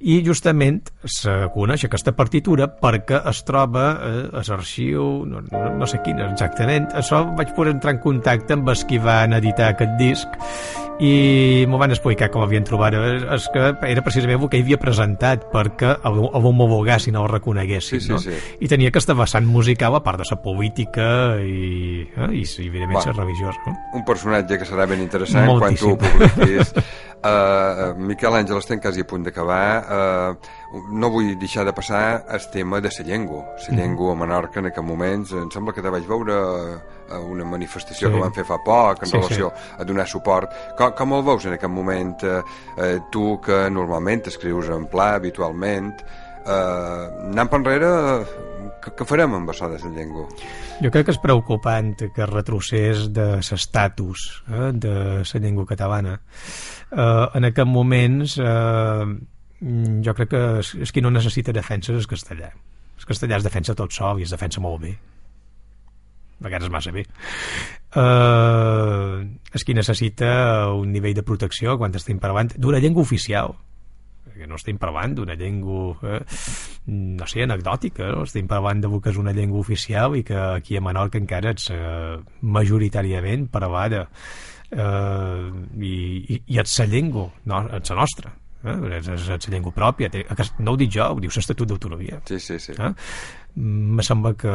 i 0.00 0.20
justament 0.26 0.80
se 1.08 1.32
coneix 1.54 1.86
aquesta 1.86 2.14
partitura 2.16 2.68
perquè 2.80 3.20
es 3.30 3.42
troba 3.46 3.84
eh, 3.94 4.24
a 4.32 4.44
l'arxiu, 4.48 5.24
no, 5.28 5.44
no, 5.50 5.64
no 5.80 5.90
sé 5.90 6.02
quin 6.04 6.20
exactament, 6.24 6.90
això 6.98 7.24
vaig 7.38 7.54
poder 7.56 7.76
entrar 7.76 7.94
en 7.96 8.02
contacte 8.04 8.58
amb 8.58 8.72
els 8.74 8.84
qui 8.88 8.98
van 9.02 9.36
editar 9.38 9.72
aquest 9.72 9.94
disc 10.00 10.40
i 11.02 11.64
m'ho 11.66 11.78
van 11.80 11.90
explicar 11.90 12.28
com 12.30 12.44
havien 12.44 12.64
trobat 12.66 12.94
és 12.94 13.46
que 13.50 13.62
era 13.88 14.02
precisament 14.06 14.44
el 14.44 14.50
que 14.50 14.60
havia 14.62 14.78
presentat 14.78 15.48
perquè 15.50 15.96
el 16.06 16.18
m'ho 16.44 16.52
no 16.54 17.24
el 17.24 17.30
reconeguessin 17.32 18.00
sí, 18.00 18.06
sí, 18.06 18.12
no? 18.12 18.18
sí. 18.22 18.34
i 18.60 18.68
tenia 18.70 18.92
aquesta 18.92 19.16
vessant 19.18 19.46
musical 19.46 19.96
a 19.98 20.02
part 20.04 20.22
de 20.22 20.28
la 20.30 20.38
política 20.42 21.08
i, 21.42 22.06
eh? 22.06 22.30
i, 22.30 22.44
evidentment 22.44 23.00
bueno, 23.00 23.12
la 23.12 23.24
religiosa 23.24 23.58
no? 23.66 23.74
un 23.94 24.04
personatge 24.04 24.58
que 24.58 24.68
serà 24.68 24.86
ben 24.86 25.02
interessant 25.02 25.48
Moltíssim. 25.50 25.96
quan 25.98 25.98
tu 25.98 26.38
publiquis 26.38 26.74
uh, 26.78 27.94
Miquel 28.10 28.38
Àngel 28.38 28.62
estem 28.62 28.78
quasi 28.78 29.02
a 29.02 29.08
punt 29.08 29.26
d'acabar 29.26 29.66
uh, 29.94 30.82
no 30.90 31.10
vull 31.14 31.32
deixar 31.38 31.64
de 31.64 31.72
passar 31.76 32.24
el 32.28 32.50
tema 32.52 32.80
de 32.80 32.90
la 32.90 33.06
llengua. 33.06 33.44
La 33.68 33.70
mhm. 33.70 33.78
llengua 33.78 34.12
a 34.12 34.16
Menorca 34.16 34.60
en 34.60 34.66
aquest 34.66 34.86
moments, 34.86 35.32
em 35.32 35.50
sembla 35.50 35.72
que 35.72 35.82
te 35.82 35.90
vaig 35.90 36.06
veure 36.08 36.34
a 37.10 37.20
una 37.20 37.44
manifestació 37.44 38.08
sí. 38.08 38.12
que 38.14 38.20
van 38.20 38.34
fer 38.34 38.44
fa 38.48 38.58
poc 38.64 39.02
en 39.02 39.10
sí, 39.10 39.16
relació 39.16 39.52
sí. 39.54 39.74
a 39.78 39.84
donar 39.84 40.08
suport. 40.08 40.52
Com, 40.78 40.92
com 40.98 41.16
el 41.18 41.24
veus 41.26 41.46
en 41.46 41.56
aquest 41.58 41.72
moment? 41.72 42.16
Eh, 42.24 42.42
eh, 42.78 42.98
tu 43.12 43.38
que 43.44 43.64
normalment 43.70 44.26
escrius 44.30 44.70
en 44.72 44.88
pla 44.90 45.14
habitualment, 45.18 45.92
eh, 46.44 47.30
anant 47.30 47.50
per 47.50 47.60
enrere, 47.60 47.90
què, 48.84 48.94
què 48.98 49.08
farem 49.08 49.36
amb 49.38 49.52
això 49.52 49.68
de 49.70 49.80
la 49.82 49.92
llengua? 49.94 50.26
Jo 50.82 50.90
crec 50.90 51.06
que 51.06 51.14
és 51.14 51.20
preocupant 51.22 51.92
que 52.14 52.30
retrocés 52.30 53.08
de 53.14 53.28
l'estatus 53.38 54.24
eh, 54.48 54.72
de 54.72 54.96
la 55.22 55.40
llengua 55.44 55.68
catalana. 55.70 56.18
Eh, 56.90 57.26
en 57.38 57.50
aquests 57.50 57.70
moments 57.70 58.38
eh, 58.38 59.14
jo 60.04 60.14
crec 60.16 60.30
que 60.34 60.44
és, 60.60 60.74
és 60.86 60.92
qui 60.92 61.02
no 61.04 61.12
necessita 61.14 61.54
defensa 61.56 61.92
és 61.94 62.02
el 62.02 62.08
castellà. 62.10 62.52
El 62.98 63.08
castellà 63.08 63.38
es 63.40 63.46
defensa 63.46 63.76
tot 63.78 63.92
sol 63.92 64.20
i 64.20 64.26
es 64.26 64.32
defensa 64.34 64.62
molt 64.64 64.82
bé. 64.84 64.94
A 66.40 66.46
vegades 66.48 66.70
massa 66.72 66.92
bé. 66.92 67.04
Uh, 67.94 69.22
és 69.54 69.64
qui 69.64 69.76
necessita 69.76 70.70
un 70.74 70.90
nivell 70.92 71.14
de 71.16 71.24
protecció 71.26 71.78
quan 71.78 71.94
estem 71.94 72.18
parlant 72.20 72.52
d'una 72.58 72.82
llengua 72.82 73.06
oficial 73.06 73.54
que 74.34 74.48
no 74.50 74.58
estem 74.58 74.78
parlant 74.82 75.14
d'una 75.14 75.36
llengua 75.38 75.94
eh, 76.10 76.20
no 76.90 77.26
sé, 77.30 77.44
anecdòtica 77.44 78.10
no? 78.10 78.24
estem 78.26 78.48
parlant 78.50 78.82
de 78.82 78.90
que 78.98 79.12
és 79.12 79.20
una 79.20 79.34
llengua 79.36 79.62
oficial 79.62 80.16
i 80.18 80.24
que 80.26 80.34
aquí 80.34 80.76
a 80.76 80.82
Menorca 80.82 81.20
encara 81.22 81.54
ets 81.54 81.70
eh, 81.70 82.16
majoritàriament 82.42 83.46
parlada 83.54 84.08
eh, 84.74 85.50
i, 85.78 85.94
i, 86.34 86.40
i 86.50 86.58
ets 86.58 86.80
la 86.82 86.88
llengua 86.90 87.28
no, 87.46 87.62
ets 87.78 87.94
la 87.94 88.00
nostra 88.02 88.34
eh? 88.64 88.98
és, 88.98 89.08
és, 89.16 89.30
és 89.36 89.48
llengua 89.52 89.74
pròpia 89.76 90.10
té, 90.12 90.24
no 90.60 90.74
ho 90.74 90.80
dic 90.80 90.92
jo, 90.96 91.08
ho 91.14 91.22
diu 91.22 91.32
l'Estatut 91.34 91.68
d'Autonomia 91.70 92.20
sí, 92.28 92.40
sí, 92.40 92.58
sí. 92.62 92.76
Eh? 92.78 92.92
me 93.56 94.02
sembla 94.02 94.34
que, 94.34 94.54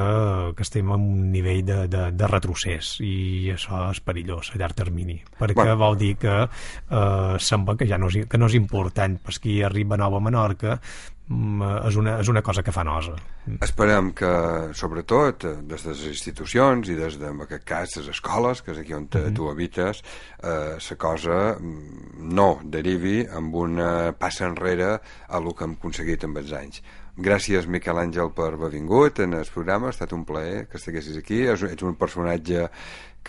que 0.57 0.65
estem 0.65 0.89
en 0.91 1.05
un 1.13 1.29
nivell 1.31 1.61
de, 1.65 1.77
de, 1.87 2.01
de 2.11 2.27
retrocés 2.27 2.97
i 3.05 3.51
això 3.53 3.85
és 3.93 4.01
perillós 4.03 4.51
a 4.51 4.59
llarg 4.59 4.75
termini 4.75 5.19
perquè 5.39 5.61
bueno. 5.61 5.77
vol 5.79 5.99
dir 6.01 6.15
que 6.19 6.35
eh, 6.43 7.35
sembla 7.39 7.77
que 7.79 7.87
ja 7.87 8.01
no 8.01 8.11
és, 8.11 8.25
que 8.27 8.41
no 8.41 8.51
és 8.51 8.57
important 8.59 9.15
per 9.23 9.37
qui 9.39 9.61
arriba 9.63 9.95
a 9.95 10.03
Nova 10.03 10.19
Menorca 10.19 10.79
és 11.29 11.97
una, 11.99 12.15
és 12.23 12.29
una 12.31 12.41
cosa 12.41 12.63
que 12.65 12.73
fa 12.73 12.83
nosa. 12.83 13.13
Esperem 13.61 14.11
que, 14.17 14.29
sobretot, 14.77 15.45
des 15.69 15.85
de 15.85 15.93
les 15.93 16.05
institucions 16.09 16.89
i 16.89 16.95
des 16.97 17.19
de, 17.21 17.29
en 17.29 17.43
aquest 17.45 17.65
cas, 17.69 17.97
les 17.99 18.09
escoles, 18.15 18.63
que 18.65 18.73
és 18.73 18.79
aquí 18.79 18.93
on 18.93 19.03
mm 19.03 19.09
-hmm. 19.09 19.35
tu 19.35 19.49
habites, 19.49 20.01
eh, 20.43 20.77
la 20.89 20.95
cosa 20.97 21.57
mm, 21.59 22.33
no 22.33 22.59
derivi 22.63 23.27
amb 23.27 23.55
una 23.55 24.13
passa 24.17 24.47
enrere 24.47 24.99
a 25.27 25.39
lo 25.39 25.53
que 25.53 25.63
hem 25.63 25.71
aconseguit 25.73 26.23
amb 26.23 26.37
els 26.37 26.51
anys. 26.51 26.81
Gràcies, 27.19 27.65
Miquel 27.67 27.97
Àngel, 27.99 28.29
per 28.31 28.53
haver 28.53 28.69
vingut 28.71 29.19
en 29.19 29.33
el 29.33 29.45
programa. 29.53 29.87
Ha 29.87 29.89
estat 29.89 30.13
un 30.13 30.23
plaer 30.23 30.67
que 30.69 30.77
estiguessis 30.77 31.17
aquí. 31.17 31.41
Ets 31.51 31.83
un 31.83 31.95
personatge 31.95 32.69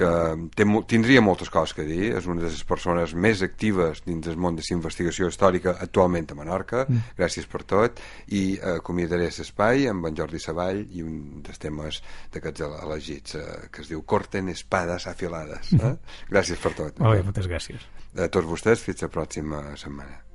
que 0.00 0.10
té, 0.56 0.66
tindria 0.90 1.22
moltes 1.24 1.50
coses 1.52 1.74
que 1.76 1.86
dir. 1.88 2.12
És 2.18 2.28
una 2.30 2.42
de 2.42 2.50
les 2.50 2.64
persones 2.68 3.14
més 3.14 3.42
actives 3.46 4.02
dins 4.06 4.24
del 4.26 4.38
món 4.40 4.56
de 4.58 4.64
la 4.64 4.76
investigació 4.76 5.28
històrica 5.30 5.76
actualment 5.86 6.30
a 6.32 6.38
Menorca. 6.38 6.84
Mm. 6.86 7.16
Gràcies 7.18 7.48
per 7.50 7.62
tot. 7.68 8.00
I 8.28 8.44
eh, 8.56 8.78
acomiadaré 8.78 9.28
l'espai 9.30 9.88
amb 9.90 10.08
en 10.08 10.16
Jordi 10.16 10.40
Savall 10.42 10.82
i 10.96 11.04
un 11.06 11.42
dels 11.44 11.60
temes 11.62 12.00
d'aquests 12.34 12.66
elegits 12.70 13.36
eh, 13.40 13.46
que 13.72 13.84
es 13.84 13.92
diu 13.92 14.02
Corten 14.08 14.50
espadas 14.52 15.06
afilades. 15.10 15.74
Eh? 15.76 15.84
Mm. 15.84 16.16
Gràcies 16.32 16.62
per 16.62 16.74
tot. 16.78 17.04
Molt 17.04 17.20
bé, 17.20 17.28
moltes 17.28 17.50
gràcies. 17.50 17.86
A 18.16 18.26
tots 18.32 18.48
vostès, 18.48 18.82
fins 18.82 19.06
la 19.06 19.12
pròxima 19.12 19.62
setmana. 19.78 20.29